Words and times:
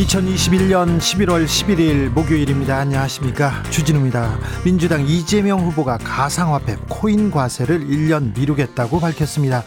2021년 0.00 0.98
11월 0.98 1.44
11일 1.44 2.08
목요일입니다. 2.08 2.78
안녕하십니까. 2.78 3.62
주진우입니다. 3.64 4.38
민주당 4.64 5.06
이재명 5.06 5.60
후보가 5.60 5.98
가상화폐 5.98 6.76
코인 6.88 7.30
과세를 7.30 7.86
1년 7.86 8.34
미루겠다고 8.34 8.98
밝혔습니다. 8.98 9.62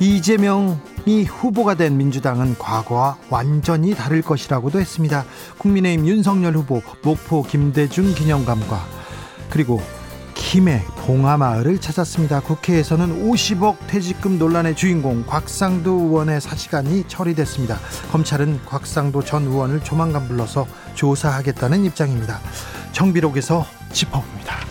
이재명이 0.00 1.24
후보가 1.24 1.74
된 1.74 1.96
민주당은 1.96 2.58
과거와 2.58 3.18
완전히 3.30 3.94
다를 3.94 4.22
것이라고도 4.22 4.80
했습니다. 4.80 5.24
국민의힘 5.58 6.04
윤석열 6.08 6.56
후보 6.56 6.82
목포 7.04 7.44
김대중 7.44 8.12
기념관과 8.12 8.84
그리고 9.50 9.80
김해 10.50 10.82
봉하마을을 10.96 11.80
찾았습니다. 11.80 12.40
국회에서는 12.40 13.24
50억 13.24 13.86
퇴직금 13.86 14.36
논란의 14.36 14.74
주인공 14.74 15.24
곽상도 15.24 15.92
의원의 15.92 16.40
사시간이 16.40 17.04
처리됐습니다. 17.06 17.78
검찰은 18.10 18.58
곽상도 18.66 19.22
전 19.22 19.44
의원을 19.44 19.84
조만간 19.84 20.26
불러서 20.26 20.66
조사하겠다는 20.96 21.84
입장입니다. 21.84 22.40
정비록에서 22.90 23.64
짚어봅니다. 23.92 24.69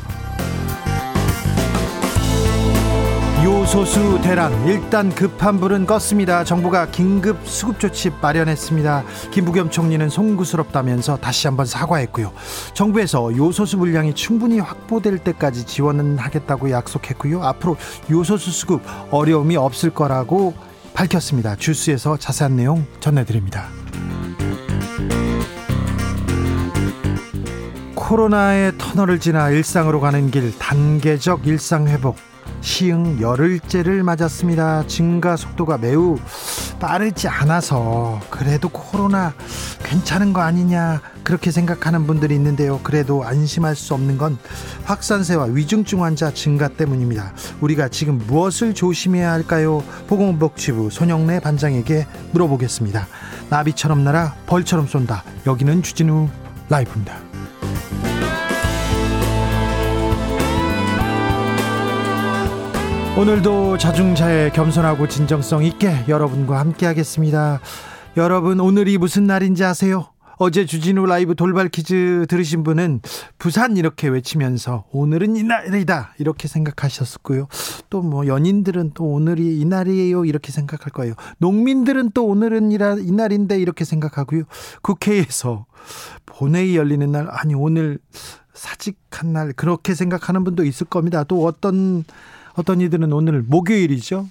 소수 3.71 4.19
대란 4.23 4.67
일단 4.67 5.13
급한 5.13 5.59
불은 5.59 5.85
껐습니다. 5.85 6.43
정부가 6.43 6.87
긴급 6.89 7.37
수급 7.47 7.79
조치 7.79 8.09
마련했습니다. 8.19 9.03
김부겸 9.29 9.69
총리는 9.69 10.09
송구스럽다면서 10.09 11.17
다시 11.17 11.45
한번 11.45 11.67
사과했고요. 11.67 12.31
정부에서 12.73 13.37
요소수 13.37 13.77
물량이 13.77 14.15
충분히 14.15 14.57
확보될 14.57 15.19
때까지 15.19 15.67
지원은 15.67 16.17
하겠다고 16.17 16.71
약속했고요. 16.71 17.43
앞으로 17.43 17.77
요소수 18.09 18.49
수급 18.49 18.81
어려움이 19.11 19.55
없을 19.55 19.91
거라고 19.91 20.55
밝혔습니다. 20.95 21.55
주스에서 21.55 22.17
자세한 22.17 22.55
내용 22.55 22.87
전해드립니다. 22.99 23.67
코로나의 27.93 28.73
터널을 28.79 29.19
지나 29.19 29.51
일상으로 29.51 29.99
가는 29.99 30.31
길 30.31 30.57
단계적 30.57 31.45
일상 31.45 31.87
회복 31.87 32.15
시흥 32.61 33.21
열흘째를 33.21 34.03
맞았습니다. 34.03 34.87
증가 34.87 35.35
속도가 35.35 35.77
매우 35.77 36.17
빠르지 36.79 37.27
않아서 37.27 38.19
그래도 38.29 38.69
코로나 38.69 39.33
괜찮은 39.83 40.33
거 40.33 40.41
아니냐 40.41 41.01
그렇게 41.23 41.51
생각하는 41.51 42.07
분들이 42.07 42.35
있는데요. 42.35 42.79
그래도 42.83 43.23
안심할 43.23 43.75
수 43.75 43.93
없는 43.93 44.17
건 44.17 44.37
확산세와 44.85 45.45
위중증 45.45 46.03
환자 46.03 46.33
증가 46.33 46.67
때문입니다. 46.67 47.33
우리가 47.61 47.89
지금 47.89 48.17
무엇을 48.17 48.73
조심해야 48.73 49.31
할까요? 49.31 49.83
보건복지부 50.07 50.89
손영래 50.89 51.39
반장에게 51.39 52.07
물어보겠습니다. 52.31 53.07
나비처럼 53.49 54.03
날아 54.03 54.35
벌처럼 54.47 54.87
쏜다. 54.87 55.23
여기는 55.45 55.83
주진우 55.83 56.29
라이브입니다. 56.69 57.28
오늘도 63.19 63.77
자중자애 63.77 64.51
겸손하고 64.51 65.09
진정성 65.09 65.65
있게 65.65 66.05
여러분과 66.07 66.57
함께 66.57 66.85
하겠습니다. 66.85 67.59
여러분 68.15 68.61
오늘이 68.61 68.97
무슨 68.97 69.25
날인지 69.27 69.61
아세요? 69.65 70.13
어제 70.37 70.65
주진우 70.65 71.05
라이브 71.05 71.35
돌발 71.35 71.67
퀴즈 71.67 72.25
들으신 72.29 72.63
분은 72.63 73.01
부산 73.37 73.75
이렇게 73.75 74.07
외치면서 74.07 74.85
오늘은 74.93 75.35
이날이다 75.35 76.13
이렇게 76.17 76.47
생각하셨고요. 76.47 77.49
또 77.89 78.01
뭐 78.01 78.25
연인들은 78.25 78.91
또 78.93 79.03
오늘이 79.03 79.59
이날이에요 79.59 80.23
이렇게 80.23 80.53
생각할 80.53 80.93
거예요. 80.93 81.13
농민들은 81.39 82.11
또 82.13 82.25
오늘은 82.25 82.71
이날인데 82.71 83.59
이렇게 83.59 83.83
생각하고요. 83.83 84.43
국회에서 84.81 85.65
본회의 86.25 86.77
열리는 86.77 87.11
날 87.11 87.27
아니 87.29 87.53
오늘 87.53 87.99
사직한 88.53 89.33
날 89.33 89.51
그렇게 89.51 89.93
생각하는 89.93 90.45
분도 90.45 90.63
있을 90.63 90.87
겁니다. 90.87 91.25
또 91.25 91.45
어떤 91.45 92.05
어떤 92.59 92.81
이들은 92.81 93.13
오늘 93.13 93.41
목요일이죠. 93.41 94.27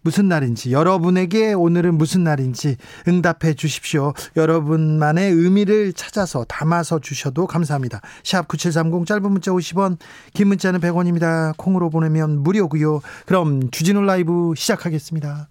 무슨 0.00 0.26
날인지 0.28 0.72
여러분에게 0.72 1.52
오늘은 1.52 1.98
무슨 1.98 2.24
날인지 2.24 2.76
응답해 3.06 3.54
주십시오. 3.56 4.14
여러분만의 4.36 5.32
의미를 5.32 5.92
찾아서 5.92 6.44
담아서 6.44 6.98
주셔도 7.00 7.46
감사합니다. 7.46 8.00
샵 8.24 8.48
9730 8.48 9.06
짧은 9.06 9.30
문자 9.30 9.50
50원 9.50 9.98
긴 10.32 10.48
문자는 10.48 10.80
100원입니다. 10.80 11.54
콩으로 11.58 11.90
보내면 11.90 12.42
무료고요. 12.42 13.02
그럼 13.26 13.70
주진우 13.70 14.00
라이브 14.00 14.54
시작하겠습니다. 14.56 15.48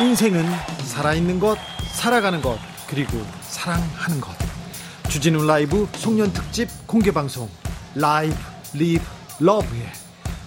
인생은 0.00 0.46
살아있는 0.84 1.38
것, 1.38 1.58
살아가는 1.92 2.40
것, 2.40 2.56
그리고 2.88 3.18
사랑하는 3.42 4.22
것. 4.22 4.49
주진우 5.10 5.44
라이브 5.44 5.88
송년 5.96 6.32
특집 6.32 6.68
공개 6.86 7.10
방송 7.10 7.48
live 7.96 8.32
live 8.74 9.02
love의 9.40 9.82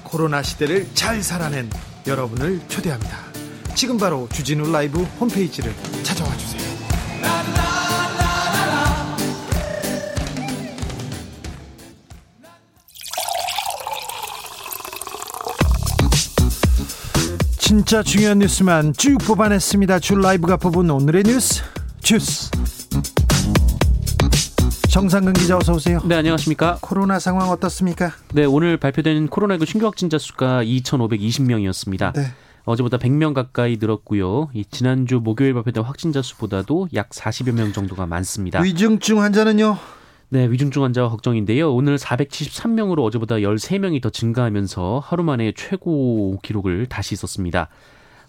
코로나 0.03 0.41
시대를 0.41 0.87
잘 0.93 1.21
살아낸 1.21 1.69
여러분을 2.07 2.61
초대합니다. 2.69 3.17
지금 3.75 3.97
바로 3.97 4.29
주진우 4.31 4.71
라이브 4.71 5.03
홈페이지를 5.19 5.73
찾아와 6.03 6.35
주세요. 6.37 6.63
진짜 17.59 18.01
중요한 18.01 18.39
뉴스만 18.39 18.93
쭉 18.93 19.17
뽑아냈습니다. 19.17 19.99
줄 19.99 20.21
라이브가 20.21 20.55
뽑은 20.55 20.89
오늘의 20.89 21.23
뉴스 21.23 21.63
주스. 22.01 22.49
정상근 24.93 25.33
기자 25.33 25.57
어서 25.57 25.73
오세요. 25.73 25.99
네, 26.05 26.13
안녕하십니까? 26.13 26.77
코로나 26.79 27.17
상황 27.17 27.49
어떻습니까? 27.49 28.11
네, 28.31 28.45
오늘 28.45 28.77
발표된 28.77 29.27
코로나19 29.27 29.65
신규 29.65 29.87
확진자 29.87 30.19
수가 30.19 30.63
2,520명이었습니다. 30.63 32.13
네. 32.13 32.21
어제보다 32.65 32.99
100명 32.99 33.33
가까이 33.33 33.77
늘었고요. 33.79 34.51
이 34.53 34.63
지난주 34.65 35.19
목요일 35.19 35.55
발표된 35.55 35.81
확진자 35.81 36.21
수보다도 36.21 36.89
약 36.93 37.09
40여 37.09 37.53
명 37.53 37.73
정도가 37.73 38.05
많습니다. 38.05 38.61
위중증 38.61 39.19
환자는요? 39.19 39.79
네, 40.29 40.51
위중증 40.51 40.83
환자가 40.83 41.09
걱정인데요. 41.09 41.73
오늘 41.73 41.97
473명으로 41.97 43.03
어제보다 43.03 43.37
13명이 43.37 43.99
더 43.99 44.11
증가하면서 44.11 45.01
하루 45.03 45.23
만에 45.23 45.53
최고 45.55 46.37
기록을 46.43 46.85
다시 46.85 47.15
썼습니다. 47.15 47.69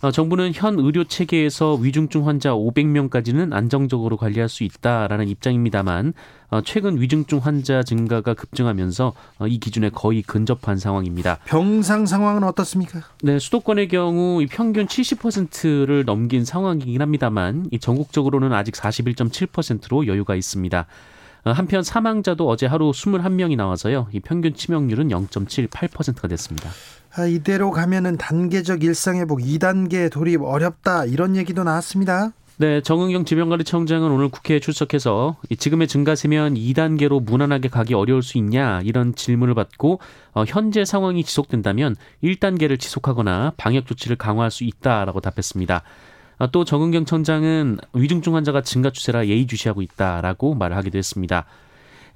어, 0.04 0.10
정부는 0.10 0.52
현 0.54 0.78
의료 0.78 1.04
체계에서 1.04 1.76
위중증 1.76 2.26
환자 2.26 2.50
500명까지는 2.50 3.54
안정적으로 3.54 4.18
관리할 4.18 4.50
수 4.50 4.62
있다라는 4.62 5.28
입장입니다만 5.28 6.12
어, 6.50 6.60
최근 6.60 7.00
위중증 7.00 7.38
환자 7.38 7.82
증가가 7.82 8.34
급증하면서 8.34 9.14
어, 9.38 9.46
이 9.46 9.58
기준에 9.58 9.88
거의 9.88 10.20
근접한 10.20 10.76
상황입니다. 10.76 11.38
병상 11.46 12.04
상황은 12.04 12.44
어떻습니까? 12.44 13.00
네, 13.22 13.38
수도권의 13.38 13.88
경우 13.88 14.44
평균 14.50 14.86
70%를 14.86 16.04
넘긴 16.04 16.44
상황이긴 16.44 17.00
합니다만 17.00 17.70
전국적으로는 17.80 18.52
아직 18.52 18.74
41.7%로 18.74 20.06
여유가 20.06 20.34
있습니다. 20.34 20.84
한편 21.46 21.82
사망자도 21.82 22.48
어제 22.48 22.66
하루 22.66 22.90
21명이 22.90 23.56
나와서요. 23.56 24.08
이 24.12 24.20
평균 24.20 24.54
치명률은 24.54 25.08
0.78%가 25.08 26.28
됐습니다. 26.28 26.70
아, 27.16 27.26
이대로 27.26 27.70
가면은 27.70 28.16
단계적 28.16 28.82
일상회복 28.82 29.38
2단계 29.40 30.10
돌입 30.10 30.42
어렵다 30.42 31.04
이런 31.04 31.36
얘기도 31.36 31.62
나왔습니다. 31.62 32.32
네, 32.56 32.80
정은경 32.80 33.24
질병관리청장은 33.24 34.10
오늘 34.10 34.28
국회에 34.28 34.58
출석해서 34.60 35.36
지금의 35.56 35.88
증가세면 35.88 36.54
2단계로 36.54 37.22
무난하게 37.22 37.68
가기 37.68 37.94
어려울 37.94 38.22
수 38.22 38.38
있냐 38.38 38.80
이런 38.82 39.14
질문을 39.14 39.54
받고 39.54 40.00
어, 40.32 40.44
현재 40.46 40.84
상황이 40.84 41.24
지속된다면 41.24 41.96
1단계를 42.22 42.78
지속하거나 42.78 43.54
방역 43.56 43.86
조치를 43.86 44.16
강화할 44.16 44.50
수 44.50 44.64
있다라고 44.64 45.20
답했습니다. 45.20 45.82
아, 46.38 46.46
또 46.48 46.64
정은경 46.64 47.04
청장은 47.04 47.78
위중증 47.92 48.34
환자가 48.34 48.62
증가 48.62 48.90
추세라 48.90 49.26
예의주시하고 49.26 49.82
있다라고 49.82 50.54
말을 50.54 50.76
하기도 50.76 50.98
했습니다. 50.98 51.46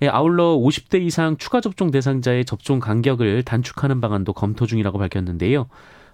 예, 0.03 0.09
아울러 0.09 0.57
50대 0.57 1.01
이상 1.03 1.37
추가 1.37 1.61
접종 1.61 1.91
대상자의 1.91 2.45
접종 2.45 2.79
간격을 2.79 3.43
단축하는 3.43 4.01
방안도 4.01 4.33
검토 4.33 4.67
중이라고 4.67 4.99
밝혔는데요. 4.99 5.67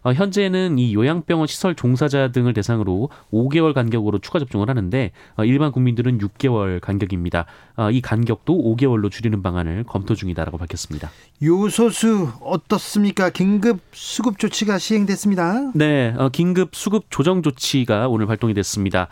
어, 0.04 0.12
현재는 0.12 0.78
이 0.78 0.94
요양병원 0.94 1.46
시설 1.46 1.74
종사자 1.74 2.30
등을 2.30 2.52
대상으로 2.52 3.08
5개월 3.32 3.72
간격으로 3.72 4.18
추가 4.18 4.38
접종을 4.38 4.68
하는데 4.68 5.12
어, 5.36 5.44
일반 5.44 5.72
국민들은 5.72 6.18
6개월 6.18 6.78
간격입니다. 6.80 7.46
어, 7.76 7.90
이 7.90 8.02
간격도 8.02 8.54
5개월로 8.54 9.10
줄이는 9.10 9.42
방안을 9.42 9.84
검토 9.84 10.14
중이다라고 10.14 10.58
밝혔습니다. 10.58 11.10
요소수 11.42 12.28
어떻습니까? 12.42 13.30
긴급 13.30 13.80
수급 13.92 14.38
조치가 14.38 14.78
시행됐습니다. 14.78 15.72
네, 15.74 16.14
긴급 16.32 16.74
수급 16.74 17.06
조정 17.08 17.42
조치가 17.42 18.08
오늘 18.08 18.26
발동이 18.26 18.52
됐습니다. 18.52 19.08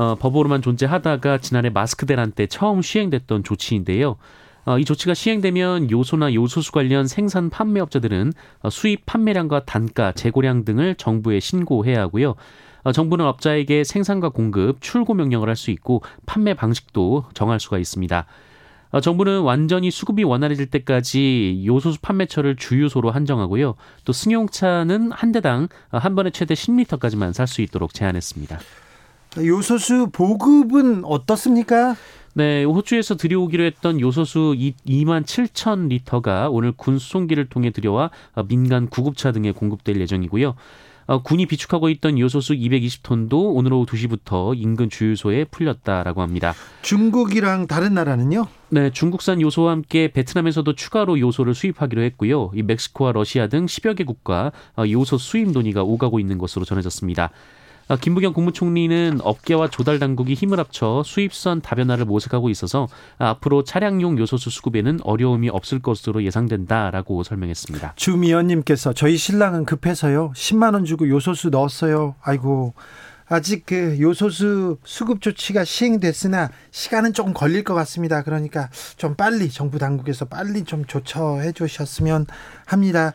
어, 0.00 0.14
법으로만 0.14 0.62
존재하다가 0.62 1.38
지난해 1.38 1.68
마스크 1.68 2.06
대란 2.06 2.32
때 2.32 2.46
처음 2.46 2.80
시행됐던 2.80 3.44
조치인데요. 3.44 4.16
어, 4.64 4.78
이 4.78 4.84
조치가 4.86 5.12
시행되면 5.12 5.90
요소나 5.90 6.32
요소수 6.32 6.72
관련 6.72 7.06
생산 7.06 7.50
판매업자들은 7.50 8.32
어, 8.62 8.70
수입 8.70 9.04
판매량과 9.04 9.66
단가, 9.66 10.12
재고량 10.12 10.64
등을 10.64 10.94
정부에 10.94 11.38
신고해야 11.38 12.00
하고요. 12.00 12.34
어, 12.82 12.92
정부는 12.92 13.26
업자에게 13.26 13.84
생산과 13.84 14.30
공급, 14.30 14.80
출고 14.80 15.12
명령을 15.12 15.50
할 15.50 15.56
수 15.56 15.70
있고 15.70 16.00
판매 16.24 16.54
방식도 16.54 17.26
정할 17.34 17.60
수가 17.60 17.76
있습니다. 17.76 18.24
정부는 19.02 19.42
완전히 19.42 19.90
수급이 19.90 20.24
원활해질 20.24 20.70
때까지 20.70 21.62
요소수 21.66 22.00
판매처를 22.00 22.56
주유소로 22.56 23.10
한정하고요. 23.10 23.74
또 24.06 24.12
승용차는 24.14 25.12
한 25.12 25.30
대당 25.30 25.68
한 25.90 26.14
번에 26.14 26.30
최대 26.30 26.54
10리터까지만 26.54 27.34
살 27.34 27.46
수 27.46 27.60
있도록 27.60 27.92
제한했습니다. 27.92 28.58
요소수 29.38 30.10
보급은 30.12 31.04
어떻습니까? 31.04 31.96
네, 32.34 32.64
호주에서 32.64 33.16
들여오기로 33.16 33.64
했던 33.64 34.00
요소수 34.00 34.54
2만 34.86 35.24
7천 35.24 35.88
리터가 35.88 36.48
오늘 36.50 36.72
군 36.72 36.98
수송기를 36.98 37.48
통해 37.48 37.70
들여와 37.70 38.10
민간 38.48 38.88
구급차 38.88 39.32
등에 39.32 39.52
공급될 39.52 40.00
예정이고요. 40.00 40.54
어, 41.06 41.22
군이 41.24 41.46
비축하고 41.46 41.88
있던 41.88 42.20
요소수 42.20 42.54
220톤도 42.54 43.56
오늘 43.56 43.72
오후 43.72 43.84
2시부터 43.84 44.54
인근 44.56 44.88
주유소에 44.88 45.46
풀렸다라고 45.46 46.22
합니다. 46.22 46.54
중국이랑 46.82 47.66
다른 47.66 47.94
나라는요? 47.94 48.46
네, 48.68 48.90
중국산 48.90 49.40
요소와 49.40 49.72
함께 49.72 50.12
베트남에서도 50.12 50.72
추가로 50.76 51.18
요소를 51.18 51.56
수입하기로 51.56 52.02
했고요. 52.02 52.52
이 52.54 52.62
멕시코와 52.62 53.10
러시아 53.10 53.48
등 53.48 53.66
10여 53.66 53.96
개국과 53.96 54.52
어, 54.76 54.84
요소 54.88 55.18
수입 55.18 55.50
논의가 55.50 55.82
오가고 55.82 56.20
있는 56.20 56.38
것으로 56.38 56.64
전해졌습니다. 56.64 57.30
아, 57.90 57.96
김부겸 57.96 58.34
국무총리는 58.34 59.18
업계와 59.20 59.68
조달 59.68 59.98
당국이 59.98 60.34
힘을 60.34 60.60
합쳐 60.60 61.02
수입선 61.04 61.60
다변화를 61.60 62.04
모색하고 62.04 62.48
있어서 62.48 62.86
앞으로 63.18 63.64
차량용 63.64 64.16
요소수 64.16 64.48
수급에는 64.48 65.00
어려움이 65.02 65.48
없을 65.48 65.80
것으로 65.80 66.22
예상된다라고 66.22 67.24
설명했습니다. 67.24 67.94
주미연님께서 67.96 68.92
저희 68.92 69.16
신랑은 69.16 69.64
급해서요 69.64 70.30
10만 70.36 70.74
원 70.74 70.84
주고 70.84 71.08
요소수 71.08 71.50
넣었어요. 71.50 72.14
아이고 72.22 72.74
아직 73.28 73.66
그 73.66 73.96
요소수 74.00 74.78
수급 74.84 75.20
조치가 75.20 75.64
시행됐으나 75.64 76.50
시간은 76.70 77.12
조금 77.12 77.34
걸릴 77.34 77.64
것 77.64 77.74
같습니다. 77.74 78.22
그러니까 78.22 78.70
좀 78.98 79.16
빨리 79.16 79.48
정부 79.48 79.80
당국에서 79.80 80.26
빨리 80.26 80.62
좀 80.62 80.84
조처해 80.84 81.50
주셨으면 81.50 82.26
합니다. 82.66 83.14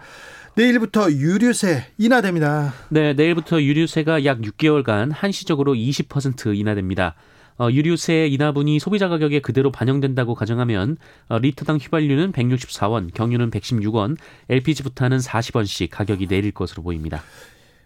내일부터 0.57 1.11
유류세 1.11 1.83
인하됩니다. 1.97 2.73
네, 2.87 3.13
내일부터 3.13 3.61
유류세가 3.61 4.23
약 4.23 4.39
6개월간 4.39 5.11
한시적으로 5.13 5.73
20% 5.73 6.57
인하됩니다. 6.57 7.15
어, 7.57 7.69
유류세 7.69 8.27
인하분이 8.27 8.79
소비자 8.79 9.09
가격에 9.09 9.41
그대로 9.41 9.69
반영된다고 9.69 10.33
가정하면 10.33 10.95
어, 11.27 11.39
리터당 11.39 11.75
휘발유는 11.75 12.31
164원, 12.31 13.13
경유는 13.13 13.51
116원, 13.51 14.15
LPG 14.47 14.83
부탄은 14.83 15.17
40원씩 15.17 15.89
가격이 15.91 16.27
내릴 16.27 16.53
것으로 16.53 16.83
보입니다. 16.83 17.21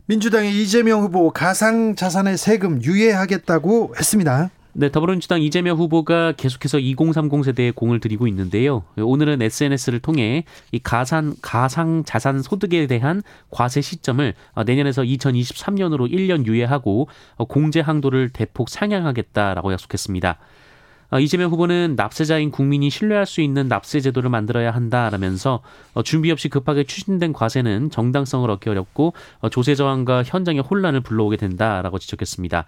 민주당의 0.06 0.62
이재명 0.62 1.01
후보 1.01 1.31
가상 1.31 1.95
자산의 1.95 2.38
세금 2.38 2.83
유예하겠다고 2.83 3.95
했습니다. 3.98 4.51
네, 4.74 4.92
더불어민주당 4.92 5.42
이재명 5.42 5.77
후보가 5.77 6.33
계속해서 6.33 6.77
2030 6.77 7.44
세대에 7.44 7.71
공을 7.71 8.00
들이고 8.00 8.27
있는데요. 8.27 8.83
오늘은 8.98 9.42
SNS를 9.42 10.00
통해 10.00 10.44
이 10.71 10.77
가산 10.77 11.36
가상 11.42 12.04
자산 12.06 12.44
소득에 12.44 12.86
대한 12.86 13.24
과세 13.50 13.81
시점을 13.81 14.36
어, 14.54 14.63
내년에서 14.63 15.01
2023년으로 15.01 16.12
1년 16.12 16.45
유예하고 16.45 17.07
어, 17.38 17.45
공제 17.45 17.80
항도를 17.80 18.30
대폭 18.30 18.69
상향하겠다라고 18.69 19.74
약속했습니다. 19.74 20.38
어, 21.12 21.19
이재명 21.19 21.50
후보는 21.50 21.95
납세자인 21.95 22.51
국민이 22.51 22.92
신뢰할 22.92 23.25
수 23.25 23.42
있는 23.42 23.68
납세 23.68 24.01
제도를 24.01 24.30
만들어야 24.30 24.69
한다라면서 24.69 25.63
준비 26.04 26.31
없이 26.31 26.48
급하게 26.48 26.83
추진된 26.83 27.33
과세는 27.33 27.89
정당성을 27.89 28.48
얻기 28.48 28.69
어렵고 28.69 29.13
조세 29.50 29.74
저항과 29.74 30.22
현장의 30.24 30.62
혼란을 30.62 31.01
불러오게 31.01 31.38
된다라고 31.38 31.98
지적했습니다. 31.98 32.65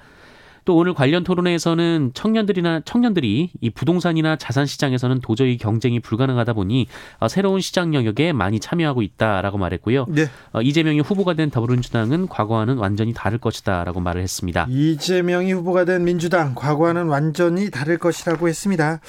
또 0.66 0.76
오늘 0.76 0.94
관련 0.94 1.24
토론회에서는 1.24 2.12
청년들이나 2.14 2.82
청년들이 2.86 3.52
이 3.60 3.70
부동산이나 3.70 4.36
자산 4.36 4.66
시장에서는 4.66 5.22
도저히 5.22 5.58
경쟁이 5.58 6.00
불가능하다 6.00 6.54
보니 6.54 6.88
어, 7.20 7.28
새로운 7.28 7.62
시장 7.62 7.94
영역에 7.94 8.34
많이 8.34 8.60
참여하고 8.60 9.02
있다라고 9.02 9.58
말했고요. 9.58 10.06
네. 10.10 10.28
어, 10.54 10.62
이재명이 10.62 11.00
후보가 11.02 11.34
된 11.34 11.50
더불어민주당은 11.50 12.28
과거와는 12.28 12.78
완전히 12.78 13.14
다를 13.14 13.38
것이다라고 13.38 14.00
말을 14.00 14.22
했습니다. 14.22 14.68
이재명이 14.70 15.54
후보가 15.54 15.86
된 15.86 16.04
민주당 16.04 16.54
과거와는 16.56 17.08
완전히 17.08 17.70
다를 17.70 17.98
것이라고 17.98 18.48
했습니다. 18.48 19.00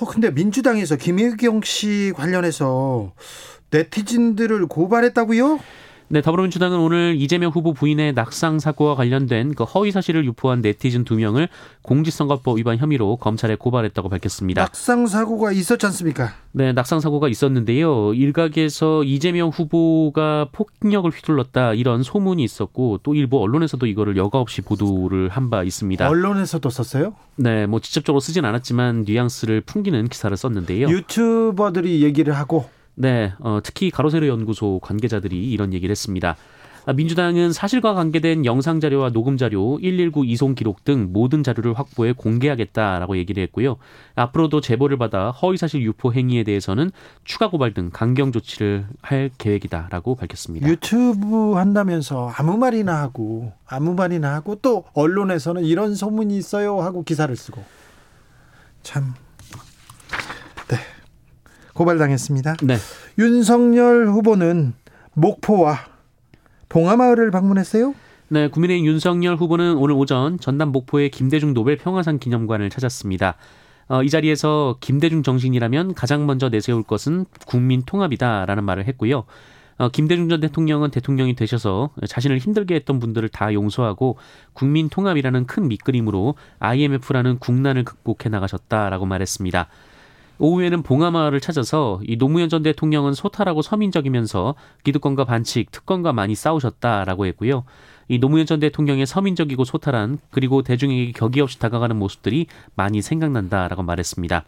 어 0.00 0.04
근데 0.06 0.30
민주당에서 0.30 0.96
김혜경 0.96 1.62
씨 1.62 2.12
관련해서 2.14 3.12
네티즌들을 3.70 4.66
고발했다고요? 4.66 5.58
네, 6.08 6.20
더불어민주당은 6.20 6.78
오늘 6.78 7.14
이재명 7.18 7.50
후보 7.50 7.72
부인의 7.72 8.12
낙상 8.12 8.58
사고와 8.58 8.94
관련된 8.94 9.54
그 9.54 9.64
허위 9.64 9.90
사실을 9.90 10.24
유포한 10.26 10.60
네티즌 10.60 11.04
두 11.04 11.16
명을 11.16 11.48
공직선거법 11.82 12.58
위반 12.58 12.76
혐의로 12.76 13.16
검찰에 13.16 13.56
고발했다고 13.56 14.10
밝혔습니다. 14.10 14.60
낙상 14.62 15.06
사고가 15.06 15.50
있었지 15.52 15.86
않습니까? 15.86 16.34
네, 16.52 16.72
낙상 16.72 17.00
사고가 17.00 17.28
있었는데요. 17.28 18.12
일각에서 18.14 19.02
이재명 19.02 19.48
후보가 19.48 20.50
폭력을 20.52 21.10
휘둘렀다 21.10 21.72
이런 21.74 22.02
소문이 22.02 22.44
있었고 22.44 23.00
또 23.02 23.14
일부 23.14 23.40
언론에서도 23.42 23.84
이거를 23.86 24.16
여과 24.16 24.38
없이 24.38 24.60
보도를 24.62 25.30
한 25.30 25.44
바 25.50 25.62
있습니다. 25.62 26.08
언론에서도 26.08 26.68
썼어요? 26.70 27.14
네, 27.36 27.66
뭐 27.66 27.78
직접적으로 27.80 28.20
쓰진 28.20 28.44
않았지만 28.46 29.04
뉘앙스를 29.06 29.60
풍기는 29.62 30.08
기사를 30.08 30.34
썼는데요. 30.36 30.88
유튜버들이 30.88 32.02
얘기를 32.02 32.34
하고 32.34 32.66
네, 32.94 33.32
어, 33.40 33.60
특히 33.62 33.90
가로세로 33.90 34.26
연구소 34.28 34.78
관계자들이 34.80 35.50
이런 35.50 35.72
얘기를 35.72 35.90
했습니다. 35.90 36.36
아, 36.86 36.92
민주당은 36.92 37.52
사실과 37.52 37.94
관계된 37.94 38.44
영상 38.44 38.78
자료와 38.78 39.10
녹음 39.10 39.38
자료, 39.38 39.78
119 39.78 40.26
이송 40.26 40.54
기록 40.54 40.84
등 40.84 41.08
모든 41.12 41.42
자료를 41.42 41.72
확보해 41.72 42.12
공개하겠다라고 42.12 43.16
얘기를 43.16 43.42
했고요. 43.44 43.76
앞으로도 44.16 44.60
제보를 44.60 44.98
받아 44.98 45.30
허위 45.30 45.56
사실 45.56 45.80
유포 45.80 46.12
행위에 46.12 46.44
대해서는 46.44 46.90
추가 47.24 47.48
고발 47.48 47.72
등 47.72 47.88
강경 47.90 48.32
조치를 48.32 48.86
할 49.00 49.30
계획이다라고 49.38 50.14
밝혔습니다. 50.14 50.68
유튜브 50.68 51.54
한다면서 51.54 52.30
아무 52.36 52.58
말이나 52.58 53.00
하고 53.00 53.52
아무 53.66 53.94
말이나 53.94 54.34
하고 54.34 54.56
또 54.56 54.84
언론에서는 54.92 55.64
이런 55.64 55.94
소문이 55.94 56.36
있어요 56.36 56.82
하고 56.82 57.02
기사를 57.02 57.34
쓰고 57.34 57.64
참 58.82 59.14
고발당했습니다. 61.74 62.56
네. 62.62 62.76
윤석열 63.18 64.06
후보는 64.08 64.74
목포와 65.14 65.78
봉하마을을 66.68 67.30
방문했어요? 67.30 67.94
네, 68.28 68.48
국민의힘 68.48 68.86
윤석열 68.86 69.36
후보는 69.36 69.76
오늘 69.76 69.94
오전 69.94 70.38
전남 70.40 70.72
목포의 70.72 71.10
김대중 71.10 71.54
노벨 71.54 71.76
평화상 71.76 72.18
기념관을 72.18 72.70
찾았습니다. 72.70 73.36
어, 73.88 74.02
이 74.02 74.08
자리에서 74.08 74.78
김대중 74.80 75.22
정신이라면 75.22 75.94
가장 75.94 76.26
먼저 76.26 76.48
내세울 76.48 76.82
것은 76.82 77.26
국민 77.46 77.82
통합이다라는 77.82 78.64
말을 78.64 78.86
했고요. 78.88 79.24
어, 79.76 79.88
김대중 79.88 80.28
전 80.28 80.40
대통령은 80.40 80.90
대통령이 80.90 81.34
되셔서 81.34 81.90
자신을 82.08 82.38
힘들게 82.38 82.74
했던 82.76 82.98
분들을 82.98 83.28
다 83.28 83.52
용서하고 83.52 84.16
국민 84.52 84.88
통합이라는 84.88 85.46
큰 85.46 85.68
밑그림으로 85.68 86.34
IMF라는 86.60 87.38
국난을 87.38 87.84
극복해 87.84 88.30
나가셨다라고 88.30 89.04
말했습니다. 89.06 89.68
오후에는 90.38 90.82
봉하마을을 90.82 91.40
찾아서 91.40 92.00
이 92.04 92.16
노무현 92.16 92.48
전 92.48 92.62
대통령은 92.62 93.14
소탈하고 93.14 93.62
서민적이면서 93.62 94.54
기득권과 94.82 95.24
반칙, 95.24 95.70
특권과 95.70 96.12
많이 96.12 96.34
싸우셨다라고 96.34 97.26
했고요. 97.26 97.64
이 98.08 98.18
노무현 98.18 98.46
전 98.46 98.60
대통령의 98.60 99.06
서민적이고 99.06 99.64
소탈한 99.64 100.18
그리고 100.30 100.62
대중에게 100.62 101.12
격이 101.12 101.40
없이 101.40 101.58
다가가는 101.58 101.96
모습들이 101.96 102.46
많이 102.74 103.00
생각난다라고 103.00 103.82
말했습니다. 103.82 104.44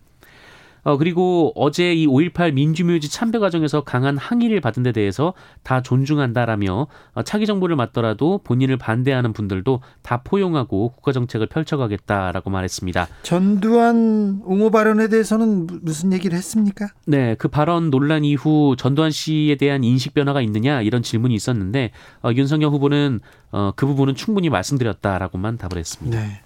어, 0.86 0.96
그리고 0.96 1.50
어제 1.56 1.92
이 1.92 2.06
5.18 2.06 2.52
민주묘지 2.52 3.10
참배 3.10 3.40
과정에서 3.40 3.82
강한 3.82 4.16
항의를 4.16 4.60
받은 4.60 4.84
데 4.84 4.92
대해서 4.92 5.34
다 5.64 5.82
존중한다라며 5.82 6.86
어, 7.12 7.22
차기 7.24 7.44
정부를 7.44 7.74
맡더라도 7.74 8.38
본인을 8.44 8.76
반대하는 8.76 9.32
분들도 9.32 9.80
다 10.02 10.22
포용하고 10.22 10.90
국가 10.90 11.10
정책을 11.10 11.48
펼쳐가겠다라고 11.48 12.50
말했습니다. 12.50 13.08
전두환 13.24 14.40
옹호 14.44 14.70
발언에 14.70 15.08
대해서는 15.08 15.66
무슨 15.82 16.12
얘기를 16.12 16.38
했습니까? 16.38 16.86
네, 17.04 17.34
그 17.34 17.48
발언 17.48 17.90
논란 17.90 18.24
이후 18.24 18.76
전두환 18.78 19.10
씨에 19.10 19.56
대한 19.56 19.82
인식 19.82 20.14
변화가 20.14 20.40
있느냐 20.42 20.82
이런 20.82 21.02
질문이 21.02 21.34
있었는데 21.34 21.90
어, 22.22 22.30
윤석열 22.32 22.70
후보는 22.70 23.18
어, 23.50 23.72
그 23.74 23.86
부분은 23.86 24.14
충분히 24.14 24.50
말씀드렸다라고만 24.50 25.58
답을 25.58 25.78
했습니다. 25.78 26.16
네. 26.16 26.42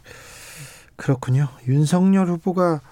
그렇군요. 1.00 1.48
윤석열 1.66 2.28
후보가 2.28 2.82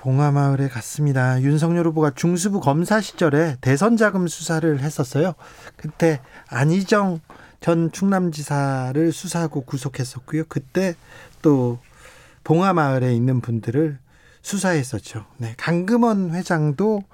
봉하마을에 0.00 0.68
갔습니다. 0.68 1.40
윤석열 1.42 1.86
후보가 1.88 2.12
중수부 2.14 2.60
검사 2.60 3.00
시절에 3.00 3.56
대선 3.60 3.98
자금 3.98 4.28
수사를 4.28 4.80
했었어요. 4.80 5.34
그때 5.76 6.20
안희정 6.48 7.20
전 7.60 7.92
충남지사를 7.92 9.12
수사하고 9.12 9.62
구속했었고요. 9.62 10.44
그때 10.48 10.94
또 11.42 11.78
봉하마을에 12.44 13.14
있는 13.14 13.42
분들을 13.42 13.98
수사했었죠. 14.40 15.26
네, 15.36 15.54
강금원 15.58 16.34
회장도 16.34 17.04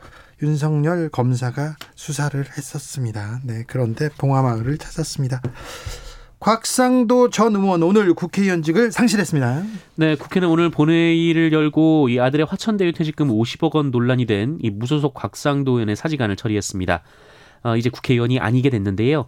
윤석열 0.42 1.08
검사가 1.08 1.76
수사를 1.96 2.40
했었습니다. 2.56 3.40
네, 3.42 3.64
그런데 3.66 4.08
봉하마을을 4.10 4.78
찾았습니다. 4.78 5.42
곽상도 6.46 7.30
전 7.30 7.56
의원 7.56 7.82
오늘 7.82 8.14
국회의원직을 8.14 8.92
상실했습니다. 8.92 9.64
네, 9.96 10.14
국회는 10.14 10.46
오늘 10.46 10.70
본회의를 10.70 11.52
열고 11.52 12.08
이 12.08 12.20
아들의 12.20 12.46
화천대유 12.46 12.92
퇴직금 12.92 13.30
50억 13.30 13.74
원 13.74 13.90
논란이 13.90 14.26
된 14.26 14.58
이 14.62 14.70
무소속 14.70 15.12
곽상도 15.12 15.72
의원의 15.72 15.96
사직안을 15.96 16.36
처리했습니다. 16.36 17.02
어, 17.64 17.76
이제 17.76 17.90
국회의원이 17.90 18.38
아니게 18.38 18.70
됐는데요. 18.70 19.26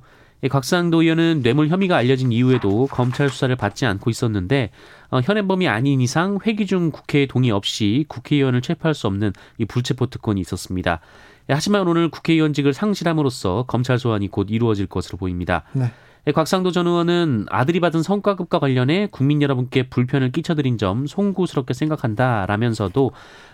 곽상도 0.49 1.03
의원은 1.03 1.43
뇌물 1.43 1.67
혐의가 1.67 1.97
알려진 1.97 2.31
이후에도 2.31 2.87
검찰 2.87 3.29
수사를 3.29 3.55
받지 3.57 3.85
않고 3.85 4.11
있었는데 4.11 4.71
어, 5.11 5.19
현행범이 5.21 5.67
아닌 5.67 6.01
이상 6.01 6.39
회기 6.47 6.67
중 6.67 6.93
국회의 6.93 7.27
동의 7.27 7.51
없이 7.51 8.05
국회의원을 8.07 8.63
체포할 8.63 8.95
수 8.95 9.09
없는 9.09 9.33
이 9.59 9.65
불체포 9.65 10.07
특권이 10.07 10.41
있었습니다. 10.41 11.01
하지만 11.49 11.89
오늘 11.89 12.11
국회의원직을 12.11 12.75
상실함으로써 12.75 13.65
검찰 13.67 13.99
소환이 13.99 14.29
곧 14.29 14.47
이루어질 14.51 14.87
것으로 14.87 15.19
보입니다. 15.19 15.65
네. 15.73 15.91
예, 16.29 16.33
곽상도 16.33 16.73
전 16.73 16.87
의원은 16.87 17.47
아들이 17.49 17.81
받은 17.81 18.03
성과급과 18.03 18.59
관련해 18.59 19.09
국민 19.11 19.41
여러분께 19.41 19.89
불편을 19.89 20.31
끼쳐드린 20.31 20.77
점 20.77 21.07
송구스럽게 21.07 21.73
생각한다라면서도 21.73 23.13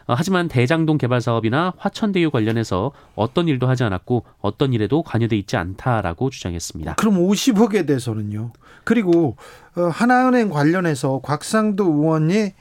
어, 0.09 0.15
하지만 0.17 0.49
대장동 0.49 0.99
개발 0.99 1.21
사업이나 1.21 1.73
화천대유 1.77 2.33
관련해서 2.33 2.91
어떤 3.15 3.47
일도 3.47 3.69
하지 3.69 3.85
않았고 3.85 4.25
어떤 4.41 4.73
일에도 4.73 5.05
관여돼 5.05 5.37
있지 5.37 5.57
않다라고 5.57 6.31
주장했습니다. 6.31 6.95
그럼 6.95 7.25
50억에 7.25 7.87
대해서는요. 7.87 8.51
그리고 8.83 9.37
어, 9.77 9.83
하나은행 9.83 10.51
관련해서 10.51 11.21
곽상도 11.23 11.85
의원이 11.85 12.55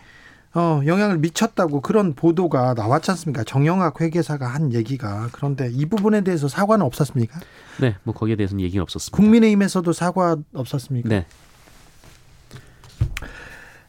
어, 0.55 0.81
영향을 0.85 1.17
미쳤다고 1.17 1.81
그런 1.81 2.13
보도가 2.13 2.75
나왔지 2.75 3.09
않습니까? 3.11 3.43
정영학 3.43 3.99
회계사가 3.99 4.45
한 4.47 4.71
얘기가 4.73 5.29
그런데 5.31 5.69
이 5.71 5.87
부분에 5.87 6.21
대해서 6.21 6.47
사과는 6.47 6.85
없었습니까? 6.85 7.39
네, 7.81 7.95
뭐 8.03 8.13
거기에 8.13 8.35
대해서는 8.35 8.63
얘기는 8.63 8.81
없었습니다. 8.81 9.15
국민의힘에서도 9.17 9.91
사과 9.93 10.37
없었습니까? 10.53 11.09
네. 11.09 11.25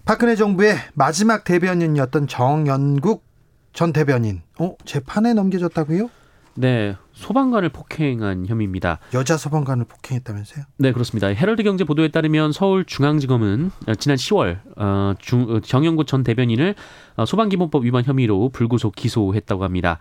박근혜 0.06 0.36
정부의 0.36 0.76
마지막 0.94 1.44
대변인이었던 1.44 2.28
정연국 2.28 3.24
전 3.72 3.92
대변인, 3.92 4.42
어 4.58 4.76
재판에 4.84 5.34
넘겨졌다고요? 5.34 6.08
네, 6.56 6.96
소방관을 7.12 7.68
폭행한 7.70 8.46
혐의입니다. 8.46 8.98
여자 9.12 9.36
소방관을 9.36 9.86
폭행했다면서요? 9.86 10.64
네, 10.78 10.92
그렇습니다. 10.92 11.28
헤럴드 11.28 11.62
경제 11.62 11.84
보도에 11.84 12.08
따르면 12.08 12.52
서울중앙지검은 12.52 13.70
지난 13.98 14.16
10월 14.16 14.60
어, 14.76 15.14
중, 15.18 15.60
정영구 15.62 16.04
전 16.04 16.22
대변인을 16.22 16.74
어, 17.16 17.26
소방기본법 17.26 17.84
위반 17.84 18.04
혐의로 18.04 18.50
불구속 18.50 18.94
기소했다고 18.94 19.64
합니다. 19.64 19.98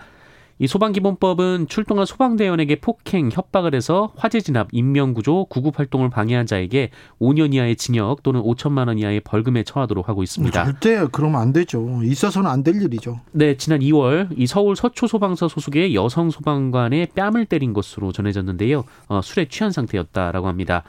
이 0.60 0.68
소방기본법은 0.68 1.68
출동한 1.68 2.06
소방대원에게 2.06 2.78
폭행, 2.78 3.30
협박을 3.32 3.74
해서 3.76 4.14
화재 4.16 4.40
진압, 4.40 4.68
인명구조, 4.72 5.46
구급 5.46 5.80
활동을 5.80 6.10
방해한 6.10 6.46
자에게 6.46 6.92
5년 7.20 7.54
이하의 7.54 7.76
징역 7.76 8.24
또는 8.24 8.42
5천만 8.42 8.88
원 8.88 8.98
이하의 9.00 9.22
벌금에 9.22 9.64
처하도록 9.64 10.08
하고 10.08 10.24
있습니다. 10.24 10.64
절대 10.64 11.06
그러면 11.12 11.42
안 11.42 11.54
되죠. 11.54 12.02
있어서는 12.04 12.50
안 12.50 12.64
될 12.64 12.82
일이죠. 12.82 13.20
네, 13.34 13.58
지난 13.58 13.82
2월 13.82 14.30
이 14.38 14.48
서울 14.48 14.76
서초 14.78 15.08
소방서 15.08 15.50
소속의 15.50 15.96
여성 15.96 16.30
소방관의 16.30 17.08
뺨을 17.14 17.46
때린 17.46 17.74
것으로 17.74 18.14
전해졌는데요. 18.14 18.86
어, 19.08 19.22
술에 19.22 19.50
취한 19.50 19.72
상태였다라고 19.72 20.48
합니다. 20.48 20.84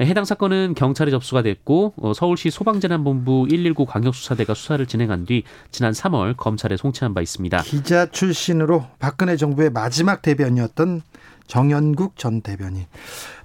해당 0.00 0.24
사건은 0.24 0.74
경찰에 0.74 1.10
접수가 1.10 1.42
됐고 1.42 1.94
어, 1.96 2.12
서울시 2.14 2.50
소방재난본부 2.50 3.46
119 3.48 3.86
광역수사대가 3.86 4.54
수사를 4.54 4.84
진행한 4.86 5.24
뒤 5.24 5.44
지난 5.70 5.92
3월 5.92 6.36
검찰에 6.36 6.76
송치한 6.76 7.14
바 7.14 7.20
있습니다. 7.20 7.62
기자 7.62 8.06
출신으로 8.06 8.86
박근혜 8.98 9.36
정부의 9.36 9.70
마지막 9.70 10.22
대변이었던 10.22 11.02
정연국 11.46 12.16
전 12.16 12.40
대변인. 12.40 12.86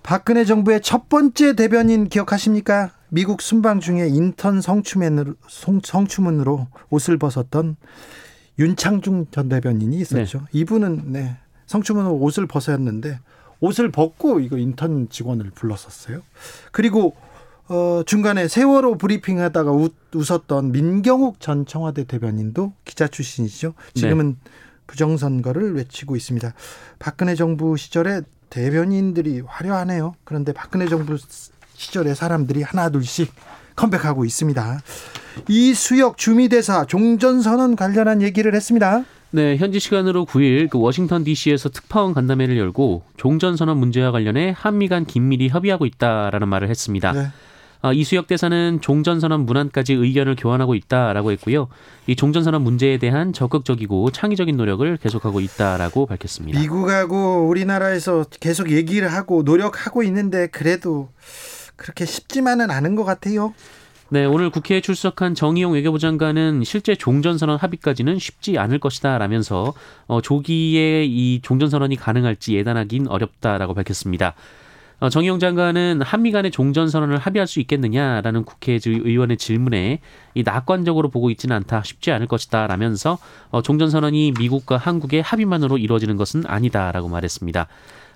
박근혜 0.01 0.45
정부의 0.45 0.81
첫 0.81 1.09
번째 1.09 1.55
대변인 1.55 2.07
기억하십니까? 2.07 2.91
미국 3.09 3.41
순방 3.41 3.79
중에 3.79 4.07
인턴 4.07 4.61
성추맨으로, 4.61 5.33
성추문으로 5.83 6.67
옷을 6.89 7.17
벗었던 7.17 7.75
윤창중 8.57 9.27
전 9.31 9.49
대변인이 9.49 9.97
있었죠. 9.97 10.39
네. 10.39 10.45
이분은 10.53 11.11
네, 11.11 11.37
성추문으로 11.65 12.15
옷을 12.15 12.47
벗었는데 12.47 13.19
옷을 13.59 13.91
벗고 13.91 14.39
이거 14.39 14.57
인턴 14.57 15.09
직원을 15.09 15.51
불렀었어요. 15.51 16.21
그리고 16.71 17.15
어, 17.67 18.01
중간에 18.05 18.47
세월호 18.47 18.97
브리핑 18.97 19.39
하다가 19.39 19.71
웃, 19.71 19.93
웃었던 20.13 20.71
민경욱 20.71 21.39
전 21.39 21.65
청와대 21.65 22.03
대변인도 22.03 22.73
기자 22.83 23.07
출신이죠. 23.07 23.73
지금은 23.93 24.37
네. 24.43 24.51
부정선거를 24.87 25.75
외치고 25.75 26.15
있습니다. 26.15 26.51
박근혜 26.97 27.35
정부 27.35 27.77
시절에 27.77 28.21
대변인들이 28.49 29.43
화려하네요. 29.45 30.15
그런데 30.23 30.51
박근혜 30.51 30.87
정부 30.87 31.17
시절에 31.75 32.15
사람들이 32.15 32.63
하나둘씩 32.63 33.31
컴백하고 33.75 34.25
있습니다. 34.25 34.81
이수혁 35.47 36.17
주미대사 36.17 36.85
종전선언 36.85 37.75
관련한 37.75 38.23
얘기를 38.23 38.55
했습니다. 38.55 39.05
네, 39.31 39.57
현지 39.57 39.79
시간으로 39.79 40.25
9일 40.25 40.69
그 40.69 40.79
워싱턴 40.79 41.23
DC에서 41.23 41.69
특파원 41.69 42.13
간담회를 42.13 42.57
열고 42.57 43.03
종전 43.17 43.57
선언 43.57 43.77
문제와 43.77 44.11
관련해 44.11 44.55
한미 44.57 44.87
간 44.87 45.05
긴밀히 45.05 45.49
협의하고 45.49 45.85
있다라는 45.85 46.47
말을 46.47 46.69
했습니다. 46.69 47.11
네. 47.13 47.27
아, 47.81 47.93
이수혁 47.93 48.27
대사는 48.27 48.79
종전선언 48.81 49.45
문안까지 49.45 49.93
의견을 49.93 50.35
교환하고 50.35 50.75
있다라고 50.75 51.31
했고요. 51.31 51.69
이 52.07 52.15
종전선언 52.15 52.61
문제에 52.61 52.97
대한 52.97 53.31
적극적이고 53.31 54.11
창의적인 54.11 54.57
노력을 54.57 54.97
계속하고 54.97 55.39
있다라고 55.39 56.05
밝혔습니다. 56.05 56.59
미국하고 56.59 57.47
우리나라에서 57.47 58.25
계속 58.41 58.71
얘기를 58.71 59.13
하고 59.13 59.43
노력하고 59.43 60.03
있는데 60.03 60.47
그래도 60.47 61.09
그렇게 61.77 62.05
쉽지만은 62.05 62.69
않은 62.69 62.95
것 62.95 63.05
같아요. 63.05 63.53
네, 64.11 64.25
오늘 64.25 64.49
국회에 64.49 64.81
출석한 64.81 65.35
정의용 65.35 65.73
외교부 65.73 65.99
장관은 65.99 66.63
실제 66.63 66.95
종전선언 66.95 67.57
합의까지는 67.57 68.17
쉽지 68.17 68.57
않을 68.57 68.79
것이다 68.79 69.19
라면서 69.19 69.75
어, 70.07 70.19
조기에 70.19 71.05
이 71.05 71.41
종전선언이 71.43 71.95
가능할지 71.95 72.55
예단하긴 72.55 73.07
어렵다라고 73.07 73.75
밝혔습니다. 73.75 74.33
어, 74.99 75.09
정의용 75.09 75.37
장관은 75.37 76.01
한미 76.01 76.31
간의 76.31 76.49
종전선언을 76.49 77.19
합의할 77.19 77.45
수 77.45 77.59
있겠느냐라는 77.59 78.45
국회 78.45 78.79
의원의 78.83 79.37
질문에 79.37 79.99
이 80.33 80.43
낙관적으로 80.43 81.09
보고 81.09 81.29
있지는 81.29 81.55
않다 81.57 81.83
쉽지 81.83 82.11
않을 82.11 82.25
것이다 82.25 82.65
라면서 82.65 83.19
어, 83.51 83.61
종전선언이 83.61 84.33
미국과 84.39 84.77
한국의 84.77 85.21
합의만으로 85.21 85.77
이루어지는 85.77 86.17
것은 86.17 86.47
아니다라고 86.47 87.09
말했습니다. 87.09 87.67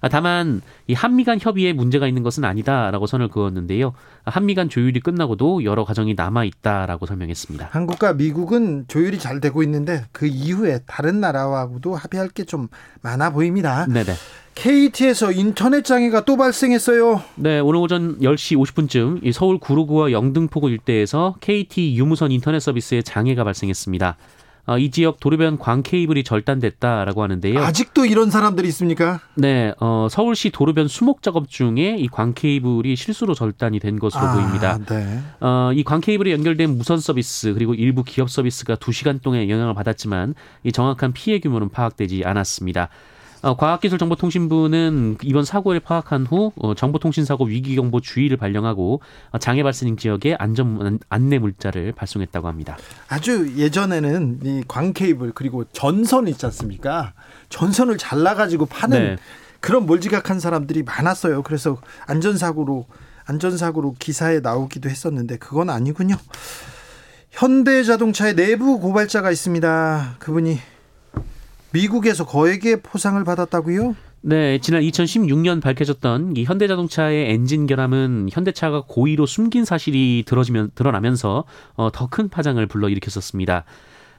아, 0.04 0.10
다만 0.10 0.62
이 0.88 0.94
한미 0.94 1.24
간 1.24 1.40
협의에 1.42 1.72
문제가 1.72 2.08
있는 2.08 2.24
것은 2.24 2.44
아니다라고 2.44 3.08
선을 3.08 3.30
그었는데요. 3.30 3.94
한미 4.26 4.54
간 4.54 4.68
조율이 4.68 5.00
끝나고도 5.00 5.64
여러 5.64 5.86
과정이 5.86 6.14
남아 6.14 6.44
있다라고 6.44 7.06
설명했습니다. 7.06 7.70
한국과 7.72 8.12
미국은 8.14 8.84
조율이 8.90 9.18
잘 9.18 9.40
되고 9.40 9.64
있는데 9.64 10.04
그 10.12 10.28
이후에 10.28 10.82
다른 10.86 11.20
나라하고도 11.22 11.96
합의할 11.96 12.30
게 12.30 12.44
좀 12.44 12.68
많아 13.02 13.32
보입니다. 13.32 13.86
네네. 13.88 14.12
KT에서 14.56 15.32
인터넷 15.32 15.84
장애가 15.86 16.26
또 16.26 16.36
발생했어요. 16.36 17.22
네, 17.36 17.60
오늘 17.60 17.80
오전 17.80 18.20
10시 18.20 18.58
50분쯤 18.58 19.32
서울 19.32 19.58
구로구와 19.60 20.12
영등포구 20.12 20.70
일대에서 20.70 21.36
KT 21.40 21.96
유무선 21.96 22.32
인터넷 22.34 22.60
서비스에 22.60 23.02
장애가 23.02 23.46
발생했습니다. 23.46 24.18
어, 24.66 24.78
이 24.78 24.92
지역 24.92 25.20
도로변 25.20 25.58
광 25.60 25.84
케이블이 25.84 26.24
절단됐다라고 26.24 27.22
하는데요. 27.22 27.60
아직도 27.62 28.06
이런 28.06 28.30
사람들이 28.32 28.68
있습니까? 28.70 29.20
네, 29.36 29.74
어, 29.80 30.08
서울시 30.10 30.50
도로변 30.52 30.88
수목 30.88 31.22
작업 31.22 31.50
중에 31.50 31.98
이 32.00 32.08
광 32.08 32.34
케이블이 32.34 32.96
실수로 32.96 33.34
절단이 33.34 33.80
된 33.80 34.00
것으로 34.00 34.24
아, 34.24 34.34
보입니다. 34.36 34.78
네. 34.88 35.20
어, 35.42 35.72
이 35.74 35.84
광 35.84 36.00
케이블에 36.00 36.32
연결된 36.32 36.78
무선 36.78 37.00
서비스 37.00 37.54
그리고 37.54 37.74
일부 37.74 38.04
기업 38.04 38.30
서비스가 38.30 38.76
2시간 38.76 39.22
동안 39.22 39.50
영향을 39.50 39.74
받았지만 39.74 40.34
이 40.64 40.72
정확한 40.72 41.12
피해 41.14 41.40
규모는 41.40 41.70
파악되지 41.70 42.24
않았습니다. 42.26 42.88
어, 43.44 43.58
과학기술정보통신부는 43.58 45.18
이번 45.22 45.44
사고를 45.44 45.82
파악한 45.82 46.26
후 46.26 46.54
어, 46.56 46.74
정보통신사고 46.74 47.46
위기경보 47.46 48.00
주의를 48.00 48.38
발령하고 48.38 49.02
어, 49.32 49.38
장애 49.38 49.64
발생 49.64 49.98
지역에 49.98 50.36
안전 50.40 50.98
안내 51.10 51.40
물자를 51.40 51.92
발송했다고 51.92 52.48
합니다. 52.48 52.78
아주 53.10 53.54
예전에는 53.58 54.40
이 54.44 54.64
광케이블 54.68 55.34
그리고 55.36 55.66
전선 55.74 56.30
있지 56.30 56.46
않습니까? 56.46 57.14
전선을 57.50 57.98
잘라가지고 57.98 58.66
파는 58.66 58.98
네. 58.98 59.16
그런 59.60 59.86
몰지각한 59.86 60.40
사람들이 60.40 60.84
많았어요. 60.84 61.44
그래서 61.44 61.78
안전사고로 62.08 62.86
안전사고로 63.26 63.96
기사에 64.00 64.40
나오기도 64.40 64.90
했었는데 64.90 65.38
그건 65.38 65.70
아니군요. 65.70 66.16
현대자동차의 67.32 68.36
내부 68.36 68.80
고발자가 68.80 69.32
있습니다. 69.32 70.16
그분이 70.20 70.60
미국에서 71.74 72.26
거액의 72.26 72.82
포상을 72.84 73.22
받았다고요? 73.24 73.96
네, 74.22 74.60
지난 74.60 74.82
2016년 74.84 75.62
밝혀졌던 75.62 76.38
이 76.38 76.46
현대자동차의 76.46 77.32
엔진 77.32 77.68
결함은 77.68 78.30
현대차가 78.32 78.84
고의로 78.88 79.26
숨긴 79.26 79.66
사실이 79.66 80.24
들어지면 80.26 80.72
드러나면서 80.76 81.44
어, 81.76 81.92
더 81.92 82.08
큰 82.08 82.30
파장을 82.30 82.66
불러일으켰었습니다. 82.68 83.66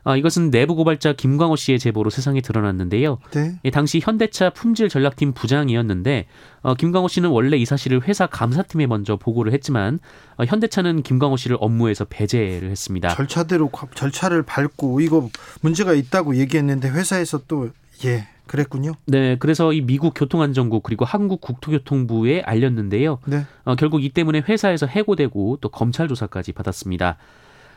아, 0.05 0.17
이것은 0.17 0.51
내부 0.51 0.75
고발자 0.75 1.15
김광호 1.15 1.57
씨의 1.57 1.79
제보로 1.79 2.11
세상에 2.11 2.43
드러났는데요. 2.43 3.19
네. 3.33 3.59
예, 3.65 3.71
당시 3.71 4.01
현대차 4.03 4.51
품질 4.51 4.89
전략팀 4.91 5.33
부장이었는데 5.33 6.27
어, 6.61 6.75
김광호 6.75 7.09
씨는 7.09 7.31
원래 7.31 7.57
이 7.57 7.65
사실을 7.65 8.07
회사 8.07 8.27
감사팀에 8.27 8.87
먼저 8.87 9.17
보고를 9.17 9.53
했지만 9.55 9.99
어, 10.37 10.45
현대차는 10.45 11.03
김광호 11.03 11.39
씨를 11.39 11.57
업무에서 11.59 12.05
배제를 12.05 12.71
했습니다. 12.71 13.09
절차대로 13.09 13.71
절차를 13.95 14.43
밟고 14.43 15.01
이거 15.01 15.31
문제가 15.63 15.95
있다고 15.95 16.37
얘기했는데 16.37 16.91
회사에서 16.91 17.41
또 17.49 17.71
예. 18.05 18.29
그랬군요. 18.47 18.93
네, 19.07 19.37
그래서 19.39 19.73
이 19.73 19.81
미국 19.81 20.13
교통안전국 20.15 20.83
그리고 20.83 21.07
한국 21.07 21.41
국토교통부에 21.41 22.43
알렸는데요. 22.43 23.19
네. 23.25 23.47
어, 23.65 23.75
결국 23.75 24.05
이 24.05 24.11
때문에 24.11 24.43
회사에서 24.47 24.87
해고되고 24.87 25.59
또 25.63 25.69
검찰 25.71 26.09
조사까지 26.09 26.53
받았습니다. 26.53 27.17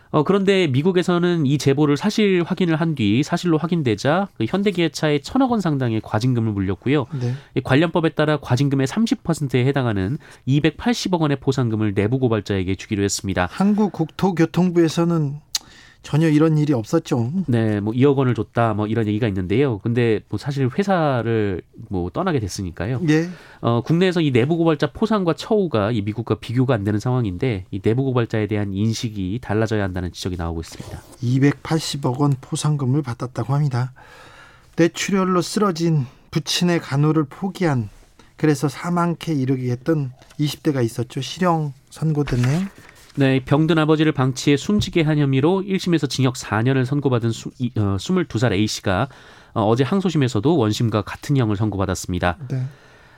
어, 0.10 0.24
그런데 0.24 0.68
미국에서는 0.68 1.46
이 1.46 1.58
제보를 1.58 1.98
사실 1.98 2.44
확인을 2.46 2.76
한 2.76 2.98
뒤 2.98 3.22
사실로 3.22 3.58
확인되자 3.58 4.28
그 4.38 4.46
현대기아차에 4.48 5.20
천억 5.20 5.52
원 5.52 5.62
상당의 5.62 6.02
과징금을 6.04 6.52
물렸고요. 6.54 7.06
네. 7.20 7.34
이 7.54 7.62
관련법에 7.62 8.10
따라 8.10 8.38
과징금의 8.38 8.88
30%에 8.88 9.66
해당하는 9.66 10.18
280억 10.48 11.20
원의 11.20 11.38
보상금을 11.40 11.94
내부 11.94 12.18
고발자에게 12.18 12.76
주기로 12.76 13.04
했습니다. 13.04 13.48
한국 13.52 13.92
국토교통부에서는 13.92 15.42
전혀 16.08 16.30
이런 16.30 16.58
일이 16.58 16.72
없었죠. 16.72 17.34
네, 17.48 17.82
뭐 17.82 17.92
2억 17.92 18.16
원을 18.16 18.34
줬다, 18.34 18.74
뭐 18.74 18.88
이런 18.88 19.08
얘기가 19.08 19.28
있는데요. 19.28 19.80
근데 19.80 20.22
뭐 20.30 20.40
사실 20.40 20.70
회사를 20.70 21.62
뭐 21.90 22.10
떠나게 22.10 22.40
됐으니까요. 22.40 23.02
예. 23.10 23.28
어, 23.60 23.82
국내에서 23.82 24.22
이 24.22 24.32
내부 24.32 24.56
고발자 24.56 24.94
포상과 24.94 25.34
처우가 25.34 25.92
이 25.92 26.02
미국과 26.02 26.36
비교가 26.36 26.76
안 26.76 26.86
되는 26.86 26.98
상황인데 26.98 27.66
이 27.72 27.82
내부 27.82 28.04
고발자에 28.04 28.48
대한 28.48 28.72
인식이 28.72 29.40
달라져야 29.42 29.84
한다는 29.84 30.14
지적이 30.14 30.38
나오고 30.38 30.62
있습니다. 30.62 30.98
280억 31.22 32.20
원 32.20 32.36
포상금을 32.40 33.02
받았다고 33.02 33.54
합니다. 33.54 33.92
뇌출혈로 34.78 35.42
쓰러진 35.42 36.06
부친의 36.32 36.80
간호를 36.80 37.26
포기한 37.26 37.90
그래서 38.38 38.70
사망케 38.70 39.34
이르게 39.34 39.72
했던 39.72 40.14
20대가 40.40 40.86
있었죠. 40.86 41.20
실형 41.20 41.74
선고됐네요. 41.90 42.62
네, 43.18 43.40
병든 43.44 43.80
아버지를 43.80 44.12
방치해 44.12 44.58
숨지게 44.58 45.02
한 45.02 45.18
혐의로 45.18 45.64
1심에서 45.64 46.08
징역 46.08 46.36
4년을 46.36 46.86
선고받은 46.86 47.32
수, 47.32 47.50
어, 47.50 47.98
22살 47.98 48.54
A씨가 48.54 49.08
어, 49.54 49.76
제 49.76 49.84
항소심에서도 49.84 50.56
원심과 50.56 51.02
같은 51.02 51.36
형을 51.36 51.56
선고받았습니다. 51.56 52.38
네. 52.50 52.64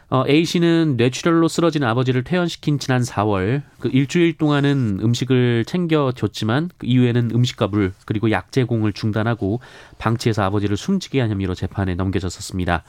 어, 0.10 0.24
A씨는 0.26 0.96
뇌출혈로 0.96 1.50
쓰러진 1.50 1.84
아버지를 1.84 2.24
퇴원시킨 2.24 2.80
지난 2.80 3.02
4월 3.02 3.62
그 3.80 3.90
일주일 3.90 4.38
동안은 4.38 5.00
음식을 5.04 5.66
챙겨줬지만 5.66 6.70
그 6.78 6.88
이후에는 6.88 7.32
음식과 7.32 7.68
물 7.68 7.92
그리고 8.06 8.32
약 8.32 8.54
제공을 8.54 8.94
중단하고 8.94 9.60
방치해서 9.98 10.44
아버지를 10.44 10.78
숨지게 10.78 11.20
한 11.20 11.30
혐의로 11.30 11.56
재판에 11.56 11.96
넘겨졌었습니다. 11.96 12.84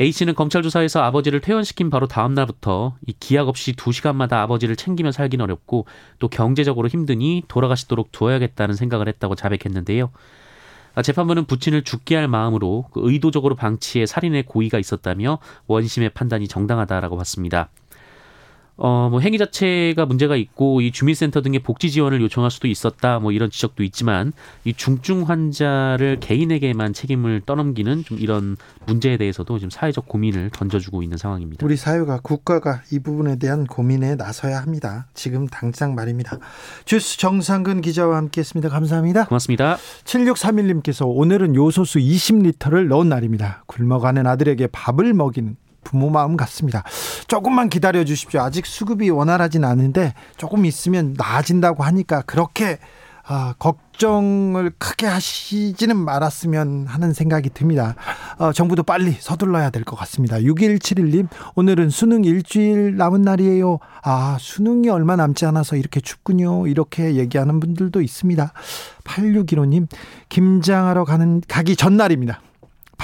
A씨는 0.00 0.34
검찰 0.34 0.62
조사에서 0.62 1.02
아버지를 1.02 1.40
퇴원시킨 1.40 1.88
바로 1.88 2.08
다음 2.08 2.34
날부터 2.34 2.96
이 3.06 3.14
기약 3.18 3.48
없이 3.48 3.74
2시간마다 3.74 4.34
아버지를 4.34 4.74
챙기며 4.74 5.12
살긴 5.12 5.40
어렵고 5.40 5.86
또 6.18 6.28
경제적으로 6.28 6.88
힘드니 6.88 7.44
돌아가시도록 7.46 8.10
두어야겠다는 8.10 8.74
생각을 8.74 9.08
했다고 9.08 9.36
자백했는데요. 9.36 10.10
아, 10.96 11.02
재판부는 11.02 11.44
부친을 11.46 11.82
죽게 11.82 12.16
할 12.16 12.28
마음으로 12.28 12.86
그 12.92 13.00
의도적으로 13.02 13.56
방치해 13.56 14.06
살인의 14.06 14.44
고의가 14.44 14.78
있었다며 14.78 15.38
원심의 15.66 16.10
판단이 16.10 16.48
정당하다라고 16.48 17.16
봤습니다. 17.16 17.68
어, 18.76 19.08
뭐 19.08 19.20
행위 19.20 19.38
자체가 19.38 20.04
문제가 20.04 20.34
있고 20.34 20.80
이 20.80 20.90
주민센터 20.90 21.42
등의 21.42 21.60
복지 21.60 21.90
지원을 21.90 22.20
요청할 22.22 22.50
수도 22.50 22.66
있었다. 22.66 23.20
뭐 23.20 23.30
이런 23.30 23.50
지적도 23.50 23.84
있지만 23.84 24.32
이 24.64 24.74
중증 24.74 25.28
환자를 25.28 26.18
개인에게만 26.20 26.92
책임을 26.92 27.42
떠넘기는 27.46 28.04
좀 28.04 28.18
이런 28.18 28.56
문제에 28.86 29.16
대해서도 29.16 29.58
지금 29.58 29.70
사회적 29.70 30.08
고민을 30.08 30.50
던져주고 30.50 31.02
있는 31.02 31.16
상황입니다. 31.16 31.64
우리 31.64 31.76
사회가 31.76 32.20
국가가 32.22 32.82
이 32.90 32.98
부분에 32.98 33.36
대한 33.36 33.64
고민에 33.64 34.16
나서야 34.16 34.60
합니다. 34.60 35.06
지금 35.14 35.46
당장 35.46 35.94
말입니다. 35.94 36.38
주스 36.84 37.16
정상근 37.18 37.80
기자와 37.80 38.16
함께했습니다. 38.16 38.68
감사합니다. 38.70 39.26
고맙습니다. 39.26 39.76
7631님께서 40.04 41.04
오늘은 41.06 41.54
요소수 41.54 42.00
20리터를 42.00 42.88
넣은 42.88 43.08
날입니다. 43.08 43.62
굶어가는 43.66 44.26
아들에게 44.26 44.66
밥을 44.68 45.14
먹이는 45.14 45.56
부모 45.84 46.10
마음 46.10 46.36
같습니다. 46.36 46.82
조금만 47.28 47.68
기다려 47.68 48.04
주십시오. 48.04 48.40
아직 48.40 48.66
수급이 48.66 49.10
원활하진 49.10 49.64
않은데 49.64 50.14
조금 50.36 50.64
있으면 50.64 51.14
나아진다고 51.16 51.82
하니까 51.84 52.22
그렇게 52.22 52.78
아, 53.26 53.54
걱정을 53.58 54.72
크게 54.76 55.06
하시지는 55.06 55.96
말았으면 55.96 56.86
하는 56.86 57.14
생각이 57.14 57.48
듭니다. 57.54 57.94
어, 58.36 58.52
정부도 58.52 58.82
빨리 58.82 59.16
서둘러야 59.18 59.70
될 59.70 59.82
것 59.84 59.96
같습니다. 59.96 60.36
6171님, 60.36 61.28
오늘은 61.54 61.88
수능 61.88 62.24
일주일 62.24 62.98
남은 62.98 63.22
날이에요. 63.22 63.78
아, 64.02 64.36
수능이 64.38 64.90
얼마 64.90 65.16
남지 65.16 65.46
않아서 65.46 65.76
이렇게 65.76 66.00
춥군요. 66.00 66.66
이렇게 66.66 67.14
얘기하는 67.14 67.60
분들도 67.60 68.02
있습니다. 68.02 68.52
8615님, 69.04 69.86
김장하러 70.28 71.04
가는, 71.06 71.40
가기 71.48 71.76
전날입니다. 71.76 72.40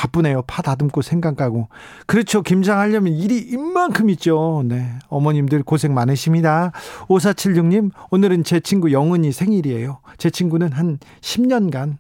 바쁘네요. 0.01 0.43
파 0.47 0.63
다듬고 0.63 1.03
생강 1.03 1.35
까고. 1.35 1.69
그렇죠. 2.07 2.41
김장하려면 2.41 3.13
일이 3.13 3.37
이만큼 3.39 4.09
있죠. 4.11 4.63
네. 4.65 4.89
어머님들 5.09 5.63
고생 5.63 5.93
많으십니다. 5.93 6.73
5476님, 7.09 7.91
오늘은 8.11 8.45
제 8.45 8.61
친구 8.61 8.93
영은이 8.93 9.31
생일이에요. 9.33 9.99
제 10.17 10.31
친구는 10.31 10.73
한 10.73 10.99
10년간 11.21 11.99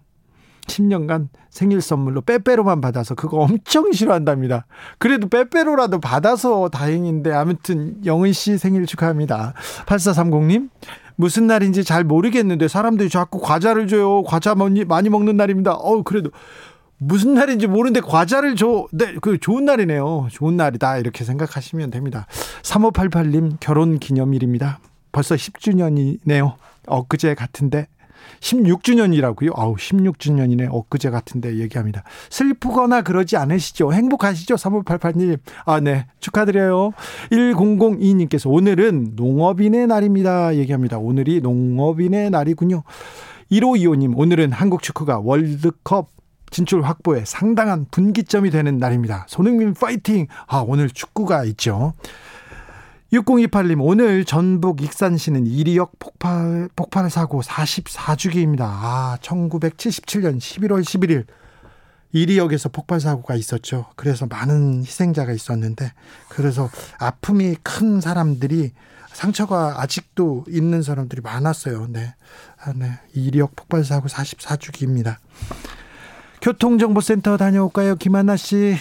10년간 0.66 1.28
생일 1.50 1.82
선물로 1.82 2.22
빼빼로만 2.22 2.80
받아서 2.80 3.14
그거 3.14 3.38
엄청 3.38 3.92
싫어한답니다. 3.92 4.66
그래도 4.98 5.28
빼빼로라도 5.28 6.00
받아서 6.00 6.68
다행인데 6.68 7.32
아무튼 7.32 7.96
영은 8.06 8.32
씨 8.32 8.56
생일 8.56 8.86
축하합니다. 8.86 9.52
8430님 9.86 10.70
무슨 11.16 11.46
날인지 11.46 11.84
잘 11.84 12.02
모르겠는데 12.04 12.66
사람들이 12.68 13.10
자꾸 13.10 13.40
과자를 13.40 13.88
줘요. 13.88 14.22
과자 14.22 14.54
많이 14.54 15.08
먹는 15.10 15.36
날입니다. 15.36 15.72
어 15.72 16.02
그래도 16.02 16.30
무슨 17.02 17.32
날인지 17.32 17.66
모르는데 17.66 18.00
과자를 18.00 18.56
줘. 18.56 18.86
네, 18.92 19.14
그 19.22 19.38
좋은 19.38 19.64
날이네요. 19.64 20.28
좋은 20.30 20.56
날이다. 20.56 20.98
이렇게 20.98 21.24
생각하시면 21.24 21.90
됩니다. 21.90 22.26
3588님 22.62 23.56
결혼 23.58 23.98
기념일입니다. 23.98 24.80
벌써 25.10 25.34
10주년이네요. 25.34 26.56
엊그제 26.86 27.34
같은데 27.34 27.88
16주년이라고요? 28.40 29.58
아우, 29.58 29.76
16주년이네. 29.76 30.68
엊그제 30.70 31.08
같은데 31.08 31.56
얘기합니다. 31.56 32.04
슬프거나 32.28 33.00
그러지 33.00 33.38
않으시죠? 33.38 33.94
행복하시죠? 33.94 34.56
3588님. 34.56 35.38
아, 35.64 35.80
네. 35.80 36.06
축하드려요. 36.20 36.92
1002님께서 37.32 38.52
오늘은 38.52 39.12
농업인의 39.16 39.86
날입니다. 39.86 40.54
얘기합니다. 40.56 40.98
오늘이 40.98 41.40
농업인의 41.40 42.28
날이군요. 42.28 42.82
1525님, 43.50 44.12
오늘은 44.16 44.52
한국 44.52 44.82
축구가 44.82 45.20
월드컵 45.20 46.19
진출 46.50 46.82
확보에 46.82 47.24
상당한 47.24 47.86
분기점이 47.90 48.50
되는 48.50 48.78
날입니다. 48.78 49.26
손흥민 49.28 49.74
파이팅! 49.74 50.26
아, 50.46 50.64
오늘 50.66 50.90
축구가 50.90 51.44
있죠. 51.44 51.94
6028님, 53.12 53.78
오늘 53.80 54.24
전북 54.24 54.82
익산시는 54.82 55.46
이리역 55.46 55.98
폭발, 55.98 56.68
폭발 56.76 57.10
사고 57.10 57.42
44주기입니다. 57.42 58.60
아, 58.60 59.18
1977년 59.20 60.38
11월 60.38 60.82
11일. 60.82 61.24
이리역에서 62.12 62.68
폭발 62.68 63.00
사고가 63.00 63.34
있었죠. 63.34 63.86
그래서 63.96 64.26
많은 64.26 64.80
희생자가 64.84 65.32
있었는데, 65.32 65.92
그래서 66.28 66.68
아픔이 66.98 67.56
큰 67.62 68.00
사람들이 68.00 68.72
상처가 69.12 69.80
아직도 69.80 70.44
있는 70.48 70.82
사람들이 70.82 71.20
많았어요. 71.20 71.88
네. 71.88 72.14
아, 72.62 72.72
네. 72.74 72.92
이리역 73.12 73.56
폭발 73.56 73.84
사고 73.84 74.08
44주기입니다. 74.08 75.16
교통정보센터 76.42 77.36
다녀올까요? 77.36 77.96
김한나 77.96 78.36
씨. 78.36 78.76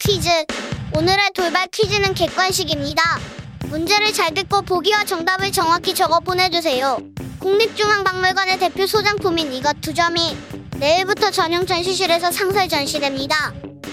퀴즈. 0.00 0.28
오늘의 0.96 1.30
돌발 1.34 1.68
퀴즈는 1.68 2.14
객관식입니다. 2.14 3.02
문제를 3.68 4.12
잘 4.12 4.32
듣고 4.32 4.62
보기와 4.62 5.04
정답을 5.04 5.52
정확히 5.52 5.94
적어 5.94 6.20
보내주세요. 6.20 6.98
국립중앙박물관의 7.38 8.58
대표 8.58 8.86
소장품인 8.86 9.52
이것 9.52 9.80
두 9.80 9.92
점이 9.92 10.36
내일부터 10.80 11.30
전용 11.30 11.66
전시실에서 11.66 12.32
상설 12.32 12.66
전시됩니다. 12.66 13.52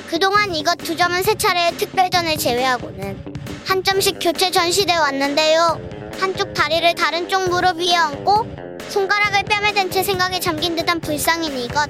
그동안 0.09 0.55
이것 0.55 0.77
두 0.77 0.95
점은 0.95 1.21
세 1.21 1.35
차례의 1.35 1.73
특별전을 1.75 2.37
제외하고는 2.37 3.21
한 3.65 3.83
점씩 3.83 4.19
교체 4.21 4.49
전시돼 4.49 4.95
왔는데요. 4.95 5.81
한쪽 6.17 6.53
다리를 6.53 6.95
다른 6.95 7.27
쪽 7.27 7.49
무릎 7.49 7.77
위에 7.77 7.93
얹고 7.97 8.47
손가락을 8.87 9.43
뺨에 9.43 9.73
댄 9.73 9.91
채 9.91 10.01
생각에 10.01 10.39
잠긴 10.39 10.77
듯한 10.77 11.01
불쌍인 11.01 11.57
이것. 11.59 11.89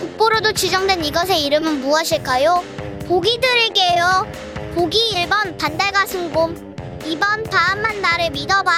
국보로도 0.00 0.52
지정된 0.52 1.04
이것의 1.04 1.44
이름은 1.44 1.82
무엇일까요? 1.82 2.64
보기 3.06 3.38
드릴게요. 3.42 4.26
보기 4.74 4.98
1번 5.16 5.58
반달가슴곰 5.58 6.98
2번 7.00 7.50
다음만 7.50 8.00
나를 8.00 8.30
믿어봐 8.30 8.72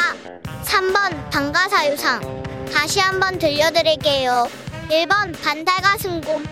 3번 0.64 1.30
방가사유상 1.30 2.42
다시 2.72 2.98
한번 2.98 3.38
들려드릴게요. 3.38 4.61
1번 4.92 5.32
반달가슴곰 5.42 6.44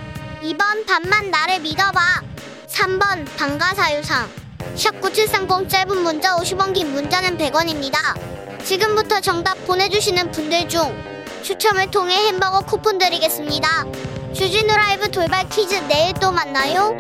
2번 0.42 0.86
반만 0.86 1.30
나를 1.30 1.60
믿어봐 1.60 2.00
3번 2.68 3.26
방가사유상 3.36 4.30
샵9730 4.76 5.68
짧은 5.68 5.98
문자 5.98 6.34
50원 6.36 6.72
긴 6.72 6.90
문자는 6.94 7.36
100원입니다. 7.36 7.98
지금부터 8.64 9.20
정답 9.20 9.62
보내주시는 9.66 10.30
분들 10.30 10.70
중 10.70 10.80
추첨을 11.42 11.90
통해 11.90 12.14
햄버거 12.28 12.60
쿠폰 12.60 12.96
드리겠습니다. 12.96 13.84
주진우 14.32 14.74
라이브 14.74 15.10
돌발 15.10 15.46
퀴즈 15.50 15.74
내일 15.86 16.14
또 16.14 16.32
만나요. 16.32 16.98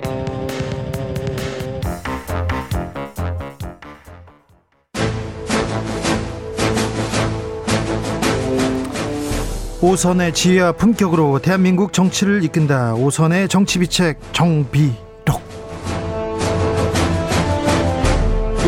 오선의 9.82 10.34
지혜와 10.34 10.72
품격으로 10.72 11.38
대한민국 11.38 11.92
정치를 11.92 12.44
이끈다. 12.44 12.94
오선의 12.94 13.48
정치비책 13.48 14.18
정비록. 14.32 15.40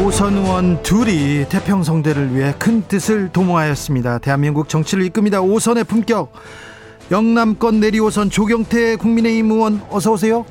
오선 0.02 0.34
의원 0.38 0.82
둘이 0.82 1.44
태평성대를 1.50 2.34
위해 2.34 2.54
큰 2.58 2.82
뜻을 2.88 3.28
도모하였습니다. 3.30 4.18
대한민국 4.18 4.68
정치를 4.70 5.04
이끕니다. 5.04 5.42
오선의 5.42 5.84
품격. 5.84 6.32
영남권 7.10 7.80
내리오선 7.80 8.30
조경태 8.30 8.96
국민의힘 8.96 9.50
의원 9.50 9.82
어서 9.90 10.12
오세요. 10.12 10.46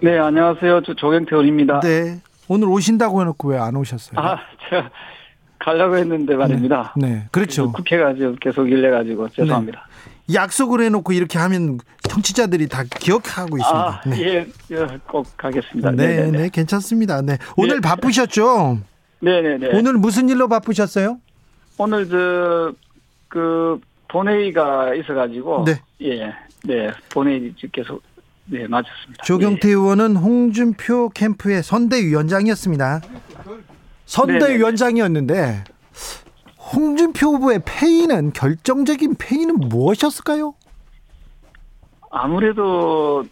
네, 0.00 0.16
안녕하세요. 0.16 0.82
저 0.86 0.94
조경태 0.94 1.30
의원입니다. 1.34 1.80
네. 1.80 2.20
오늘 2.46 2.68
오신다고 2.68 3.20
해놓고 3.20 3.48
왜 3.48 3.58
안 3.58 3.74
오셨어요? 3.74 4.18
아, 4.20 4.38
제가 4.70 4.88
가려고 5.58 5.96
했는데 5.96 6.34
말입니다. 6.36 6.94
네, 6.96 7.08
네. 7.08 7.28
그렇죠. 7.32 7.72
국회가 7.72 8.14
지금 8.14 8.36
계속 8.36 8.68
일래가지고 8.68 9.28
죄송합니다. 9.30 9.86
네. 10.26 10.34
약속을 10.34 10.82
해놓고 10.82 11.12
이렇게 11.12 11.38
하면 11.38 11.78
청취자들이 12.02 12.68
다 12.68 12.84
기억하고 12.84 13.56
있습니다. 13.56 13.88
아, 13.88 14.00
네. 14.06 14.22
예, 14.22 14.46
예, 14.70 14.86
꼭 15.06 15.26
가겠습니다. 15.36 15.90
네, 15.92 16.30
네, 16.30 16.30
네, 16.30 16.48
괜찮습니다. 16.50 17.22
네, 17.22 17.38
오늘 17.56 17.76
네. 17.76 17.80
바쁘셨죠? 17.80 18.78
네, 19.20 19.40
네, 19.40 19.58
네. 19.58 19.70
오늘 19.72 19.94
무슨 19.94 20.28
일로 20.28 20.48
바쁘셨어요? 20.48 21.18
오늘 21.78 22.08
저그 22.08 23.80
본회의가 24.08 24.94
있어가지고 24.94 25.64
네, 25.64 25.80
예, 26.02 26.34
네, 26.64 26.90
본회의 27.10 27.54
계속 27.72 28.02
네 28.44 28.66
맞았습니다. 28.66 29.24
조경태 29.24 29.68
예. 29.68 29.72
의원은 29.72 30.16
홍준표 30.16 31.10
캠프의 31.10 31.62
선대위원장이었습니다. 31.62 33.00
선대위원장이었는데 34.08 35.64
홍준표 36.72 37.28
후보의 37.34 37.60
패인은 37.64 38.32
결정적인 38.32 39.16
패인은 39.18 39.56
무엇이었을까요? 39.56 40.54
아무래도 42.10 43.24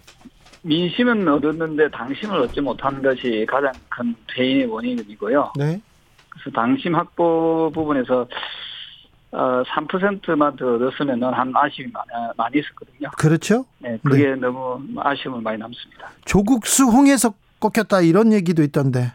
민심은 0.63 1.27
얻었는데 1.29 1.91
당심을 1.91 2.39
얻지 2.43 2.61
못한 2.61 3.03
것이 3.03 3.47
가장 3.49 3.73
큰 3.89 4.15
패인의 4.35 4.67
원인이고요. 4.67 5.53
네. 5.57 5.81
그래서 6.29 6.51
당심 6.55 6.95
확보 6.95 7.71
부분에서 7.75 8.27
어, 9.33 9.63
3%만 9.65 10.57
더 10.57 10.75
얻었으면 10.75 11.23
한 11.23 11.53
아쉬움이 11.55 11.93
많이, 11.93 12.09
많이 12.37 12.59
있었거든요. 12.59 13.11
그렇죠. 13.19 13.65
네, 13.79 13.99
그게 14.03 14.27
네. 14.31 14.35
너무 14.37 14.81
아쉬움을 14.99 15.41
많이 15.41 15.59
남습니다. 15.59 16.11
조국수 16.25 16.85
홍에서 16.85 17.35
꺾였다 17.61 18.03
이런 18.03 18.33
얘기도 18.33 18.63
있던데. 18.63 19.13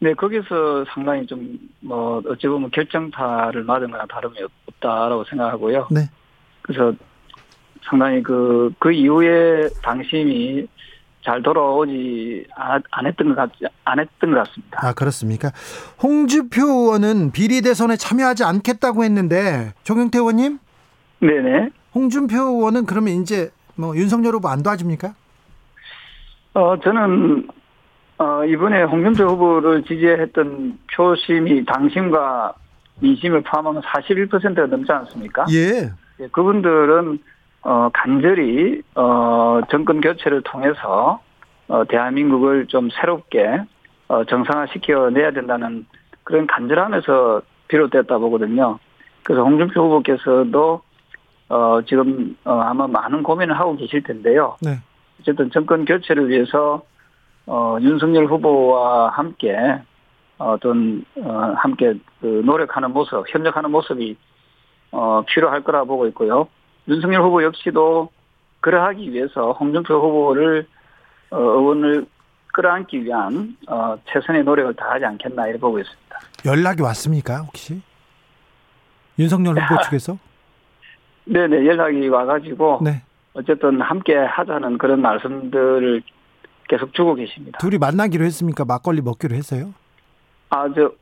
네, 0.00 0.14
거기서 0.14 0.84
상당히 0.92 1.26
좀, 1.26 1.58
뭐, 1.80 2.22
어찌 2.26 2.46
보면 2.46 2.70
결정타를 2.70 3.64
맞은 3.64 3.90
거나 3.90 4.06
다름이 4.06 4.36
없다라고 4.68 5.24
생각하고요. 5.24 5.88
네. 5.90 6.02
그래서 6.62 6.92
상당히 7.82 8.22
그, 8.22 8.72
그 8.78 8.92
이후에 8.92 9.68
당심이 9.82 10.68
잘 11.24 11.42
돌아오지 11.42 12.46
안 12.54 13.06
했던 13.06 13.28
것 13.28 13.34
같, 13.34 13.50
안 13.84 13.98
했던 13.98 14.32
것 14.32 14.46
같습니다. 14.46 14.86
아, 14.86 14.92
그렇습니까? 14.92 15.50
홍주표 16.00 16.62
의원은 16.62 17.32
비리 17.32 17.60
대선에 17.60 17.96
참여하지 17.96 18.44
않겠다고 18.44 19.02
했는데, 19.02 19.72
조경태 19.82 20.18
의원님? 20.18 20.58
네네. 21.20 21.70
홍준표 21.94 22.36
의원은 22.36 22.86
그러면 22.86 23.14
이제 23.20 23.50
뭐 23.74 23.96
윤석열 23.96 24.34
후보 24.34 24.48
안 24.48 24.62
도와줍니까? 24.62 25.14
어, 26.54 26.78
저는 26.82 27.48
어, 28.18 28.44
이번에 28.44 28.82
홍준표 28.82 29.24
후보를 29.24 29.84
지지했던 29.84 30.78
표심이 30.94 31.64
당심과 31.64 32.52
민심을 33.00 33.42
포함하면 33.42 33.82
41%가 33.82 34.66
넘지 34.66 34.90
않습니까? 34.90 35.46
예. 35.52 35.90
예 36.20 36.28
그분들은 36.32 37.20
어, 37.62 37.90
간절히 37.92 38.82
어, 38.94 39.60
정권 39.70 40.00
교체를 40.00 40.42
통해서 40.42 41.20
어, 41.68 41.84
대한민국을 41.84 42.66
좀 42.66 42.88
새롭게 42.90 43.62
어, 44.08 44.24
정상화시켜 44.24 45.10
내야 45.10 45.30
된다는 45.30 45.86
그런 46.24 46.46
간절함에서 46.46 47.42
비롯됐다 47.68 48.18
보거든요. 48.18 48.78
그래서 49.22 49.44
홍준표 49.44 49.82
후보께서도 49.84 50.82
어, 51.50 51.80
지금 51.86 52.36
어, 52.44 52.60
아마 52.60 52.86
많은 52.86 53.22
고민을 53.22 53.58
하고 53.58 53.76
계실 53.76 54.02
텐데요. 54.02 54.56
네. 54.60 54.78
어쨌든 55.20 55.50
정권 55.50 55.84
교체를 55.84 56.28
위해서 56.28 56.82
어, 57.48 57.78
윤석열 57.80 58.26
후보와 58.26 59.08
함께 59.08 59.56
어떤 60.36 61.04
어, 61.16 61.54
함께 61.56 61.94
그 62.20 62.42
노력하는 62.44 62.92
모습, 62.92 63.24
협력하는 63.26 63.70
모습이 63.70 64.16
어, 64.92 65.22
필요할 65.26 65.64
거라 65.64 65.84
보고 65.84 66.06
있고요. 66.08 66.46
윤석열 66.88 67.22
후보 67.22 67.42
역시도 67.42 68.10
그러하기 68.60 69.12
위해서 69.12 69.52
홍준표 69.52 69.94
후보를 69.94 70.66
어, 71.30 71.38
의원을 71.40 72.06
끌어안기 72.52 73.04
위한 73.04 73.56
어, 73.66 73.96
최선의 74.12 74.44
노력을 74.44 74.74
다하지 74.74 75.06
않겠나 75.06 75.46
이렇게 75.46 75.60
보고 75.60 75.78
있습니다. 75.78 76.18
연락이 76.44 76.82
왔습니까 76.82 77.38
혹시 77.38 77.80
윤석열 79.18 79.56
후보 79.56 79.80
측에서? 79.82 80.18
네네 81.24 81.66
연락이 81.66 82.08
와가지고 82.08 82.80
네. 82.82 83.02
어쨌든 83.34 83.80
함께 83.80 84.16
하자는 84.16 84.78
그런 84.78 85.00
말씀들을 85.00 86.02
계속 86.68 86.92
주고 86.94 87.14
계십니다. 87.14 87.58
둘이 87.58 87.78
만나기로 87.78 88.24
했습니까? 88.24 88.64
막걸리 88.64 89.00
먹기로 89.00 89.34
했어요? 89.34 89.74
아, 90.50 90.66
저, 90.74 90.92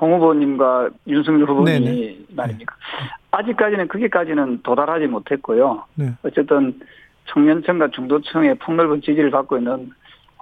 홍 0.00 0.14
후보님과 0.14 0.90
윤석열 1.06 1.48
후보님이 1.48 1.80
네네. 1.84 2.18
말입니까? 2.30 2.74
네. 2.74 3.08
아직까지는 3.30 3.88
그게까지는 3.88 4.62
도달하지 4.62 5.06
못했고요. 5.06 5.84
네. 5.94 6.12
어쨌든 6.22 6.80
청년층과 7.26 7.90
중도층의 7.90 8.54
폭넓은 8.56 9.02
지지를 9.02 9.30
받고 9.30 9.58
있는 9.58 9.90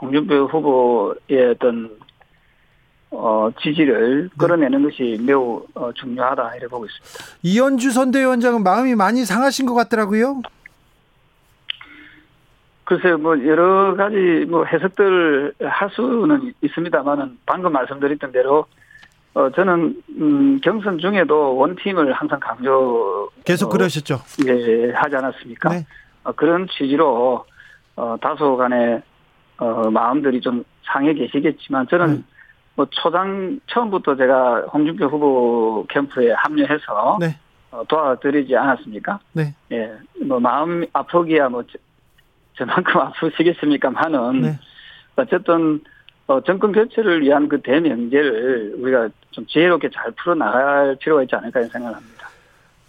홍준표 0.00 0.46
후보의 0.46 1.50
어떤 1.50 1.90
어, 3.10 3.50
지지를 3.60 4.24
네. 4.24 4.36
끌어내는 4.38 4.82
것이 4.82 5.18
매우 5.26 5.64
어, 5.74 5.90
중요하다 5.92 6.56
이렇게 6.56 6.68
보고 6.68 6.86
있습니다. 6.86 7.38
이현주 7.42 7.90
선대위원장은 7.90 8.62
마음이 8.62 8.94
많이 8.94 9.24
상하신 9.24 9.66
것 9.66 9.74
같더라고요. 9.74 10.42
글쎄요, 12.86 13.18
뭐 13.18 13.36
여러 13.44 13.96
가지 13.96 14.46
뭐 14.48 14.64
해석들 14.64 15.54
할 15.60 15.90
수는 15.90 16.54
있습니다만은 16.62 17.38
방금 17.44 17.72
말씀드렸던 17.72 18.30
대로 18.30 18.64
어 19.34 19.50
저는 19.50 20.02
음 20.20 20.60
경선 20.62 21.00
중에도 21.00 21.56
원팀을 21.56 22.12
항상 22.12 22.38
강조 22.38 23.28
계속 23.44 23.66
어, 23.66 23.68
그러셨죠. 23.70 24.20
예, 24.46 24.92
하지 24.92 25.16
않았습니까? 25.16 25.68
네. 25.70 25.86
어, 26.22 26.30
그런 26.30 26.68
취지로 26.68 27.44
어 27.96 28.16
다소간의 28.20 29.02
어 29.58 29.90
마음들이 29.90 30.40
좀 30.40 30.62
상해 30.84 31.12
계시겠지만 31.12 31.88
저는 31.88 32.18
네. 32.18 32.22
뭐 32.76 32.86
초장 32.88 33.58
처음부터 33.66 34.14
제가 34.14 34.66
홍준표 34.72 35.06
후보 35.06 35.86
캠프에 35.88 36.32
합류해서 36.34 37.18
네. 37.18 37.36
어, 37.72 37.82
도와드리지 37.88 38.56
않았습니까? 38.56 39.18
네. 39.32 39.52
예, 39.72 39.92
뭐 40.24 40.38
마음 40.38 40.86
아프기야 40.92 41.48
뭐 41.48 41.64
저, 42.56 42.64
저만큼 42.64 43.00
아프시겠습니까만은 43.00 44.40
네. 44.42 44.58
어쨌든 45.16 45.80
어, 46.26 46.42
정권 46.42 46.72
교체를 46.72 47.22
위한 47.22 47.48
그 47.48 47.60
대명제를 47.62 48.76
우리가 48.78 49.08
좀 49.30 49.46
지혜롭게 49.46 49.90
잘 49.94 50.10
풀어 50.12 50.34
나갈 50.34 50.96
필요가 51.00 51.22
있지 51.22 51.34
않을까 51.36 51.60
이런 51.60 51.70
생각을 51.70 51.96
합니다. 51.96 52.28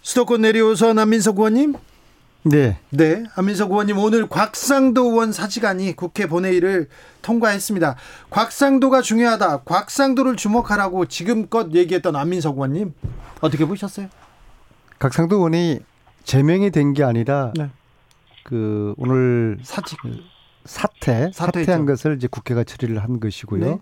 수도권 0.02 0.40
내려오선 0.42 0.98
안민석 0.98 1.38
의원님. 1.38 1.74
네. 2.44 2.78
네, 2.90 3.24
안민석 3.36 3.70
의원님 3.70 3.98
오늘 3.98 4.26
곽상도 4.26 5.10
의원 5.10 5.32
사직안이 5.32 5.94
국회 5.94 6.26
본회의를 6.26 6.88
통과했습니다. 7.22 7.96
곽상도가 8.30 9.02
중요하다. 9.02 9.62
곽상도를 9.64 10.36
주목하라고 10.36 11.06
지금껏 11.06 11.72
얘기했던 11.74 12.16
안민석 12.16 12.54
의원님 12.56 12.94
어떻게 13.40 13.64
보셨어요? 13.66 14.08
각상도 14.98 15.36
의원이 15.36 15.80
제명이 16.24 16.70
된 16.70 16.94
게 16.94 17.04
아니라 17.04 17.52
네. 17.56 17.68
그 18.48 18.94
오늘 18.96 19.58
사직. 19.62 19.98
사퇴 20.64 21.30
사퇴했죠. 21.32 21.32
사퇴한 21.32 21.84
것을 21.84 22.16
이제 22.16 22.26
국회가 22.26 22.64
처리를 22.64 23.02
한 23.02 23.20
것이고요. 23.20 23.64
네. 23.64 23.78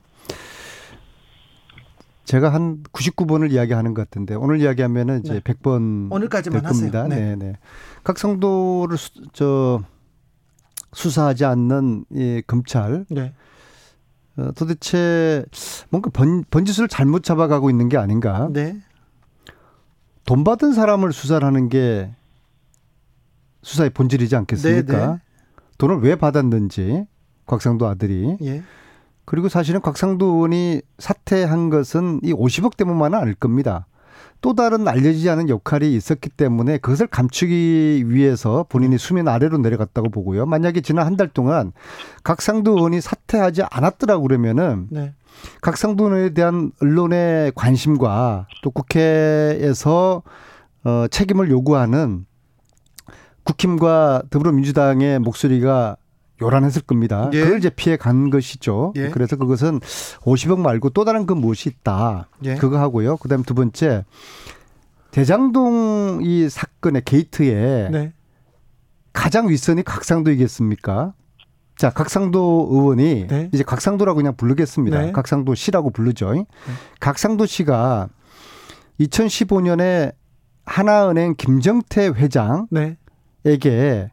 제가 2.25 2.53
한 2.53 2.83
99번을 2.93 3.53
이야기하는 3.53 3.95
것 3.95 4.03
같은데 4.03 4.35
오늘 4.35 4.61
이야기하면은 4.61 5.21
이제 5.21 5.35
네. 5.35 5.41
100번 5.41 6.13
오늘까지만 6.13 6.63
될 6.63 6.73
겁니다. 6.73 7.05
하세요. 7.05 7.17
네, 7.17 7.37
네. 7.37 7.53
각 8.03 8.19
성도를 8.19 8.99
수, 8.99 9.11
저 9.33 9.81
수사하지 10.93 11.45
않는 11.45 12.07
이 12.11 12.43
검찰 12.45 13.07
네. 13.09 13.33
어, 14.37 14.51
도대체 14.57 15.45
뭔가 15.91 16.11
번, 16.11 16.43
번짓을 16.51 16.89
잘못 16.89 17.23
잡아가고 17.23 17.71
있는 17.71 17.89
게 17.89 17.97
아닌가? 17.99 18.49
네. 18.53 18.77
돈 20.25 20.43
받은 20.43 20.73
사람을 20.73 21.13
수사를 21.13 21.47
하는 21.47 21.69
게 21.69 22.11
수사의 23.67 23.91
본질이지 23.91 24.37
않겠습니까? 24.37 24.97
네, 24.97 25.07
네. 25.07 25.19
돈을 25.79 25.99
왜 25.99 26.15
받았는지 26.15 27.05
곽상도 27.47 27.87
아들이 27.89 28.37
예. 28.43 28.63
그리고 29.25 29.49
사실은 29.49 29.81
곽상도 29.81 30.25
의원이 30.25 30.83
사퇴한 30.99 31.69
것은 31.71 32.21
이 32.23 32.33
50억 32.33 32.77
때문만은 32.77 33.19
아닐 33.19 33.35
겁니다. 33.35 33.87
또 34.41 34.55
다른 34.55 34.87
알려지지 34.87 35.29
않은 35.31 35.49
역할이 35.49 35.93
있었기 35.97 36.29
때문에 36.31 36.79
그것을 36.79 37.09
감추기 37.09 38.05
위해서 38.07 38.65
본인이 38.69 38.99
수면 38.99 39.27
아래로 39.27 39.59
내려갔다고 39.59 40.11
보고요. 40.11 40.47
만약에 40.47 40.81
지난 40.81 41.05
한 41.07 41.17
달 41.17 41.27
동안 41.29 41.73
곽상도 42.23 42.77
의원이 42.77 43.01
사퇴하지 43.01 43.63
않았더라고 43.69 44.23
그러면은 44.23 44.87
네. 44.91 45.13
각상도 45.61 46.05
의원에 46.05 46.31
대한 46.35 46.71
언론의 46.81 47.53
관심과 47.57 48.47
또 48.63 48.71
국회에서 48.71 50.23
어, 50.85 51.07
책임을 51.11 51.51
요구하는 51.51 52.27
국힘과 53.47 54.25
더불어민주당의 54.31 55.21
목소리가 55.21 55.97
요란했을 56.43 56.83
겁니다. 56.83 57.31
예. 57.33 57.41
그걸 57.41 57.59
이제 57.59 57.71
피해 57.71 57.97
간 57.97 58.29
것이죠. 58.29 58.93
예. 58.97 59.09
그래서 59.09 59.37
그것은 59.37 59.81
50억 60.21 60.59
말고 60.59 60.91
또 60.91 61.05
다른 61.05 61.25
그 61.25 61.33
무엇이 61.33 61.71
있다. 61.71 62.29
예. 62.45 62.57
그거 62.57 62.79
하고요. 62.79 63.17
그다음 63.17 63.43
두 63.43 63.55
번째 63.55 64.05
대장동 65.13 66.21
이 66.23 66.49
사건의 66.51 67.03
게이트에 67.07 67.89
네. 67.91 68.13
가장 69.15 69.49
윗선이 69.49 69.83
각상도이겠습니까? 69.83 71.15
자, 71.79 71.91
각상도 71.91 72.69
의원이 72.71 73.27
네. 73.29 73.51
이제 73.55 73.63
각상도라고 73.63 74.17
그냥 74.17 74.37
부르겠습니다. 74.37 75.01
네. 75.01 75.13
각상도 75.13 75.55
씨라고 75.55 75.91
부르죠. 75.91 76.45
각상도 77.01 77.47
씨가 77.47 78.09
2015년에 79.01 80.15
하나은행 80.67 81.35
김정태 81.37 82.09
회장 82.09 82.67
에게 83.47 83.71
네. 83.71 84.11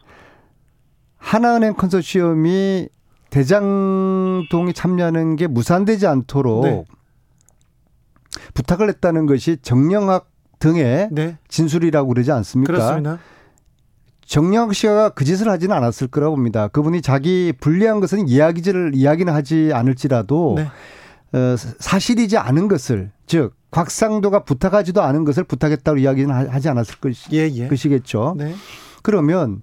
하나은행 1.18 1.74
컨소시엄이 1.74 2.88
대장동이 3.30 4.74
참여하는 4.74 5.36
게 5.36 5.48
무산되지 5.48 6.06
않도록 6.08 6.64
네. 6.66 6.84
부탁을 8.54 8.90
했다는 8.90 9.26
것이 9.26 9.58
정영학 9.62 10.30
등의 10.60 11.10
네. 11.12 11.38
진술이라고 11.48 12.08
그러지 12.10 12.32
않습니까? 12.32 12.72
그렇습니다. 12.74 13.20
정영학 14.26 14.74
씨가 14.74 15.10
그 15.10 15.26
짓을 15.26 15.50
하지는 15.50 15.76
않았을 15.76 16.08
거라고 16.08 16.36
봅니다. 16.36 16.68
그분이 16.68 17.02
자기 17.02 17.54
불리한 17.60 18.00
것은 18.00 18.28
이야기를 18.28 18.92
이야기는 18.96 19.34
하지 19.34 19.72
않을지라도 19.74 20.56
네. 20.58 20.68
어, 21.38 21.56
사실이지 21.58 22.38
않은 22.38 22.68
것을 22.68 23.12
즉 23.26 23.56
곽상도가 23.72 24.44
부탁하지도 24.44 25.02
않은 25.02 25.24
것을 25.26 25.44
부탁했다고 25.44 25.98
이야기는 25.98 26.34
하- 26.34 26.48
하지 26.54 26.70
않았을 26.70 26.96
것이, 27.00 27.28
예, 27.34 27.50
예. 27.52 27.68
것이겠죠. 27.68 28.36
네. 28.38 28.54
그러면 29.04 29.62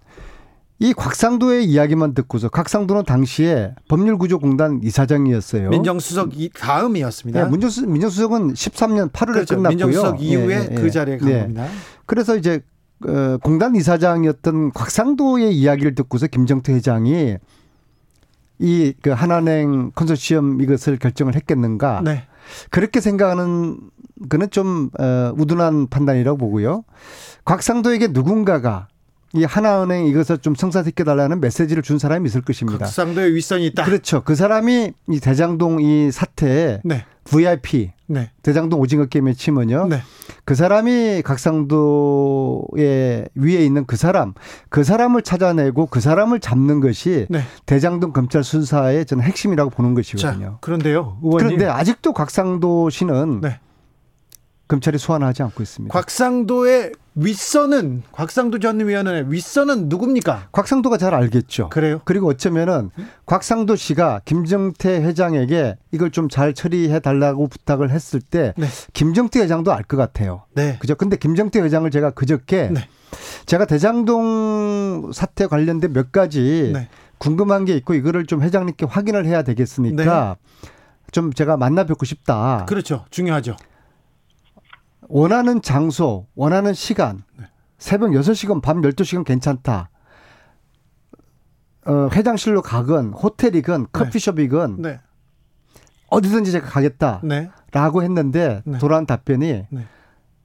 이 0.78 0.94
곽상도의 0.94 1.66
이야기만 1.66 2.14
듣고서 2.14 2.48
곽상도는 2.48 3.04
당시에 3.04 3.74
법률구조공단 3.88 4.80
이사장이었어요. 4.82 5.68
민정수석 5.70 6.40
이 6.40 6.48
다음이었습니다. 6.48 7.44
네, 7.44 7.50
민정수, 7.50 7.86
민정수석은 7.86 8.54
13년 8.54 9.10
8월에 9.10 9.32
그렇죠. 9.32 9.56
끝났고요. 9.56 9.86
민정수석 9.86 10.22
이후에 10.22 10.54
예, 10.54 10.68
예, 10.70 10.74
그 10.74 10.86
예. 10.86 10.90
자리에 10.90 11.18
간 11.18 11.28
네. 11.28 11.40
겁니다. 11.40 11.66
그래서 12.06 12.36
이제 12.36 12.60
어, 13.06 13.36
공단 13.42 13.74
이사장이었던 13.74 14.72
곽상도의 14.72 15.54
이야기를 15.54 15.94
듣고서 15.96 16.28
김정태 16.28 16.72
회장이 16.72 17.36
이 18.60 18.92
그 19.02 19.10
한한행 19.10 19.90
컨소시엄 19.94 20.60
이것을 20.60 20.98
결정을 20.98 21.34
했겠는가? 21.34 22.02
네. 22.04 22.24
그렇게 22.70 23.00
생각하는 23.00 23.78
그는 24.28 24.50
좀 24.50 24.90
어, 24.98 25.32
우둔한 25.36 25.88
판단이라고 25.88 26.36
보고요. 26.36 26.84
곽상도에게 27.46 28.08
누군가가 28.08 28.88
이 29.32 29.44
하나은행 29.44 30.06
이것을 30.06 30.38
좀 30.38 30.54
성사시켜 30.54 31.04
달라는 31.04 31.40
메시지를 31.40 31.82
준 31.82 31.98
사람이 31.98 32.28
있을 32.28 32.40
것입니다. 32.40 32.78
각상도의 32.86 33.34
윗선이 33.34 33.66
있다. 33.68 33.84
그렇죠. 33.84 34.22
그 34.24 34.34
사람이 34.34 34.92
이 35.08 35.20
대장동 35.20 35.80
이 35.80 36.10
사태에 36.10 36.80
네. 36.84 37.04
VIP 37.24 37.92
네. 38.06 38.32
대장동 38.42 38.80
오징어 38.80 39.04
게임에 39.06 39.34
치면요. 39.34 39.86
네. 39.86 40.02
그 40.44 40.56
사람이 40.56 41.22
각상도의 41.24 42.78
위에 43.36 43.64
있는 43.64 43.86
그 43.86 43.94
사람, 43.96 44.34
그 44.68 44.82
사람을 44.82 45.22
찾아내고 45.22 45.86
그 45.86 46.00
사람을 46.00 46.40
잡는 46.40 46.80
것이 46.80 47.26
네. 47.30 47.42
대장동 47.66 48.12
검찰 48.12 48.42
수사의 48.42 49.06
저는 49.06 49.22
핵심이라고 49.22 49.70
보는 49.70 49.94
것이거든요. 49.94 50.44
자, 50.44 50.58
그런데요. 50.60 51.18
의원님. 51.22 51.56
그런데 51.56 51.66
아직도 51.66 52.14
각상도 52.14 52.90
씨는 52.90 53.42
네. 53.42 53.60
검찰이 54.66 54.98
소환하지 54.98 55.44
않고 55.44 55.62
있습니다. 55.62 55.92
곽상도의 55.92 56.92
윗선은 57.22 58.02
곽상도 58.12 58.58
전 58.60 58.80
위원의 58.80 59.30
윗선은 59.30 59.88
누굽니까? 59.88 60.48
곽상도가 60.52 60.96
잘 60.96 61.14
알겠죠. 61.14 61.68
그래요? 61.68 62.00
그리고 62.04 62.28
어쩌면은 62.28 62.90
곽상도 63.26 63.76
씨가 63.76 64.22
김정태 64.24 65.02
회장에게 65.02 65.76
이걸 65.92 66.10
좀 66.10 66.30
잘 66.30 66.54
처리해 66.54 67.00
달라고 67.00 67.48
부탁을 67.48 67.90
했을 67.90 68.20
때 68.20 68.54
네. 68.56 68.66
김정태 68.92 69.40
회장도 69.40 69.72
알 69.72 69.82
것 69.82 69.96
같아요. 69.96 70.44
네. 70.54 70.76
그죠? 70.78 70.94
근데 70.94 71.16
김정태 71.16 71.60
회장을 71.60 71.90
제가 71.90 72.10
그저께 72.12 72.70
네. 72.72 72.88
제가 73.46 73.64
대장동 73.64 75.10
사태 75.12 75.46
관련된 75.48 75.92
몇 75.92 76.12
가지 76.12 76.70
네. 76.72 76.88
궁금한 77.18 77.64
게 77.64 77.74
있고 77.76 77.94
이거를 77.94 78.26
좀 78.26 78.42
회장님께 78.42 78.86
확인을 78.86 79.26
해야 79.26 79.42
되겠으니까 79.42 80.36
좀 81.10 81.32
제가 81.32 81.56
만나 81.56 81.84
뵙고 81.84 82.04
싶다. 82.06 82.64
그렇죠. 82.68 83.04
중요하죠. 83.10 83.56
원하는 85.10 85.60
장소, 85.60 86.26
원하는 86.34 86.72
시간, 86.72 87.24
네. 87.36 87.46
새벽 87.78 88.10
6시간, 88.10 88.62
밤 88.62 88.80
12시간 88.80 89.24
괜찮다. 89.24 89.90
어, 91.86 92.08
회장실로 92.12 92.62
가건, 92.62 93.12
호텔이건, 93.12 93.88
커피숍이건, 93.92 94.82
네. 94.82 95.00
어디든지 96.08 96.52
제가 96.52 96.68
가겠다. 96.68 97.20
네. 97.24 97.50
라고 97.72 98.02
했는데, 98.02 98.62
네. 98.64 98.78
돌아온 98.78 99.04
답변이 99.06 99.66
네. 99.68 99.86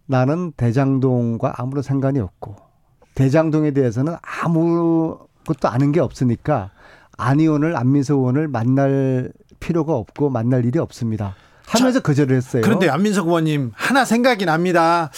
나는 0.08 0.52
대장동과 0.54 1.56
아무런 1.58 1.84
상관이 1.84 2.20
없고, 2.20 2.56
대장동에 3.14 3.72
대해서는 3.72 4.16
아무것도 4.22 5.68
아는 5.68 5.92
게 5.92 6.00
없으니까, 6.00 6.72
안 7.18 7.40
의원을, 7.40 7.78
안민석 7.78 8.18
의원을 8.18 8.48
만날 8.48 9.32
필요가 9.60 9.94
없고, 9.94 10.32
만날 10.32 10.66
일이 10.66 10.80
없습니다. 10.80 11.36
하면서 11.68 12.00
거절을 12.00 12.36
했어요. 12.36 12.62
그런데 12.64 12.90
안민석 12.90 13.28
의원님 13.28 13.72
하나 13.74 14.06
생각이 14.06 14.46
납니다. 14.46 15.12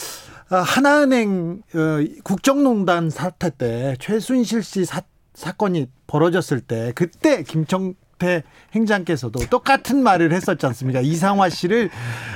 아, 0.50 0.58
하나은행 0.58 1.62
어, 1.76 1.80
국정농단 2.24 3.10
사태 3.10 3.50
때 3.50 3.96
최순실 4.00 4.64
씨 4.64 4.86
사, 4.86 5.02
사건이 5.34 5.88
벌어졌을 6.08 6.62
때 6.62 6.94
그때 6.96 7.44
김청태 7.44 8.44
행장께서도 8.74 9.42
똑같은 9.50 10.02
말을 10.02 10.32
했었지 10.32 10.66
않습니까? 10.66 11.02
이상화 11.02 11.50
씨를 11.50 11.90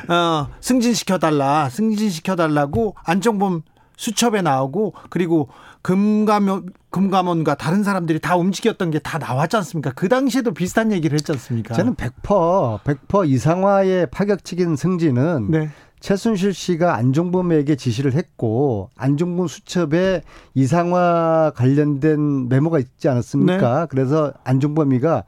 어, 0.10 0.48
승진시켜 0.60 1.20
달라, 1.20 1.70
승진시켜 1.70 2.36
달라고 2.36 2.96
안정범 3.04 3.64
수첩에 3.96 4.42
나오고 4.42 4.94
그리고 5.10 5.48
금감원 5.82 6.66
금감원과 6.92 7.56
다른 7.56 7.84
사람들이 7.84 8.20
다 8.20 8.36
움직였던 8.36 8.92
게 8.92 9.00
다 9.00 9.18
나왔지 9.18 9.56
않습니까? 9.58 9.92
그 9.96 10.10
당시에도 10.10 10.54
비슷한 10.54 10.92
얘기를 10.92 11.16
했지 11.18 11.32
않습니까? 11.32 11.74
저는 11.74 11.96
100% 11.96 12.82
100% 12.84 13.28
이상화의 13.30 14.08
파격적인 14.12 14.76
승진은 14.76 15.52
네. 15.52 15.70
최순실 16.02 16.54
씨가 16.54 16.96
안종범에게 16.96 17.76
지시를 17.76 18.14
했고 18.14 18.90
안종범 18.98 19.48
수첩에 19.48 20.24
이상화 20.56 21.52
관련된 21.56 22.50
메모가 22.50 22.80
있지 22.80 23.08
않았습니까? 23.08 23.82
네. 23.82 23.86
그래서 23.90 24.34
안종범이가 24.44 25.24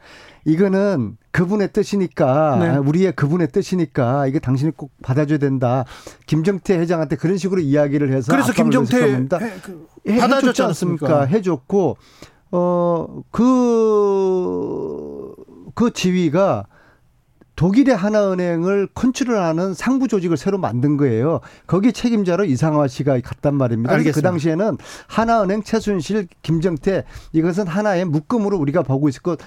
이거는 0.45 1.15
그분의 1.31 1.71
뜻이니까 1.73 2.57
네. 2.59 2.77
우리의 2.77 3.11
그분의 3.13 3.49
뜻이니까 3.51 4.25
이게 4.27 4.39
당신이 4.39 4.71
꼭 4.71 4.91
받아줘야 5.03 5.37
된다. 5.37 5.85
김정태 6.25 6.77
회장한테 6.79 7.15
그런 7.17 7.37
식으로 7.37 7.61
이야기를 7.61 8.11
해서 8.11 8.31
그래서 8.31 8.51
김정태. 8.51 8.97
해- 8.97 9.27
그- 9.61 9.87
해- 10.09 10.17
받아줬지 10.19 10.63
않습니까? 10.63 11.05
않습니까? 11.21 11.25
해줬고 11.37 11.97
어그 12.51 13.23
그 15.75 15.91
지위가 15.91 16.65
독일의 17.55 17.95
하나은행을 17.95 18.87
컨트롤하는 18.93 19.73
상부 19.73 20.07
조직을 20.07 20.37
새로 20.37 20.57
만든 20.57 20.97
거예요. 20.97 21.39
거기 21.67 21.93
책임자로 21.93 22.45
이상화 22.45 22.87
씨가 22.87 23.19
갔단 23.21 23.55
말입니다. 23.55 23.91
그 23.91 23.97
알겠습니다. 23.97 24.29
당시에는 24.29 24.77
하나은행 25.07 25.63
최순실 25.63 26.27
김정태 26.41 27.03
이것은 27.31 27.67
하나의 27.67 28.05
묶음으로 28.05 28.57
우리가 28.57 28.81
보고 28.81 29.07
있었고 29.07 29.37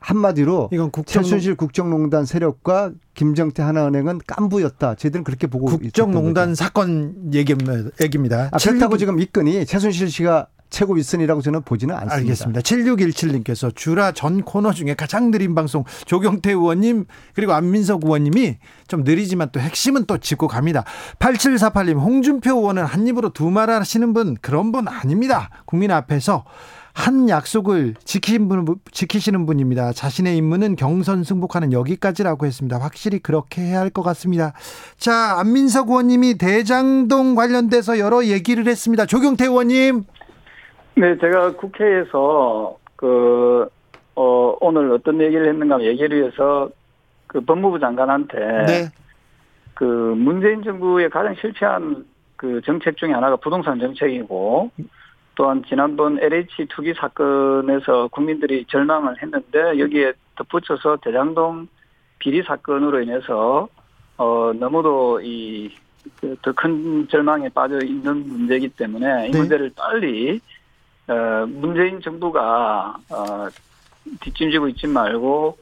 한마디로 0.00 0.70
이건 0.72 0.90
국정 0.90 1.22
최순실 1.22 1.56
국정농단 1.56 2.24
세력과 2.24 2.92
김정태 3.12 3.62
하나은행은 3.62 4.20
깐부였다. 4.26 4.94
저희들은 4.94 5.24
그렇게 5.24 5.46
보고 5.46 5.66
국정농단 5.66 6.54
사건 6.54 7.14
얘기입니다. 7.34 8.48
아, 8.50 8.56
그렇다고 8.58 8.96
76 8.96 8.98
지금 8.98 9.20
이건이 9.20 9.66
최순실 9.66 10.10
씨가 10.10 10.46
최고 10.70 10.94
윗선이라고 10.94 11.42
저는 11.42 11.62
보지는 11.62 11.94
않습니다. 11.94 12.14
알겠습니다. 12.16 12.60
7617님께서 12.60 13.74
주라 13.74 14.12
전 14.12 14.42
코너 14.42 14.72
중에 14.72 14.94
가장 14.94 15.30
느린 15.30 15.54
방송 15.54 15.84
조경태 16.06 16.52
의원님 16.52 17.04
그리고 17.34 17.52
안민석 17.52 18.04
의원님이 18.04 18.56
좀 18.88 19.02
느리지만 19.04 19.50
또 19.52 19.60
핵심은 19.60 20.06
또 20.06 20.18
짚고 20.18 20.48
갑니다. 20.48 20.84
8748님 21.18 21.98
홍준표 22.00 22.50
의원은 22.56 22.84
한 22.84 23.06
입으로 23.06 23.30
두 23.30 23.50
말 23.50 23.68
하시는 23.68 24.12
분 24.12 24.36
그런 24.40 24.70
분 24.70 24.86
아닙니다. 24.86 25.50
국민 25.66 25.90
앞에서 25.90 26.44
한 26.92 27.28
약속을 27.28 27.94
지키신 28.04 28.48
분, 28.48 28.66
지키시는 28.92 29.46
분입니다. 29.46 29.92
자신의 29.92 30.36
임무는 30.36 30.76
경선 30.76 31.24
승복하는 31.24 31.72
여기까지라고 31.72 32.46
했습니다. 32.46 32.78
확실히 32.78 33.18
그렇게 33.20 33.62
해야 33.62 33.80
할 33.80 33.90
것 33.90 34.02
같습니다. 34.02 34.52
자, 34.98 35.36
안민석 35.38 35.88
의원님이 35.88 36.38
대장동 36.38 37.34
관련돼서 37.34 37.98
여러 37.98 38.24
얘기를 38.24 38.66
했습니다. 38.68 39.06
조경태 39.06 39.46
의원님. 39.46 40.04
네, 41.00 41.16
제가 41.16 41.52
국회에서 41.56 42.76
그, 42.96 43.66
어, 44.14 44.54
오늘 44.60 44.92
어떤 44.92 45.18
얘기를 45.18 45.48
했는가 45.48 45.82
얘기를 45.82 46.18
위해서 46.18 46.68
그 47.26 47.40
법무부 47.40 47.78
장관한테 47.80 48.38
네. 48.66 48.88
그 49.72 49.84
문재인 49.84 50.62
정부의 50.62 51.08
가장 51.08 51.34
실패한 51.36 52.04
그 52.36 52.60
정책 52.66 52.98
중에 52.98 53.12
하나가 53.12 53.36
부동산 53.36 53.80
정책이고 53.80 54.70
또한 55.36 55.62
지난번 55.66 56.18
LH 56.18 56.66
투기 56.68 56.92
사건에서 56.92 58.08
국민들이 58.08 58.66
절망을 58.66 59.22
했는데 59.22 59.78
여기에 59.78 60.12
덧붙여서 60.36 60.98
대장동 60.98 61.68
비리 62.18 62.42
사건으로 62.42 63.00
인해서 63.00 63.68
어 64.18 64.52
너무도 64.54 65.20
이 65.22 65.70
더 66.42 66.52
큰 66.52 67.06
절망에 67.08 67.48
빠져 67.50 67.78
있는 67.84 68.26
문제이기 68.26 68.70
때문에 68.70 69.28
이 69.28 69.30
네. 69.30 69.38
문제를 69.38 69.70
빨리 69.76 70.36
어 70.36 70.40
문재인 71.46 72.00
정부가 72.00 72.96
어 73.10 73.48
뒷짐지고 74.20 74.68
있지 74.68 74.86
말고 74.86 75.58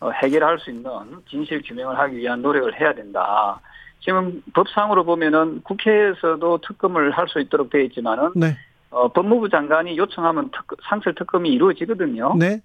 어, 0.00 0.10
해결할 0.10 0.58
수 0.58 0.70
있는 0.70 0.90
진실 1.28 1.62
규명을 1.62 1.98
하기 1.98 2.16
위한 2.16 2.40
노력을 2.42 2.78
해야 2.80 2.94
된다. 2.94 3.60
지금 4.00 4.42
법상으로 4.54 5.04
보면은 5.04 5.60
국회에서도 5.62 6.58
특검을 6.66 7.10
할 7.10 7.28
수 7.28 7.38
있도록 7.40 7.70
되어 7.70 7.82
있지만은 7.82 8.30
네. 8.34 8.56
어, 8.90 9.08
법무부 9.08 9.50
장관이 9.50 9.96
요청하면 9.98 10.50
특, 10.52 10.76
상설 10.88 11.14
특검이 11.14 11.50
이루어지거든요. 11.50 12.34
네. 12.38 12.60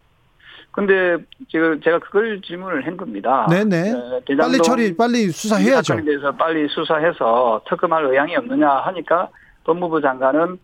근데 0.71 1.17
지금 1.49 1.79
제가 1.81 1.99
그걸 1.99 2.41
질문을 2.41 2.85
한 2.85 2.97
겁니다. 2.97 3.47
네네. 3.49 3.91
어, 3.93 4.09
빨리 4.09 4.25
대장동 4.25 4.61
처리, 4.61 4.95
빨리 4.95 5.23
이 5.23 5.29
수사해야죠. 5.29 6.03
대해서 6.03 6.31
빨리 6.31 6.67
수사해서 6.67 7.61
특검할 7.67 8.05
의향이 8.05 8.35
없느냐 8.35 8.69
하니까 8.69 9.29
법무부 9.65 10.01
장관은 10.01 10.57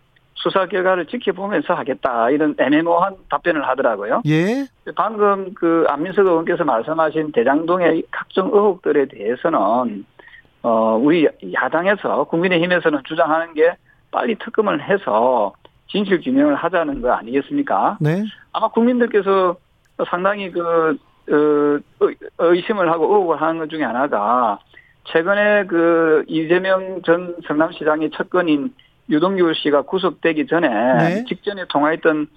수사 0.44 0.66
결과를 0.66 1.06
지켜보면서 1.06 1.74
하겠다 1.76 2.30
이런 2.32 2.56
애매모호한 2.58 3.16
답변을 3.30 3.68
하더라고요. 3.68 4.22
예. 4.26 4.66
방금 4.96 5.54
그 5.54 5.86
안민석 5.88 6.26
의원께서 6.26 6.64
말씀하신 6.64 7.32
대장동의 7.32 8.04
각종 8.10 8.48
의혹들에 8.48 9.06
대해서는 9.06 10.06
어 10.64 11.00
우리 11.02 11.28
야당에서 11.54 12.24
국민의힘에서는 12.26 13.02
주장하는 13.06 13.54
게 13.54 13.76
빨리 14.12 14.36
특검을 14.36 14.82
해서 14.84 15.54
진실 15.88 16.22
규명을 16.22 16.56
하자는 16.56 17.02
거 17.02 17.12
아니겠습니까? 17.12 17.98
네. 18.00 18.24
아마 18.54 18.68
국민들께서 18.70 19.56
상당히 20.10 20.52
그 20.52 20.98
어, 21.30 21.36
의- 21.36 22.16
의심을 22.40 22.92
하고 22.92 23.06
의혹을 23.06 23.40
하는 23.42 23.60
것 23.60 23.70
중에 23.70 23.84
하나가 23.84 24.58
최근에 25.06 25.66
그 25.66 26.24
이재명 26.28 27.02
전 27.04 27.36
성남시장의 27.48 28.12
첫 28.14 28.30
건인 28.30 28.74
유동규 29.10 29.54
씨가 29.56 29.84
구속되기 29.84 30.48
전에 30.48 30.68
네. 30.70 31.24
직전에 31.28 31.66
통화했던 31.70 32.28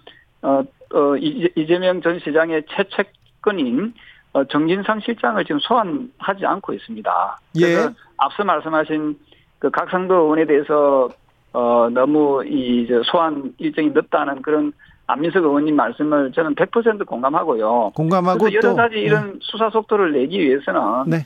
어, 0.42 0.48
어, 0.94 1.16
이재- 1.16 1.52
이재명 1.56 2.00
전 2.02 2.18
시장의 2.20 2.64
최측근인 2.68 3.94
어, 4.32 4.44
정진상 4.44 5.00
실장을 5.00 5.42
지금 5.44 5.60
소환하지 5.60 6.44
않고 6.44 6.72
있습니다. 6.72 7.38
그래서 7.54 7.90
예. 7.90 7.94
앞서 8.16 8.42
말씀하신 8.44 9.16
그 9.60 9.70
각성도 9.70 10.14
의원에 10.14 10.44
대해서 10.46 11.08
어, 11.52 11.88
너무 11.92 12.44
이저 12.44 13.00
소환 13.04 13.52
일정이 13.58 13.90
늦다는 13.90 14.42
그런 14.42 14.72
안민석 15.06 15.44
의원님 15.44 15.76
말씀을 15.76 16.32
저는 16.32 16.54
100% 16.56 17.06
공감하고요. 17.06 17.92
공감하고 17.94 18.52
여러 18.52 18.70
또 18.70 18.74
가지 18.74 18.96
이런 18.96 19.38
수사 19.40 19.70
속도를 19.70 20.12
내기 20.12 20.40
위해서는 20.40 20.80
네. 21.06 21.18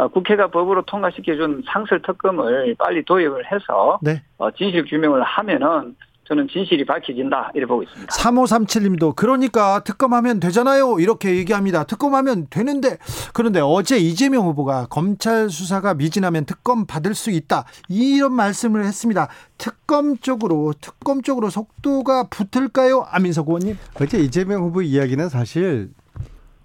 어, 0.00 0.08
국회가 0.08 0.48
법으로 0.48 0.82
통과시켜준 0.86 1.64
상설 1.66 2.00
특검을 2.00 2.74
빨리 2.78 3.04
도입을 3.04 3.52
해서 3.52 3.98
네. 4.00 4.22
어, 4.38 4.50
진실 4.50 4.86
규명을 4.86 5.22
하면은 5.22 5.94
저는 6.24 6.48
진실이 6.48 6.86
밝혀진다 6.86 7.50
이렇게 7.54 7.68
보고 7.68 7.82
있습니다. 7.82 8.10
3537님도 8.14 9.14
그러니까 9.16 9.82
특검하면 9.84 10.40
되잖아요. 10.40 11.00
이렇게 11.00 11.36
얘기합니다. 11.36 11.84
특검하면 11.84 12.46
되는데 12.48 12.96
그런데 13.34 13.60
어제 13.60 13.98
이재명 13.98 14.46
후보가 14.46 14.86
검찰 14.88 15.50
수사가 15.50 15.92
미진하면 15.94 16.46
특검 16.46 16.86
받을 16.86 17.14
수 17.14 17.30
있다. 17.30 17.64
이런 17.88 18.32
말씀을 18.32 18.84
했습니다. 18.84 19.28
특검 19.58 20.16
쪽으로 20.16 20.72
특검 20.80 21.20
쪽으로 21.20 21.50
속도가 21.50 22.28
붙을까요? 22.30 23.06
안민석 23.10 23.48
의원님. 23.48 23.76
어제 24.00 24.18
이재명 24.18 24.62
후보 24.62 24.80
이야기는 24.80 25.28
사실 25.28 25.90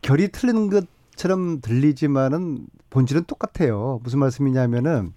결이 0.03 0.27
틀린 0.27 0.69
것 0.69 0.85
처럼 1.15 1.61
들리지만은 1.61 2.67
본질은 2.89 3.25
똑같아요. 3.25 3.99
무슨 4.03 4.19
말씀이냐면은 4.19 5.13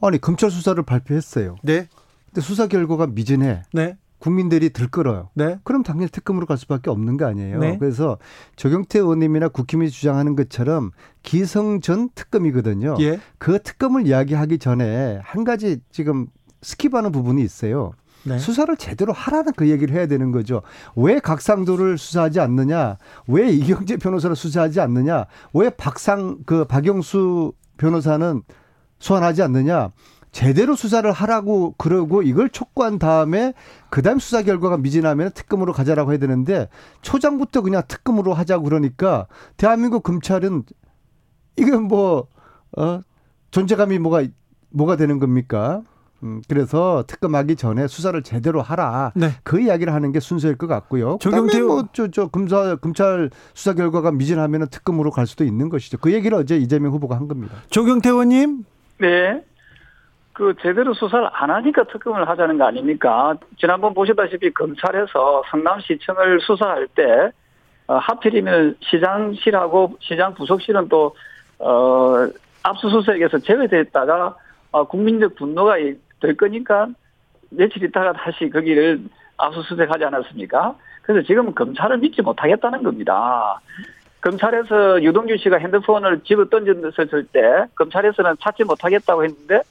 아니 0.00 0.18
검찰 0.20 0.50
수사를 0.50 0.80
발표했어요. 0.82 1.56
네. 1.62 1.88
근데 2.26 2.40
수사 2.40 2.66
결과가 2.66 3.06
미진해. 3.06 3.62
네. 3.72 3.96
국민들이 4.18 4.70
들끓어요. 4.70 5.30
네. 5.34 5.58
그럼 5.62 5.82
당연히 5.82 6.10
특검으로 6.10 6.46
갈 6.46 6.56
수밖에 6.56 6.90
없는 6.90 7.16
거 7.16 7.26
아니에요. 7.26 7.58
네. 7.58 7.78
그래서 7.78 8.18
조경태 8.56 8.98
의원님이나 8.98 9.48
국힘이 9.48 9.90
주장하는 9.90 10.36
것처럼 10.36 10.90
기승전 11.22 12.08
특검이거든요. 12.14 12.96
예. 13.00 13.20
그 13.38 13.62
특검을 13.62 14.06
이야기하기 14.06 14.58
전에 14.58 15.20
한 15.22 15.44
가지 15.44 15.80
지금 15.90 16.26
skip하는 16.62 17.12
부분이 17.12 17.42
있어요. 17.42 17.92
네. 18.26 18.38
수사를 18.38 18.76
제대로 18.76 19.12
하라는 19.12 19.52
그 19.56 19.68
얘기를 19.68 19.94
해야 19.94 20.06
되는 20.06 20.32
거죠. 20.32 20.62
왜 20.94 21.18
곽상도를 21.18 21.98
수사하지 21.98 22.40
않느냐? 22.40 22.96
왜 23.28 23.50
이경재 23.50 23.96
변호사를 23.98 24.34
수사하지 24.34 24.80
않느냐? 24.80 25.26
왜 25.54 25.70
박상 25.70 26.38
그 26.44 26.64
박영수 26.64 27.52
변호사는 27.76 28.42
소환하지 28.98 29.42
않느냐? 29.42 29.90
제대로 30.32 30.74
수사를 30.76 31.10
하라고 31.10 31.74
그러고 31.78 32.22
이걸 32.22 32.50
촉구한 32.50 32.98
다음에 32.98 33.54
그다음 33.88 34.18
수사 34.18 34.42
결과가 34.42 34.76
미진하면 34.76 35.30
특검으로 35.32 35.72
가자라고 35.72 36.10
해야 36.10 36.18
되는데 36.18 36.68
초장부터 37.00 37.62
그냥 37.62 37.82
특검으로 37.88 38.34
하자고 38.34 38.64
그러니까 38.64 39.28
대한민국 39.56 40.02
검찰은 40.02 40.64
이건 41.56 41.84
뭐, 41.84 42.28
어, 42.76 43.00
존재감이 43.50 43.98
뭐가, 43.98 44.24
뭐가 44.70 44.96
되는 44.96 45.18
겁니까? 45.18 45.82
음, 46.22 46.40
그래서 46.48 47.04
특검하기 47.06 47.56
전에 47.56 47.86
수사를 47.86 48.20
제대로 48.22 48.62
하라. 48.62 49.12
네. 49.14 49.28
그 49.44 49.60
이야기를 49.60 49.92
하는 49.92 50.12
게 50.12 50.20
순서일 50.20 50.56
것 50.56 50.66
같고요. 50.66 51.18
조경태 51.20 51.58
그다음에 51.58 51.66
뭐저 51.66 52.08
저 52.10 52.28
검사 52.28 52.74
검찰 52.76 53.30
수사 53.54 53.74
결과가 53.74 54.12
미진하면은 54.12 54.68
특검으로 54.70 55.10
갈 55.10 55.26
수도 55.26 55.44
있는 55.44 55.68
것이죠. 55.68 55.98
그 55.98 56.12
얘기를 56.12 56.36
어제 56.38 56.56
이재명 56.56 56.92
후보가 56.92 57.16
한 57.16 57.28
겁니다. 57.28 57.54
조경태 57.70 58.08
의원님. 58.10 58.64
네. 58.98 59.44
그 60.32 60.54
제대로 60.60 60.92
수사를 60.94 61.26
안 61.32 61.50
하니까 61.50 61.84
특검을 61.84 62.28
하자는 62.28 62.58
거 62.58 62.64
아닙니까? 62.64 63.34
지난번 63.58 63.94
보셨다시피 63.94 64.52
검찰에서 64.52 65.42
성남시청을 65.50 66.40
수사할 66.40 66.88
때 66.88 67.30
어, 67.86 67.96
하필이면 67.98 68.76
시장실하고 68.80 69.96
시장 70.00 70.34
부속실은 70.34 70.88
또 70.88 71.14
어, 71.58 72.28
압수수색에서 72.62 73.38
제외됐다가 73.38 74.34
어, 74.72 74.84
국민적 74.86 75.36
분노가 75.36 75.78
이- 75.78 75.94
될 76.20 76.36
거니까 76.36 76.88
며칠 77.50 77.82
있다가 77.84 78.12
다시 78.12 78.50
거기를 78.50 79.00
압수수색하지 79.36 80.04
않았습니까? 80.04 80.76
그래서 81.02 81.26
지금 81.26 81.54
검찰을 81.54 81.98
믿지 81.98 82.22
못하겠다는 82.22 82.82
겁니다. 82.82 83.60
검찰에서 84.20 85.02
유동규 85.02 85.36
씨가 85.36 85.58
핸드폰을 85.58 86.20
집어 86.24 86.46
던졌을 86.46 87.26
때 87.26 87.66
검찰에서는 87.76 88.36
찾지 88.40 88.64
못하겠다고 88.64 89.24
했는데 89.24 89.62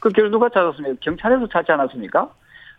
그 0.00 0.10
결 0.10 0.30
누가 0.30 0.48
찾았습니까? 0.48 0.96
경찰에서 1.00 1.48
찾지 1.48 1.72
않았습니까? 1.72 2.30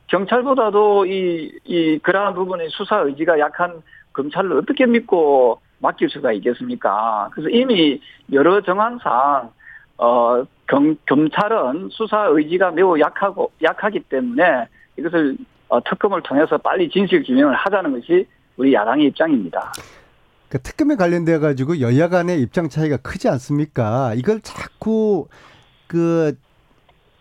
경찰보다도 0.07 1.05
이, 1.05 1.51
이, 1.65 1.99
그러한 1.99 2.33
부분의 2.33 2.69
수사 2.71 2.99
의지가 2.99 3.39
약한 3.39 3.81
검찰을 4.13 4.53
어떻게 4.53 4.85
믿고 4.85 5.59
맡길 5.79 6.09
수가 6.09 6.31
있겠습니까? 6.33 7.29
그래서 7.33 7.49
이미 7.49 8.01
여러 8.31 8.61
정황상, 8.61 9.51
어, 9.97 10.43
검, 10.69 10.95
검찰은 11.07 11.89
수사 11.91 12.27
의지가 12.27 12.71
매우 12.71 12.99
약하고, 12.99 13.51
약하기 13.61 14.01
때문에 14.01 14.67
이것을 14.97 15.35
어, 15.67 15.83
특검을 15.83 16.21
통해서 16.23 16.57
빨리 16.57 16.89
진실 16.89 17.23
규명을 17.23 17.55
하자는 17.55 17.91
것이 17.93 18.25
우리 18.57 18.73
야당의 18.73 19.07
입장입니다. 19.07 19.71
그 20.49 20.59
특검에 20.59 20.95
관련돼 20.95 21.37
가지고 21.39 21.79
여야 21.79 22.09
간의 22.09 22.41
입장 22.41 22.69
차이가 22.69 22.97
크지 22.97 23.29
않습니까? 23.29 24.13
이걸 24.15 24.41
자꾸 24.41 25.27
그 25.87 26.35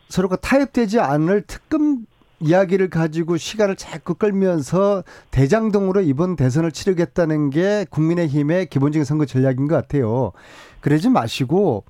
서로가 0.09 0.37
타협되지 0.37 0.99
않을 1.01 1.43
특검 1.43 2.07
이야기를 2.41 2.89
가지고 2.89 3.37
시간을 3.37 3.77
자꾸 3.77 4.15
끌면서 4.15 5.03
대장동으로 5.31 6.01
이번 6.03 6.37
대선을 6.37 6.73
치르겠다는 6.73 7.51
게 7.51 7.85
국민의힘의 7.91 8.67
기본적인 8.67 9.05
선거 9.05 9.27
전략인 9.27 9.69
것 9.69 9.75
같아요. 9.75 10.33
그러지 10.81 11.11
마시고 11.11 11.85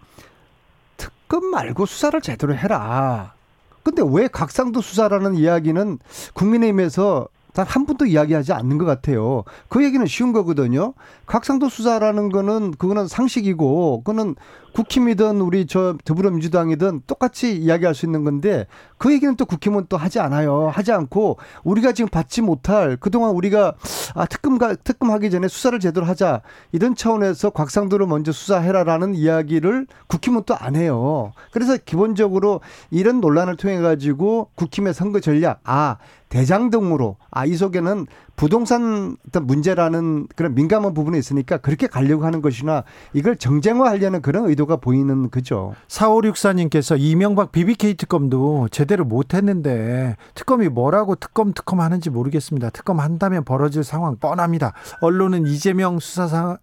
특검 1.28 1.50
말고 1.50 1.84
수사를 1.84 2.18
제대로 2.22 2.54
해라. 2.56 3.34
근데 3.82 4.02
왜 4.04 4.28
각상도 4.28 4.80
수사라는 4.80 5.34
이야기는 5.34 5.98
국민의힘에서 6.32 7.28
단 7.54 7.66
한 7.68 7.86
분도 7.86 8.06
이야기하지 8.06 8.52
않는 8.52 8.78
것 8.78 8.84
같아요. 8.84 9.44
그 9.68 9.84
얘기는 9.84 10.04
쉬운 10.06 10.32
거거든요. 10.32 10.94
각상도 11.26 11.68
수사라는 11.68 12.30
거는 12.30 12.72
그거는 12.72 13.06
상식이고 13.06 14.02
그거는 14.04 14.34
국힘이든 14.74 15.40
우리 15.40 15.66
저 15.66 15.96
더불어민주당이든 16.04 17.02
똑같이 17.06 17.56
이야기할 17.56 17.94
수 17.94 18.06
있는 18.06 18.22
건데 18.22 18.66
그 18.96 19.12
얘기는 19.12 19.34
또 19.36 19.44
국힘은 19.44 19.86
또 19.88 19.96
하지 19.96 20.20
않아요. 20.20 20.68
하지 20.68 20.92
않고 20.92 21.38
우리가 21.64 21.92
지금 21.92 22.08
받지 22.08 22.42
못할 22.42 22.96
그동안 22.96 23.30
우리가 23.32 23.74
아 24.14 24.26
특검가 24.26 24.76
특검하기 24.76 25.30
전에 25.30 25.48
수사를 25.48 25.78
제대로 25.80 26.06
하자 26.06 26.42
이런 26.72 26.94
차원에서 26.94 27.50
곽상도를 27.50 28.06
먼저 28.06 28.30
수사해라라는 28.30 29.14
이야기를 29.14 29.86
국힘은 30.06 30.42
또 30.44 30.58
안 30.60 30.74
해요. 30.74 31.32
그래서 31.52 31.76
기본적으로 31.76 32.60
이런 32.90 33.20
논란을 33.20 33.56
통해 33.56 33.78
가지고 33.78 34.50
국힘의 34.56 34.92
선거 34.92 35.20
전략 35.20 35.60
아 35.64 35.96
대장동으로 36.28 37.16
아 37.30 37.48
이 37.48 37.56
속에는 37.56 38.06
부동산 38.36 39.16
어떤 39.26 39.46
문제라는 39.46 40.28
그런 40.36 40.54
민감한 40.54 40.94
부분이 40.94 41.18
있으니까 41.18 41.56
그렇게 41.56 41.86
가려고 41.86 42.24
하는 42.24 42.42
것이나 42.42 42.84
이걸 43.14 43.36
정쟁화하려는 43.36 44.22
그런 44.22 44.46
의도가 44.48 44.76
보이는 44.76 45.30
거죠. 45.30 45.74
4564님께서 45.88 46.96
이명박 46.98 47.50
BBK 47.52 47.94
특검도 47.94 48.68
제대로 48.70 49.04
못했는데 49.04 50.16
특검이 50.34 50.68
뭐라고 50.68 51.14
특검 51.16 51.52
특검 51.54 51.80
하는지 51.80 52.10
모르겠습니다. 52.10 52.70
특검 52.70 53.00
한다면 53.00 53.44
벌어질 53.44 53.82
상황 53.82 54.16
뻔합니다. 54.16 54.74
언론은 55.00 55.46
이재명 55.46 55.98
수사 55.98 56.28
상 56.28 56.58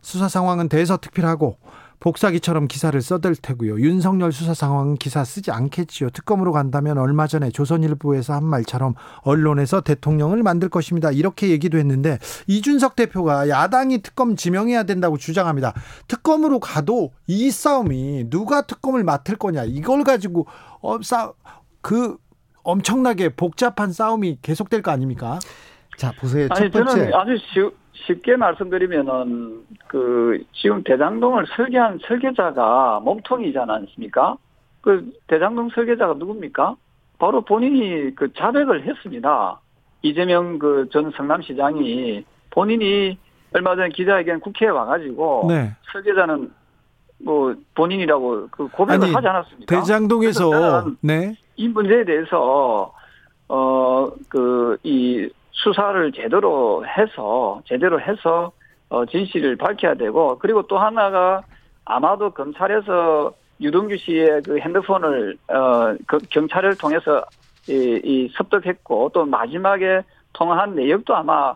수사 0.00 0.28
상황은 0.28 0.68
대서특필하고 0.68 1.56
복사기처럼 2.04 2.68
기사를 2.68 3.00
써댈 3.00 3.34
테고요. 3.34 3.80
윤석열 3.80 4.30
수사 4.30 4.52
상황은 4.52 4.96
기사 4.96 5.24
쓰지 5.24 5.50
않겠지요. 5.50 6.10
특검으로 6.10 6.52
간다면 6.52 6.98
얼마 6.98 7.26
전에 7.26 7.48
조선일보에서 7.48 8.34
한 8.34 8.44
말처럼 8.44 8.94
언론에서 9.22 9.80
대통령을 9.80 10.42
만들 10.42 10.68
것입니다. 10.68 11.10
이렇게 11.10 11.48
얘기도 11.48 11.78
했는데 11.78 12.18
이준석 12.46 12.94
대표가 12.94 13.48
야당이 13.48 14.02
특검 14.02 14.36
지명해야 14.36 14.82
된다고 14.82 15.16
주장합니다. 15.16 15.72
특검으로 16.06 16.60
가도 16.60 17.12
이 17.26 17.50
싸움이 17.50 18.28
누가 18.28 18.66
특검을 18.66 19.02
맡을 19.02 19.36
거냐 19.36 19.64
이걸 19.64 20.04
가지고 20.04 20.46
어 20.82 20.98
싸 21.02 21.32
그 21.80 22.16
엄청나게 22.62 23.30
복잡한 23.30 23.92
싸움이 23.92 24.38
계속될 24.42 24.82
거 24.82 24.90
아닙니까? 24.90 25.38
자 25.98 26.12
보세요. 26.18 26.48
아니 26.50 26.70
첫 26.70 26.84
번째 26.84 26.92
저는 26.92 27.14
아주 27.14 27.36
쉬, 27.52 27.60
쉽게 27.94 28.36
말씀드리면은 28.36 29.64
그 29.86 30.42
지금 30.52 30.82
대장동을 30.82 31.46
설계한 31.56 32.00
설계자가 32.06 33.00
몸통이지 33.04 33.58
않습니까? 33.58 34.36
그 34.80 35.10
대장동 35.28 35.70
설계자가 35.70 36.14
누굽니까? 36.14 36.76
바로 37.18 37.40
본인이 37.40 38.14
그 38.14 38.32
자백을 38.34 38.84
했습니다. 38.86 39.60
이재명 40.02 40.58
그 40.58 40.88
전 40.92 41.10
성남시장이 41.12 42.24
본인이 42.50 43.16
얼마 43.54 43.74
전에 43.76 43.88
기자회견 43.90 44.40
국회에 44.40 44.68
와가지고 44.68 45.46
네. 45.48 45.72
설계자는 45.92 46.50
뭐 47.24 47.54
본인이라고 47.74 48.48
그 48.50 48.68
고백을 48.68 49.04
아니, 49.04 49.14
하지 49.14 49.26
않았습니까? 49.26 49.74
대장동에서 49.74 50.86
네. 51.00 51.34
이 51.56 51.68
문제에 51.68 52.04
대해서 52.04 52.92
어그이 53.48 55.30
수사를 55.54 56.12
제대로 56.12 56.84
해서 56.86 57.62
제대로 57.64 58.00
해서 58.00 58.52
어 58.90 59.06
진실을 59.06 59.56
밝혀야 59.56 59.94
되고 59.94 60.38
그리고 60.38 60.62
또 60.66 60.78
하나가 60.78 61.42
아마도 61.84 62.30
검찰에서 62.30 63.32
유동규 63.60 63.96
씨의 63.96 64.42
그 64.42 64.58
핸드폰을 64.58 65.36
어 65.48 65.74
그 66.06 66.18
경찰을 66.30 66.76
통해서 66.76 67.24
이, 67.68 68.00
이 68.04 68.28
습득했고 68.36 69.10
또 69.14 69.24
마지막에 69.24 70.02
통화한 70.32 70.74
내역도 70.74 71.14
아마 71.14 71.54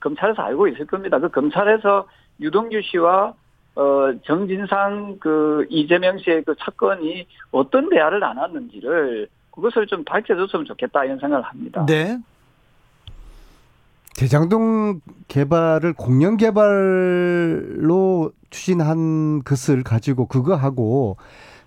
검찰에서 0.00 0.42
알고 0.42 0.68
있을 0.68 0.86
겁니다. 0.86 1.18
그 1.18 1.28
검찰에서 1.28 2.06
유동규 2.40 2.80
씨와 2.82 3.32
어, 3.76 4.12
정진상 4.24 5.18
그 5.20 5.66
이재명 5.68 6.18
씨의 6.18 6.44
그 6.44 6.54
사건이 6.58 7.26
어떤 7.50 7.88
대화를 7.90 8.20
나눴는지를 8.20 9.28
그것을 9.50 9.86
좀 9.86 10.04
밝혀줬으면 10.04 10.64
좋겠다 10.66 11.04
이런 11.04 11.18
생각을 11.18 11.44
합니다. 11.44 11.84
네. 11.86 12.18
대장동 14.16 15.02
개발을 15.28 15.92
공영 15.92 16.38
개발로 16.38 18.32
추진한 18.48 19.42
것을 19.44 19.82
가지고 19.82 20.26
그거 20.26 20.54
하고 20.54 21.18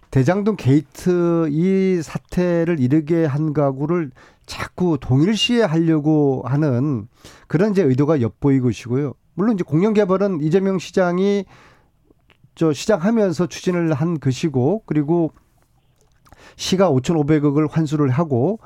대장동 0.09 0.55
게이트 0.55 1.47
이 1.51 2.01
사태를 2.01 2.79
이르게 2.79 3.25
한 3.25 3.53
가구를 3.53 4.09
자꾸 4.47 4.97
동일시에 4.99 5.61
하려고 5.61 6.41
하는 6.43 7.07
그런 7.47 7.69
이제 7.71 7.83
의도가 7.83 8.19
엿보이고 8.19 8.71
있고요. 8.71 9.13
물론 9.35 9.53
이제 9.53 9.63
공영 9.63 9.93
개발은 9.93 10.41
이재명 10.41 10.79
시장이 10.79 11.45
저 12.55 12.73
시장하면서 12.73 13.45
추진을 13.45 13.93
한 13.93 14.19
것이고 14.19 14.83
그리고 14.87 15.31
시가 16.55 16.89
5,500억을 16.89 17.69
환수를 17.69 18.09
하고 18.09 18.59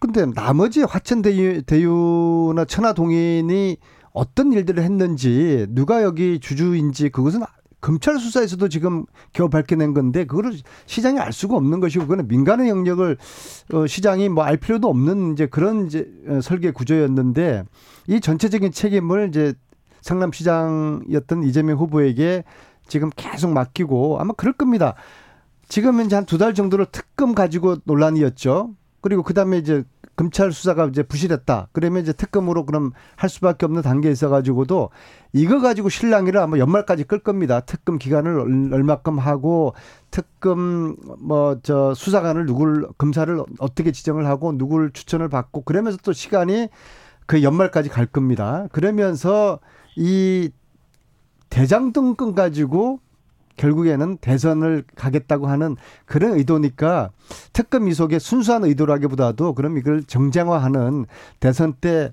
근데 0.00 0.24
나머지 0.34 0.82
화천 0.82 1.22
대유, 1.22 1.62
대유나 1.62 2.64
천하 2.64 2.94
동인이 2.94 3.76
어떤 4.12 4.52
일들을 4.52 4.82
했는지 4.82 5.66
누가 5.68 6.02
여기 6.02 6.40
주주인지 6.40 7.10
그것은 7.10 7.42
검찰 7.82 8.18
수사에서도 8.18 8.68
지금 8.68 9.04
겨우 9.32 9.48
밝혀낸 9.48 9.94
건데 9.94 10.24
그거를 10.24 10.52
시장이 10.86 11.18
알 11.18 11.32
수가 11.32 11.56
없는 11.56 11.80
것이고 11.80 12.04
그거는 12.04 12.28
민간의 12.28 12.68
영역을 12.68 13.16
어 13.72 13.86
시장이 13.86 14.28
뭐 14.30 14.44
알 14.44 14.56
필요도 14.56 14.88
없는 14.88 15.32
이제 15.34 15.46
그런 15.46 15.86
이제 15.86 16.10
어, 16.28 16.40
설계 16.42 16.72
구조였는데 16.72 17.64
이 18.08 18.20
전체적인 18.20 18.72
책임을 18.72 19.28
이제 19.28 19.54
성남시장이었던 20.02 21.44
이재명 21.44 21.78
후보에게 21.78 22.44
지금 22.86 23.10
계속 23.14 23.52
맡기고 23.52 24.18
아마 24.18 24.32
그럴 24.32 24.52
겁니다. 24.54 24.94
지금 25.68 26.00
현재 26.00 26.16
한두 26.16 26.36
달 26.36 26.52
정도로 26.52 26.86
특검 26.86 27.34
가지고 27.34 27.76
논란이었죠. 27.84 28.74
그리고 29.00 29.22
그 29.22 29.34
다음에 29.34 29.58
이제 29.58 29.84
검찰 30.16 30.52
수사가 30.52 30.86
이제 30.86 31.02
부실했다. 31.02 31.68
그러면 31.72 32.02
이제 32.02 32.12
특검으로 32.12 32.66
그럼 32.66 32.92
할 33.16 33.30
수밖에 33.30 33.64
없는 33.64 33.80
단계에 33.80 34.12
있어 34.12 34.28
가지고도 34.28 34.90
이거 35.32 35.60
가지고 35.60 35.88
신랑이를 35.88 36.38
아마 36.40 36.58
연말까지 36.58 37.04
끌 37.04 37.20
겁니다. 37.20 37.60
특검 37.60 37.98
기간을 37.98 38.72
얼마큼 38.72 39.18
하고 39.18 39.74
특검 40.10 40.96
뭐 41.18 41.60
저 41.62 41.94
수사관을 41.94 42.46
누굴 42.46 42.88
검사를 42.98 43.42
어떻게 43.58 43.92
지정을 43.92 44.26
하고 44.26 44.56
누굴 44.56 44.92
추천을 44.92 45.28
받고 45.28 45.62
그러면서 45.62 45.98
또 46.02 46.12
시간이 46.12 46.68
그 47.26 47.42
연말까지 47.42 47.88
갈 47.88 48.06
겁니다. 48.06 48.66
그러면서 48.72 49.60
이 49.96 50.50
대장동권 51.48 52.34
가지고 52.34 53.00
결국에는 53.60 54.16
대선을 54.16 54.84
가겠다고 54.96 55.46
하는 55.46 55.76
그런 56.06 56.32
의도니까 56.32 57.10
특검 57.52 57.88
이속의 57.88 58.18
순수한 58.18 58.64
의도라기보다도 58.64 59.52
그럼 59.54 59.76
이걸 59.76 60.02
정쟁화하는 60.02 61.04
대선 61.40 61.74
때 61.74 62.12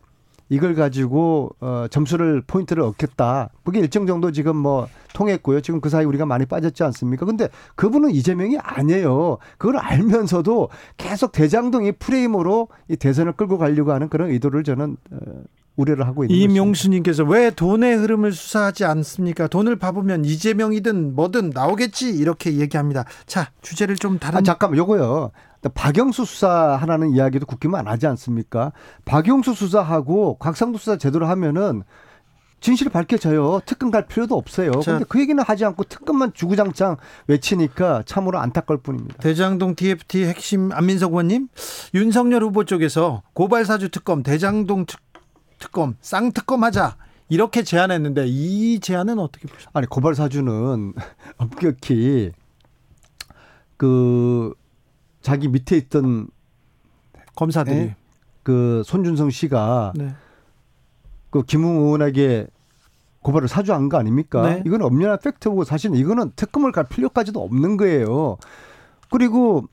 이걸 0.50 0.76
가지고 0.76 1.56
어 1.60 1.88
점수를 1.90 2.42
포인트를 2.46 2.84
얻겠다. 2.84 3.50
그게 3.64 3.80
일정 3.80 4.06
정도 4.08 4.32
지금 4.32 4.56
뭐 4.56 4.88
통했고요. 5.14 5.62
지금 5.62 5.82
그 5.82 5.90
사이 5.90 6.06
우리가 6.06 6.26
많이 6.26 6.46
빠졌지 6.46 6.84
않습니까? 6.84 7.26
근데 7.26 7.50
그분은 7.76 8.12
이재명이 8.12 8.58
아니에요. 8.60 9.38
그걸 9.58 9.78
알면서도 9.78 10.70
계속 10.96 11.32
대장동이 11.32 11.94
프레임으로 11.94 12.70
이 12.90 12.96
대선을 12.96 13.34
끌고 13.34 13.58
가려고 13.58 13.92
하는 13.92 14.10
그런 14.10 14.30
의도를 14.30 14.64
저는 14.64 14.98
어 15.12 15.18
우려를 15.78 16.06
하고 16.06 16.26
있는 16.26 16.36
이명수님께서 16.36 17.24
왜 17.24 17.52
돈의 17.52 17.96
흐름을 17.96 18.34
수사하지 18.34 18.84
않습니까? 18.84 19.48
돈을 19.48 19.78
봐보면 19.78 20.26
이재명이든 20.26 21.16
뭐든 21.16 21.52
나오겠지 21.52 22.10
이렇게 22.10 22.58
얘기합니다. 22.58 23.06
자 23.26 23.52
주제를 23.62 23.96
좀 23.96 24.20
다른. 24.20 24.40
아, 24.40 24.42
잠깐만 24.42 24.78
요거요. 24.78 25.32
박영수 25.74 26.26
수사 26.26 26.78
하라는 26.82 27.12
이야기도 27.12 27.46
국힘은 27.46 27.80
안 27.80 27.88
하지 27.88 28.08
않습니까? 28.08 28.72
박영수 29.06 29.54
수사하고 29.54 30.38
곽상도 30.40 30.78
수사 30.78 30.98
제대로 30.98 31.28
하면은 31.28 31.84
진실이 32.60 32.90
밝혀져요. 32.90 33.62
특검 33.66 33.92
갈 33.92 34.08
필요도 34.08 34.36
없어요. 34.36 34.72
그런데 34.72 35.06
그 35.08 35.20
얘기는 35.20 35.42
하지 35.44 35.64
않고 35.66 35.84
특검만 35.84 36.34
주구장창 36.34 36.98
외치니까 37.28 38.04
참으로 38.06 38.40
안타까울 38.40 38.82
뿐입니다. 38.82 39.18
대장동 39.20 39.76
TFT 39.76 40.26
핵심 40.26 40.72
안민석 40.72 41.12
의원님, 41.12 41.50
윤석열 41.94 42.44
후보 42.44 42.64
쪽에서 42.64 43.22
고발사주 43.34 43.90
특검, 43.90 44.24
대장동 44.24 44.86
특, 44.88 45.00
특검, 45.58 45.96
쌍특검 46.02 46.64
하자. 46.64 46.98
이렇게 47.30 47.64
제안했는데 47.64 48.26
이 48.28 48.80
제안은 48.80 49.20
어떻게 49.20 49.48
보십니까? 49.48 49.72
아니 49.74 49.88
고발 49.88 50.16
사주는 50.16 50.94
엄격히 51.38 52.32
그 53.76 54.54
자기 55.22 55.50
밑에 55.50 55.76
있던 55.78 56.30
검사들이 57.36 57.76
네? 57.76 57.96
그 58.44 58.82
손준성 58.86 59.30
씨가 59.30 59.94
네. 59.96 60.16
그 61.30 61.44
김웅 61.44 61.78
의원에게 61.78 62.48
고발을 63.22 63.50
사주한 63.50 63.90
거 63.90 63.98
아닙니까? 63.98 64.42
네. 64.48 64.64
이건 64.66 64.82
엄연한 64.82 65.20
팩트고 65.20 65.66
사실은 65.66 65.98
이거는 65.98 66.32
특검을 66.38 66.72
갈 66.72 66.86
필요까지도 66.86 67.44
없는 67.44 67.76
거예요. 67.76 68.38
그리고 69.10 69.68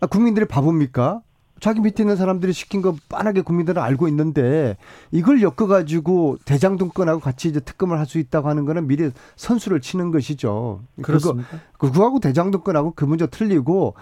아, 0.00 0.06
국민들이 0.06 0.46
바보입니까? 0.46 1.22
자기 1.60 1.80
밑에 1.80 2.02
있는 2.02 2.16
사람들이 2.16 2.52
시킨 2.52 2.82
거 2.82 2.96
빤하게 3.08 3.42
국민들은 3.42 3.80
알고 3.82 4.08
있는데 4.08 4.76
이걸 5.10 5.42
엮어가지고 5.42 6.38
대장동권하고 6.44 7.20
같이 7.20 7.48
이제 7.48 7.60
특검을 7.60 7.98
할 7.98 8.06
수 8.06 8.18
있다고 8.18 8.48
하는 8.48 8.64
거는 8.64 8.88
미리 8.88 9.10
선수를 9.36 9.80
치는 9.80 10.10
것이죠. 10.10 10.80
그렇습니까? 11.00 11.48
그거, 11.74 11.92
그거하고 11.92 12.18
대장동권하고 12.18 12.94
그 12.96 13.04
문제 13.04 13.26
틀리고 13.26 13.94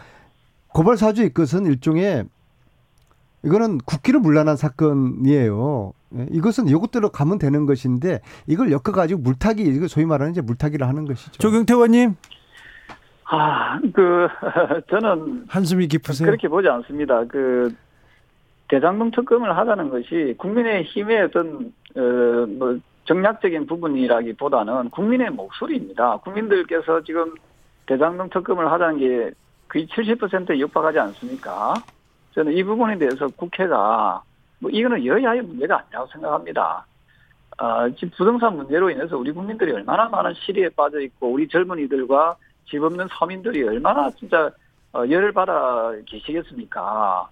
고발사주의 0.68 1.34
것은 1.34 1.66
일종의 1.66 2.24
이거는 3.44 3.78
국기를 3.78 4.20
물란한 4.20 4.56
사건이에요. 4.56 5.92
예, 6.16 6.26
이것은 6.30 6.68
이것대로 6.68 7.10
가면 7.10 7.38
되는 7.38 7.66
것인데 7.66 8.20
이걸 8.46 8.72
엮어가지고 8.72 9.20
물타기, 9.20 9.62
이거 9.62 9.88
소위 9.88 10.06
말하는 10.06 10.32
이제 10.32 10.40
물타기를 10.40 10.88
하는 10.88 11.04
것이죠. 11.04 11.32
조경태 11.32 11.74
의원님. 11.74 12.16
아, 13.30 13.78
그, 13.92 14.26
저는. 14.88 15.44
한숨이 15.48 15.86
깊으세요? 15.86 16.26
그렇게 16.26 16.48
보지 16.48 16.68
않습니다. 16.68 17.24
그, 17.24 17.74
대장동 18.68 19.10
특검을 19.10 19.56
하자는 19.56 19.90
것이 19.90 20.34
국민의 20.38 20.84
힘의 20.84 21.24
어떤, 21.24 21.72
어, 21.94 22.46
뭐, 22.58 22.78
정략적인 23.04 23.66
부분이라기 23.66 24.34
보다는 24.34 24.90
국민의 24.90 25.30
목소리입니다. 25.30 26.18
국민들께서 26.18 27.02
지금 27.02 27.34
대장동 27.86 28.30
특검을 28.30 28.70
하자는 28.70 28.98
게 28.98 29.30
거의 29.68 29.86
70%에 29.86 30.58
육박하지 30.58 30.98
않습니까? 30.98 31.74
저는 32.32 32.52
이 32.52 32.62
부분에 32.62 32.96
대해서 32.96 33.28
국회가, 33.28 34.22
뭐, 34.58 34.70
이거는 34.70 35.04
여야의 35.04 35.42
문제가 35.42 35.80
아니라고 35.80 36.06
생각합니다. 36.12 36.86
아, 37.58 37.88
지금 37.90 38.10
부동산 38.16 38.56
문제로 38.56 38.88
인해서 38.88 39.18
우리 39.18 39.32
국민들이 39.32 39.72
얼마나 39.72 40.08
많은 40.08 40.32
시리에 40.34 40.70
빠져 40.70 41.00
있고, 41.00 41.30
우리 41.30 41.46
젊은이들과 41.48 42.36
집 42.68 42.82
없는 42.82 43.08
서민들이 43.10 43.62
얼마나 43.64 44.10
진짜 44.10 44.50
어, 44.92 45.04
열을 45.08 45.32
받아 45.32 45.92
계시겠습니까? 46.06 47.28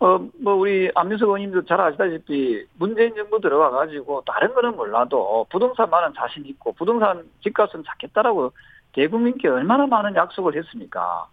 어, 0.00 0.18
뭐, 0.40 0.54
우리 0.54 0.90
안민석 0.94 1.26
의원님도 1.26 1.64
잘 1.64 1.80
아시다시피 1.80 2.66
문재인 2.78 3.14
정부 3.14 3.40
들어와 3.40 3.70
가지고 3.70 4.22
다른 4.26 4.52
거는 4.54 4.76
몰라도 4.76 5.46
부동산만은 5.50 6.14
자신 6.16 6.44
있고 6.46 6.72
부동산 6.72 7.24
집값은 7.42 7.84
잡겠다라고 7.84 8.52
대국민께 8.92 9.48
얼마나 9.48 9.86
많은 9.86 10.14
약속을 10.14 10.56
했습니까? 10.56 11.26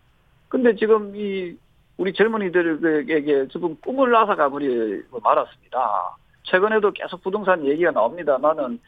근데 0.47 0.75
지금 0.75 1.15
이 1.15 1.55
우리 1.97 2.13
젊은이들에게 2.13 3.47
지금 3.49 3.75
꿈을 3.81 4.11
낳아서 4.11 4.35
가버리고 4.35 5.19
말았습니다. 5.19 6.17
최근에도 6.43 6.91
계속 6.91 7.21
부동산 7.21 7.65
얘기가 7.65 7.91
나옵니다만은 7.91 8.79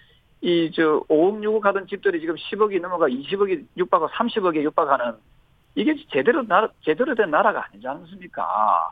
이 0.43 0.69
저 0.75 0.99
5억 1.07 1.39
6억 1.41 1.63
하던 1.63 1.87
집들이 1.87 2.19
지금 2.19 2.35
10억이 2.35 2.81
넘어가 2.81 3.07
20억이 3.07 3.65
육박하고 3.77 4.11
30억에 4.13 4.61
육박하는 4.63 5.13
이게 5.75 5.95
제대로 6.11 6.45
나라 6.45 6.67
제대로 6.83 7.15
된 7.15 7.31
나라가 7.31 7.65
아니지 7.65 7.87
않습니까? 7.87 8.91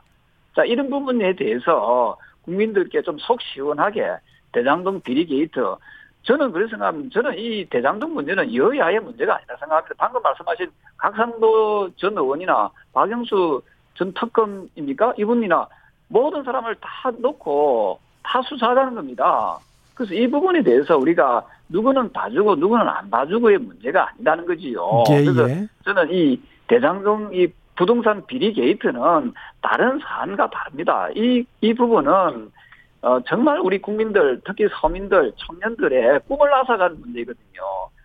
자 0.56 0.64
이런 0.64 0.88
부분에 0.88 1.36
대해서 1.36 2.16
국민들께 2.42 3.02
좀 3.02 3.18
속 3.18 3.40
시원하게 3.42 4.16
대장동 4.52 5.02
비리 5.02 5.26
게이트 5.26 5.76
저는 6.22 6.52
그래서 6.52 6.70
생각합니다. 6.70 7.12
저는 7.12 7.38
이 7.38 7.66
대장동 7.66 8.14
문제는 8.14 8.54
여야의 8.54 9.00
문제가 9.00 9.36
아니라 9.36 9.56
생각합니다. 9.56 9.94
방금 9.98 10.22
말씀하신 10.22 10.70
곽상도 10.96 11.90
전 11.96 12.12
의원이나 12.16 12.70
박영수 12.94 13.60
전 13.94 14.12
특검입니까? 14.14 15.14
이분이나 15.18 15.68
모든 16.08 16.42
사람을 16.44 16.76
다 16.80 17.10
놓고 17.10 17.98
다 18.22 18.40
수사하자는 18.42 18.94
겁니다. 18.94 19.58
그래서 19.94 20.14
이 20.14 20.28
부분에 20.28 20.62
대해서 20.62 20.96
우리가 20.96 21.46
누구는 21.68 22.12
봐주고 22.12 22.56
누구는 22.56 22.88
안 22.88 23.10
봐주고의 23.10 23.58
문제가 23.58 24.10
아니라는 24.10 24.46
거지요. 24.46 25.04
예, 25.10 25.24
그래서 25.24 25.50
예. 25.50 25.68
저는 25.84 26.08
이 26.10 26.40
대장동 26.66 27.30
이 27.34 27.48
부동산 27.76 28.24
비리 28.26 28.52
게이트는 28.52 29.32
다른 29.60 29.98
사안과 30.00 30.50
다릅니다. 30.50 31.08
이, 31.14 31.44
이 31.60 31.74
부분은 31.74 32.50
어, 33.02 33.20
정말 33.26 33.58
우리 33.58 33.80
국민들, 33.80 34.40
특히 34.44 34.68
서민들, 34.80 35.32
청년들의 35.36 36.20
꿈을 36.28 36.54
앗아가는 36.54 37.00
문제거든요. 37.00 37.62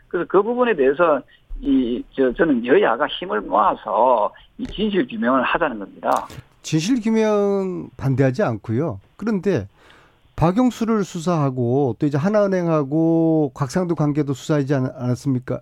그래서 0.08 0.26
그 0.28 0.42
부분에 0.42 0.76
대해서 0.76 1.22
이, 1.62 2.04
저, 2.14 2.34
저는 2.34 2.66
여야가 2.66 3.08
힘을 3.08 3.42
모아서 3.42 4.34
이 4.58 4.66
진실 4.68 5.08
규명을 5.08 5.44
하자는 5.44 5.80
겁니다. 5.80 6.28
진실 6.64 7.00
규명 7.00 7.90
반대하지 7.98 8.42
않고요. 8.44 9.00
그런데 9.16 9.68
박영수를 10.38 11.04
수사하고 11.04 11.96
또 12.00 12.06
이제 12.06 12.18
하나은행하고 12.18 13.52
곽상도 13.54 13.96
관계도 13.96 14.34
수사하지 14.34 14.76
않았습니까? 14.76 15.60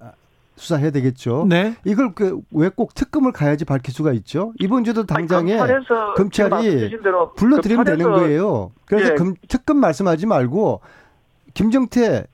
수사해야 0.57 0.91
되겠죠. 0.91 1.45
네. 1.49 1.76
이걸 1.84 2.13
그왜꼭 2.13 2.93
특검을 2.93 3.32
가야지 3.32 3.65
밝힐 3.65 3.93
수가 3.93 4.13
있죠? 4.13 4.53
이번 4.59 4.84
주도 4.84 5.05
당장에 5.05 5.57
아니, 5.57 5.73
검찰이 6.15 6.95
불러들이면 7.36 7.86
되는 7.86 8.11
거예요. 8.11 8.71
그래서 8.86 9.11
예. 9.11 9.15
금, 9.15 9.36
특검 9.47 9.78
말씀하지 9.78 10.26
말고 10.28 10.82
김정태, 11.53 12.26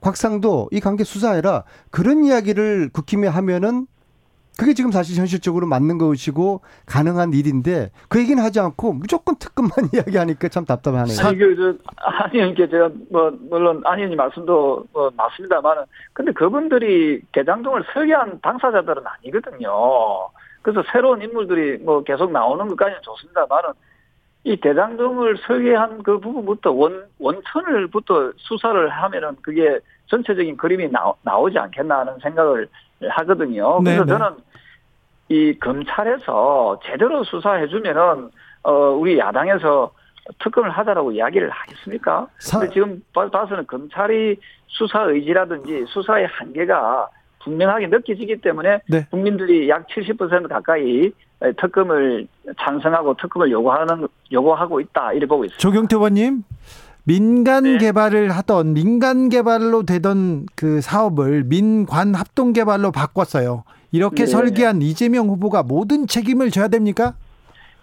곽상도 0.00 0.68
이 0.72 0.80
관계 0.80 1.04
수사해라 1.04 1.64
그런 1.90 2.24
이야기를 2.24 2.90
국힘이 2.92 3.26
하면은 3.26 3.86
그게 4.58 4.74
지금 4.74 4.90
사실 4.90 5.16
현실적으로 5.16 5.68
맞는 5.68 5.98
것이고 5.98 6.62
가능한 6.84 7.32
일인데 7.32 7.92
그 8.08 8.18
얘기는 8.18 8.42
하지 8.42 8.58
않고 8.58 8.92
무조건 8.92 9.36
특검만 9.36 9.70
이야기하니까 9.94 10.48
참 10.48 10.64
답답하네요. 10.64 11.16
아니, 11.24 11.38
그, 11.38 11.54
저, 11.54 11.92
아니, 11.96 12.38
이렇게 12.38 12.68
제가, 12.68 12.90
뭐, 13.08 13.30
물론, 13.48 13.80
아니, 13.84 14.02
의원님 14.02 14.16
말씀도, 14.16 14.86
뭐, 14.92 15.12
맞습니다만은, 15.16 15.84
근데 16.12 16.32
그분들이 16.32 17.22
대장동을 17.30 17.84
설계한 17.94 18.40
당사자들은 18.42 19.04
아니거든요. 19.06 19.70
그래서 20.62 20.82
새로운 20.90 21.22
인물들이 21.22 21.78
뭐 21.78 22.02
계속 22.02 22.32
나오는 22.32 22.66
것까지는 22.66 23.00
좋습니다만은, 23.02 23.70
이 24.48 24.56
대장동을 24.56 25.36
설계한 25.46 26.02
그 26.02 26.18
부분부터 26.20 26.72
원, 26.72 27.04
원천을부터 27.18 28.32
수사를 28.38 28.88
하면은 28.88 29.36
그게 29.42 29.78
전체적인 30.06 30.56
그림이 30.56 30.90
나, 30.90 31.12
나오지 31.22 31.58
않겠나 31.58 31.98
하는 31.98 32.14
생각을 32.22 32.66
하거든요. 33.10 33.78
그래서 33.82 34.06
네네. 34.06 34.18
저는 34.18 34.36
이 35.28 35.58
검찰에서 35.58 36.80
제대로 36.82 37.22
수사해주면은 37.24 38.30
어, 38.62 38.72
우리 38.72 39.18
야당에서 39.18 39.92
특검을 40.38 40.70
하자라고 40.70 41.12
이야기를 41.12 41.50
하겠습니까? 41.50 42.26
사- 42.38 42.58
근데 42.60 42.72
지금 42.72 43.02
봐- 43.12 43.28
봐서는 43.28 43.66
검찰이 43.66 44.36
수사 44.68 45.02
의지라든지 45.02 45.84
수사의 45.88 46.26
한계가 46.26 47.08
분명하게 47.44 47.88
느껴지기 47.88 48.40
때문에 48.40 48.80
네. 48.88 49.06
국민들이 49.10 49.68
약 49.68 49.86
70% 49.88 50.48
가까이 50.48 51.12
특검을 51.40 52.26
찬성하고 52.58 53.14
특검을 53.14 53.50
요구하는 53.50 54.08
요구하고 54.32 54.80
있다 54.80 55.12
이렇게 55.12 55.26
보고 55.26 55.44
있습니다. 55.44 55.60
조경태 55.60 55.96
의원님 55.96 56.42
민간 57.04 57.62
네. 57.64 57.78
개발을 57.78 58.30
하던 58.30 58.74
민간 58.74 59.28
개발로 59.28 59.84
되던 59.84 60.46
그 60.54 60.80
사업을 60.80 61.44
민관 61.44 62.14
합동 62.14 62.52
개발로 62.52 62.92
바꿨어요. 62.92 63.64
이렇게 63.92 64.24
네. 64.24 64.26
설계한 64.26 64.82
이재명 64.82 65.28
후보가 65.28 65.62
모든 65.62 66.06
책임을 66.06 66.50
져야 66.50 66.68
됩니까? 66.68 67.14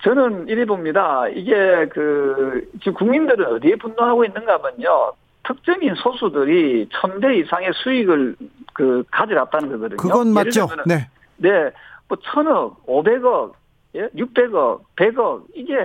저는 0.03 0.47
이래 0.47 0.65
봅니다. 0.65 1.27
이게 1.29 1.87
그 1.91 2.69
지금 2.79 2.93
국민들은 2.93 3.55
어디에 3.55 3.75
분노하고 3.77 4.25
있는가 4.25 4.53
하면요. 4.53 5.13
특정인 5.47 5.95
소수들이 5.95 6.87
천대 6.91 7.37
이상의 7.39 7.71
수익을 7.73 8.35
그 8.73 9.03
가져갔다는 9.11 9.71
거거든요. 9.71 9.97
그건 9.97 10.33
맞죠. 10.33 10.67
네. 10.85 11.07
네, 11.37 11.71
뭐 12.07 12.17
천억, 12.23 12.77
오백억, 12.85 13.55
예, 13.95 14.09
육백억, 14.15 14.83
백억 14.95 15.45
이게 15.53 15.75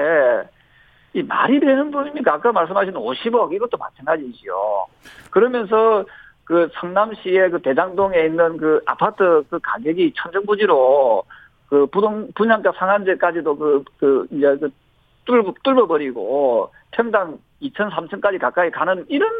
이 1.12 1.22
말이 1.22 1.58
되는 1.60 1.90
돈입니까? 1.90 2.34
아까 2.34 2.52
말씀하신 2.52 2.94
50억 2.94 3.52
이것도 3.52 3.76
마찬가지죠. 3.76 4.86
그러면서 5.30 6.04
그 6.44 6.68
성남시의 6.74 7.50
그 7.50 7.62
대장동에 7.62 8.24
있는 8.24 8.56
그 8.56 8.80
아파트 8.86 9.42
그 9.50 9.58
가격이 9.62 10.12
천정부지로 10.16 11.24
그 11.68 11.86
부동 11.86 12.30
분양가 12.34 12.72
상한제까지도 12.72 13.56
그 13.56 13.84
그 13.98 14.26
이제 14.30 14.56
그 14.56 14.70
뚫어 15.24 15.54
뚫어버리고 15.62 16.72
평당 16.90 17.38
2천 17.62 17.90
3천까지 17.90 18.40
가까이 18.40 18.70
가는 18.70 19.04
이런 19.08 19.30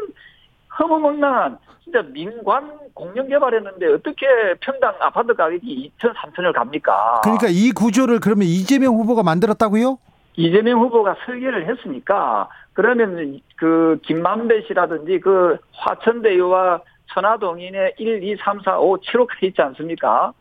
허무맹랑한 0.79 1.57
진짜 1.83 2.01
민관 2.01 2.71
공영 2.93 3.27
개발했는데 3.27 3.93
어떻게 3.93 4.25
평당 4.61 4.93
아파트 4.99 5.33
가격이 5.33 5.91
2천 5.99 6.13
3천을 6.13 6.53
갑니까? 6.53 7.21
그러니까 7.23 7.47
이 7.49 7.71
구조를 7.71 8.19
그러면 8.19 8.47
이재명 8.47 8.95
후보가 8.95 9.23
만들었다고요? 9.23 9.97
이재명 10.35 10.79
후보가 10.81 11.15
설계를 11.25 11.67
했으니까 11.67 12.47
그러면 12.73 13.39
그 13.57 13.99
김만배 14.03 14.63
씨라든지 14.67 15.19
그 15.19 15.57
화천대유와 15.73 16.81
천화동인의 17.13 17.95
1, 17.97 18.23
2, 18.23 18.37
3, 18.37 18.61
4, 18.61 18.79
5, 18.79 18.97
7호가 18.99 19.43
있지 19.43 19.61
않습니까? 19.61 20.31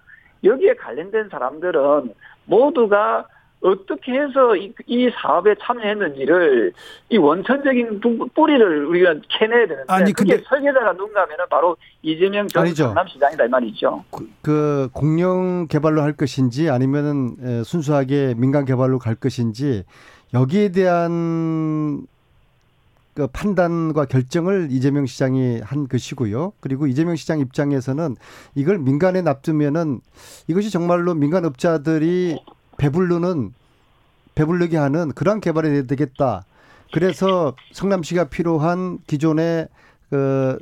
여기에 0.45 0.75
관련된 0.75 1.29
사람들은 1.31 2.15
모두가 2.45 3.27
어떻게 3.63 4.13
해서 4.13 4.57
이, 4.57 4.73
이 4.87 5.11
사업에 5.21 5.55
참여했는지를 5.61 6.73
이 7.11 7.19
원천적인 7.19 8.01
부- 8.01 8.27
뿌리를 8.35 8.87
우리가 8.87 9.15
캐내야 9.39 9.67
되는데 9.67 9.85
아니, 9.93 10.13
그게 10.13 10.35
근데- 10.37 10.45
설계자가 10.49 10.93
누군가 10.95 11.23
하면은 11.23 11.45
바로 11.51 11.77
이재명 12.03 12.49
전 12.49 12.63
아니죠. 12.63 12.85
성남시장이다 12.85 13.45
이 13.45 13.49
말이죠. 13.49 14.05
그, 14.11 14.31
그 14.41 14.89
공영 14.95 15.67
개발로 15.69 16.01
할 16.01 16.15
것인지 16.15 16.71
아니면은 16.71 17.37
에, 17.43 17.63
순수하게 17.63 18.35
민간 18.39 18.65
개발로 18.65 18.99
갈 18.99 19.15
것인지 19.15 19.85
여기에 20.33 20.71
대한 20.73 22.07
그 23.13 23.27
판단과 23.27 24.07
결정을 24.07 24.69
이재명 24.71 25.05
시장이 25.05 25.61
한 25.63 25.87
것이고요. 25.89 26.53
그리고 26.61 26.87
이재명 26.87 27.17
시장 27.17 27.41
입장에서는 27.41 28.17
이걸 28.55 28.79
민간에 28.79 29.21
납두면은 29.21 30.01
이것이 30.47 30.71
정말로 30.71 31.13
민간 31.15 31.45
업자들이 31.45 32.39
배불르는 32.85 33.53
배불르게 34.35 34.79
하는 34.79 35.13
그러한 35.13 35.41
개발이 35.41 35.69
돼야 35.69 35.83
되겠다. 35.83 36.45
그래서 36.93 37.55
성남시가 37.73 38.25
필요한 38.25 38.99
기존의 39.07 39.69
그 40.09 40.59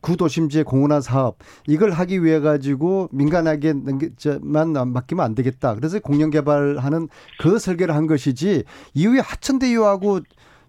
구도심지의 0.00 0.64
공원화 0.64 1.00
사업 1.00 1.36
이걸 1.68 1.92
하기 1.92 2.24
위해 2.24 2.40
가지고 2.40 3.08
민간에게 3.12 3.72
넘기만 3.72 4.72
맡기면 4.92 5.24
안 5.24 5.34
되겠다. 5.36 5.76
그래서 5.76 6.00
공영 6.00 6.30
개발하는 6.30 7.08
그 7.38 7.60
설계를 7.60 7.94
한 7.94 8.08
것이지 8.08 8.64
이후에 8.94 9.20
하천대유하고 9.20 10.20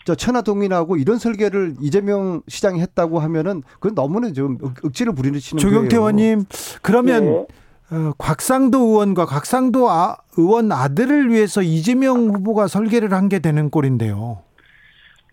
저 0.05 0.13
천하동인하고 0.13 0.97
이런 0.97 1.17
설계를 1.17 1.75
이재명 1.81 2.43
시장이 2.47 2.79
했다고 2.79 3.17
하면은 3.19 3.63
그건 3.79 3.95
너무나 3.95 4.31
좀 4.31 4.59
억- 4.61 4.85
억지를 4.85 5.15
부리시는 5.15 5.59
조경태 5.59 5.97
거예요. 5.97 6.01
의원님 6.01 6.45
그러면 6.83 7.25
네. 7.25 7.45
어, 7.91 8.13
곽상도 8.17 8.79
의원과 8.79 9.25
곽상도 9.25 9.89
아- 9.89 10.17
의원 10.37 10.71
아들을 10.71 11.29
위해서 11.29 11.61
이재명 11.61 12.29
후보가 12.29 12.67
설계를 12.67 13.11
한 13.13 13.29
게 13.29 13.39
되는 13.39 13.69
꼴인데요. 13.69 14.39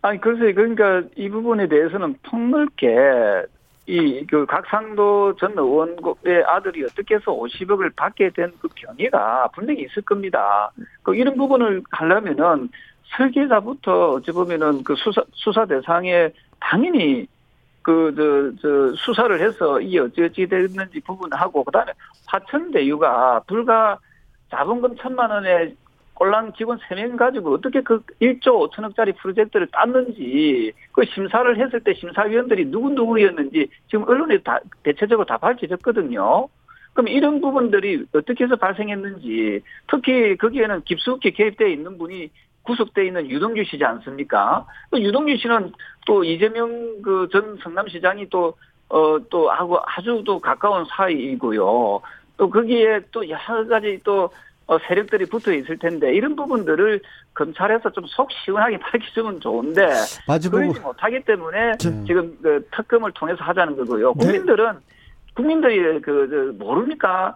아니 0.02 0.20
글쎄 0.20 0.52
그러니까 0.52 1.02
이 1.16 1.28
부분에 1.28 1.68
대해서는 1.68 2.16
폭넓게 2.28 2.88
이그 3.86 4.46
각상도 4.46 5.34
전 5.36 5.52
의원의 5.56 6.44
아들이 6.46 6.84
어떻게 6.84 7.16
해서 7.16 7.32
50억을 7.32 7.94
받게 7.96 8.30
된그 8.30 8.68
경위가 8.74 9.48
분명히 9.54 9.82
있을 9.82 10.02
겁니다. 10.02 10.70
그 11.02 11.14
이런 11.14 11.36
부분을 11.36 11.82
하려면은 11.90 12.68
설계자부터 13.16 14.12
어찌 14.12 14.32
보면은 14.32 14.82
그 14.84 14.94
수사 14.96 15.22
수사 15.32 15.66
대상에 15.66 16.30
당연히 16.60 17.26
그 17.82 18.12
저 18.14 18.52
저 18.60 18.94
수사를 18.96 19.40
해서 19.40 19.80
이게 19.80 20.00
어찌어찌 20.00 20.46
됐는지 20.46 21.00
부분하고 21.00 21.64
그 21.64 21.72
다음에 21.72 21.92
화천대유가 22.26 23.42
불과 23.46 23.98
자본금 24.50 24.96
천만 24.96 25.30
원에 25.30 25.74
꼴랑 26.14 26.52
직원 26.56 26.78
3명 26.78 27.16
가지고 27.16 27.54
어떻게 27.54 27.80
그 27.80 28.02
1조 28.20 28.70
5천억짜리 28.70 29.16
프로젝트를 29.16 29.66
땄는지 29.72 30.72
그 30.92 31.04
심사를 31.06 31.58
했을 31.58 31.80
때 31.80 31.94
심사위원들이 31.94 32.66
누구누구였는지 32.66 33.68
지금 33.88 34.08
언론에 34.08 34.38
다 34.38 34.60
대체적으로 34.82 35.26
다 35.26 35.38
밝혀졌거든요. 35.38 36.48
그럼 36.92 37.08
이런 37.08 37.40
부분들이 37.40 38.04
어떻게 38.14 38.44
해서 38.44 38.54
발생했는지 38.56 39.62
특히 39.90 40.36
거기에는 40.36 40.82
깊숙이 40.84 41.32
개입되어 41.32 41.68
있는 41.68 41.96
분이 41.98 42.30
구속되어 42.62 43.04
있는 43.04 43.28
유동규 43.30 43.64
씨지 43.64 43.84
않습니까? 43.84 44.66
또 44.90 45.00
유동규 45.00 45.36
씨는 45.36 45.72
또 46.06 46.22
이재명 46.24 47.00
그 47.02 47.28
전 47.32 47.56
성남시장이 47.62 48.28
또, 48.30 48.54
어, 48.88 49.16
또 49.30 49.50
하고 49.50 49.78
아주 49.84 50.22
또 50.24 50.38
가까운 50.38 50.84
사이이고요. 50.88 52.00
또 52.36 52.50
거기에 52.50 53.00
또 53.10 53.28
여러 53.28 53.66
가지 53.68 54.00
또 54.04 54.30
어, 54.68 54.78
세력들이 54.86 55.26
붙어 55.26 55.52
있을 55.52 55.76
텐데 55.78 56.14
이런 56.14 56.36
부분들을 56.36 57.00
검찰에서 57.34 57.90
좀 57.90 58.04
속 58.06 58.30
시원하게 58.44 58.78
밝혀주면 58.80 59.40
좋은데 59.40 59.88
마주보고 60.28 60.62
그러지 60.62 60.80
못하기 60.80 61.20
때문에 61.24 61.72
저- 61.78 61.90
지금 62.04 62.38
그 62.42 62.66
특검을 62.70 63.10
통해서 63.12 63.42
하자는 63.44 63.76
거고요. 63.76 64.14
네. 64.16 64.24
국민들은 64.24 64.78
국민들이 65.34 66.00
그 66.00 66.28
저, 66.58 66.64
모릅니까? 66.64 67.34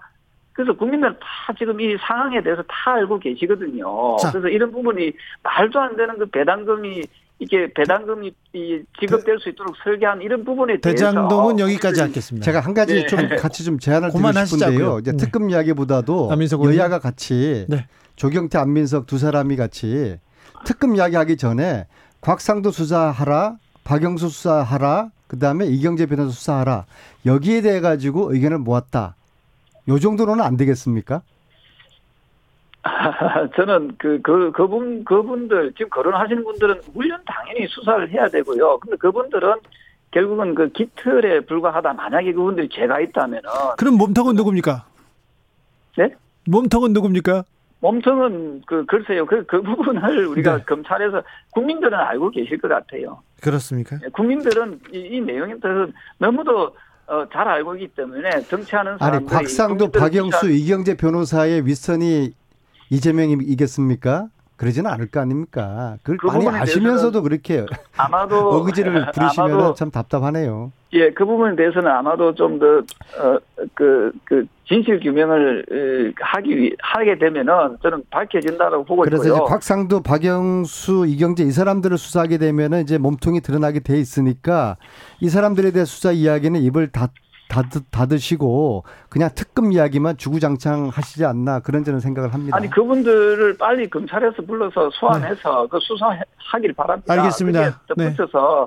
그래서 0.56 0.72
국민들은 0.72 1.12
다 1.20 1.54
지금 1.58 1.78
이 1.80 1.96
상황에 2.00 2.42
대해서 2.42 2.62
다 2.62 2.94
알고 2.94 3.18
계시거든요. 3.18 4.16
자. 4.16 4.32
그래서 4.32 4.48
이런 4.48 4.72
부분이 4.72 5.12
말도 5.42 5.78
안 5.78 5.96
되는 5.96 6.18
그 6.18 6.24
배당금이 6.30 7.02
이게 7.38 7.70
배당금이 7.74 8.32
이 8.54 8.82
지급될 8.98 9.38
수 9.38 9.50
있도록 9.50 9.76
설계한 9.84 10.22
이런 10.22 10.42
부분에 10.44 10.80
대해서 10.80 11.08
대장동은 11.08 11.58
여기까지 11.58 12.00
하겠습니다. 12.00 12.42
제가 12.42 12.60
한 12.60 12.72
가지 12.72 12.94
네. 12.94 13.06
좀 13.06 13.28
같이 13.36 13.64
좀 13.64 13.78
제안을 13.78 14.10
드리고. 14.10 14.32
싶은데요. 14.32 14.98
이제 15.00 15.12
네. 15.12 15.18
특급 15.18 15.50
이야기보다도. 15.50 16.30
여야가 16.64 17.00
같이 17.00 17.66
네. 17.68 17.86
조경태, 18.16 18.58
안민석 18.58 19.06
두 19.06 19.18
사람이 19.18 19.56
같이 19.56 20.16
특급 20.64 20.96
이야기하기 20.96 21.36
전에 21.36 21.86
곽상도 22.22 22.70
수사하라, 22.70 23.56
박영수 23.84 24.30
수사하라, 24.30 25.10
그 25.26 25.38
다음에 25.38 25.66
이경재 25.66 26.06
변호사 26.06 26.30
수사하라 26.30 26.86
여기에 27.26 27.60
대해 27.60 27.80
가지고 27.80 28.32
의견을 28.32 28.58
모았다. 28.58 29.16
요 29.88 29.98
정도로는 29.98 30.44
안 30.44 30.56
되겠습니까? 30.56 31.22
저는 33.56 33.96
그, 33.98 34.20
그, 34.22 34.52
그분, 34.52 35.04
그분들, 35.04 35.72
지금 35.72 35.88
거론하시는 35.90 36.44
분들은 36.44 36.80
물론 36.94 37.20
당연히 37.26 37.66
수사를 37.68 38.08
해야 38.10 38.28
되고요. 38.28 38.78
근데 38.78 38.96
그분들은 38.96 39.54
결국은 40.12 40.54
그 40.54 40.68
기틀에 40.70 41.40
불과하다. 41.40 41.92
만약에 41.94 42.32
그분들이 42.32 42.68
죄가 42.68 43.00
있다면은. 43.00 43.42
그럼 43.76 43.94
몸통은 43.94 44.36
누굽니까? 44.36 44.86
네? 45.98 46.14
몸통은 46.46 46.92
누굽니까? 46.92 47.44
몸통은 47.80 48.62
그, 48.66 48.86
글쎄요. 48.86 49.26
그, 49.26 49.44
그 49.44 49.60
부분을 49.60 50.26
우리가 50.28 50.58
네. 50.58 50.64
검찰에서 50.64 51.22
국민들은 51.50 51.98
알고 51.98 52.30
계실 52.30 52.58
것 52.58 52.68
같아요. 52.68 53.20
그렇습니까? 53.40 53.98
국민들은 54.12 54.80
이, 54.92 54.98
이 54.98 55.20
내용에 55.20 55.54
대해서 55.60 55.86
너무도 56.18 56.74
어, 57.08 57.24
잘 57.32 57.46
알고 57.48 57.76
있기 57.76 57.94
때문에 57.94 58.42
정치하는 58.48 58.98
사람들이 58.98 59.36
아니 59.36 59.44
곽상도, 59.44 59.90
박영수, 59.90 60.50
이경재 60.50 60.96
변호사의 60.96 61.64
윗선이 61.66 62.32
이재명이 62.90 63.38
이겠습니까? 63.42 64.28
그러지는 64.56 64.90
않을 64.90 65.08
거 65.10 65.20
아닙니까? 65.20 65.96
그걸 66.02 66.16
그 66.16 66.26
많이 66.26 66.48
아시면서도 66.48 67.22
그렇게 67.22 67.66
아마도 67.96 68.36
어그지를 68.60 69.06
부리시면 69.12 69.74
참 69.74 69.90
답답하네요. 69.90 70.72
예, 70.92 71.10
그 71.10 71.26
부분에 71.26 71.56
대해서는 71.56 71.90
아마도 71.90 72.34
좀 72.34 72.58
더, 72.58 72.66
어, 72.78 73.38
그, 73.74 74.12
그, 74.24 74.46
진실 74.66 74.98
규명을 75.00 75.66
에, 75.70 76.12
하기, 76.20 76.56
위- 76.56 76.76
하게 76.80 77.18
되면은 77.18 77.78
저는 77.82 78.02
밝혀진다고 78.10 78.84
보고 78.84 79.02
그래서 79.02 79.24
있고요. 79.26 79.44
곽상도, 79.44 80.00
박영수, 80.02 81.06
이경재 81.06 81.44
이 81.44 81.50
사람들을 81.50 81.98
수사하게 81.98 82.38
되면은 82.38 82.82
이제 82.82 82.98
몸통이 82.98 83.40
드러나게 83.40 83.80
돼 83.80 83.98
있으니까 83.98 84.76
이 85.20 85.28
사람들에 85.28 85.72
대한 85.72 85.84
수사 85.86 86.12
이야기는 86.12 86.60
입을 86.62 86.88
닫, 86.92 87.10
닫, 87.48 87.66
닫으시고 87.90 88.84
그냥 89.08 89.30
특검 89.34 89.72
이야기만 89.72 90.16
주구장창 90.16 90.88
하시지 90.88 91.24
않나 91.24 91.60
그런 91.60 91.84
저는 91.84 92.00
생각을 92.00 92.34
합니다. 92.34 92.56
아니, 92.56 92.68
그분들을 92.70 93.56
빨리 93.56 93.88
검찰에서 93.88 94.42
불러서 94.42 94.90
소환해서 94.90 95.66
그 95.68 95.78
수사하길 95.80 96.72
바랍니다. 96.74 97.14
네. 97.14 97.20
알겠습니다. 97.20 97.80
네. 97.96 98.14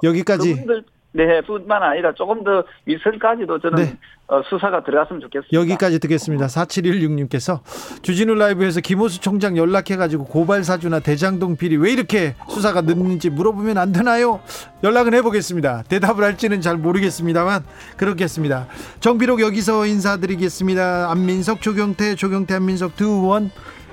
여기까지. 0.04 0.54
그분들 0.56 0.84
네, 1.12 1.42
뿐만 1.42 1.82
아니라 1.82 2.14
조금 2.14 2.44
더 2.44 2.64
위선까지도 2.86 3.60
저는 3.60 3.84
네. 3.84 3.98
어, 4.28 4.44
수사가 4.44 4.84
들어갔으면 4.84 5.22
좋겠습니다. 5.22 5.60
여기까지 5.60 6.00
듣겠습니다. 6.00 6.46
4716님께서 6.46 7.62
주진우 8.04 8.36
라이브에서 8.36 8.80
김호수 8.80 9.20
총장 9.22 9.58
연락해가지고 9.58 10.26
고발 10.26 10.64
사주나 10.64 11.00
대장동 11.00 11.58
비리 11.58 11.78
왜 11.78 11.92
이렇게 11.92 12.36
수사가 12.48 12.82
늦는지 12.82 13.32
물어보면 13.32 13.80
안 13.80 13.92
되나요? 13.92 14.40
연락은 14.84 15.16
해보겠습니다. 15.16 15.84
대답을 15.90 16.24
할지는 16.24 16.62
잘 16.62 16.78
모르겠습니다만 16.78 17.64
그렇겠습니다. 17.98 18.68
정비록 19.00 19.42
여기서 19.42 19.88
인사드리겠습니다. 19.88 21.10
안민석, 21.10 21.62
조경태, 21.62 22.14
조경태, 22.14 22.54
안민석 22.54 22.96
두 22.96 23.06
의원 23.06 23.50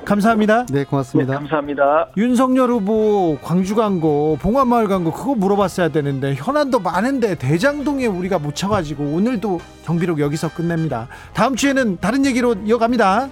감사합니다. 0.07 0.67
네, 0.67 0.79
네, 0.79 0.85
고맙습니다. 0.85 1.35
감사합니다. 1.35 2.09
윤석열 2.17 2.71
후보 2.71 3.39
광주 3.43 3.75
광고 3.75 4.39
봉화마을 4.41 4.89
광고 4.89 5.13
그거 5.13 5.35
물어봤어야 5.35 5.89
되는데 5.89 6.35
현안도 6.35 6.79
많은데 6.81 7.35
대장동에 7.35 8.07
우리가 8.07 8.39
묻혀가지고 8.39 9.05
오늘도 9.05 9.61
정비록 9.85 10.21
여기서 10.21 10.49
끝냅니다 10.55 11.09
다음 11.35 11.57
주에는 11.57 11.99
다른 12.01 12.25
얘기로 12.25 12.55
이어갑니다 12.65 13.29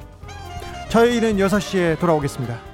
저희는 0.90 1.36
6시에 1.36 1.98
돌아오겠습니다 1.98 2.73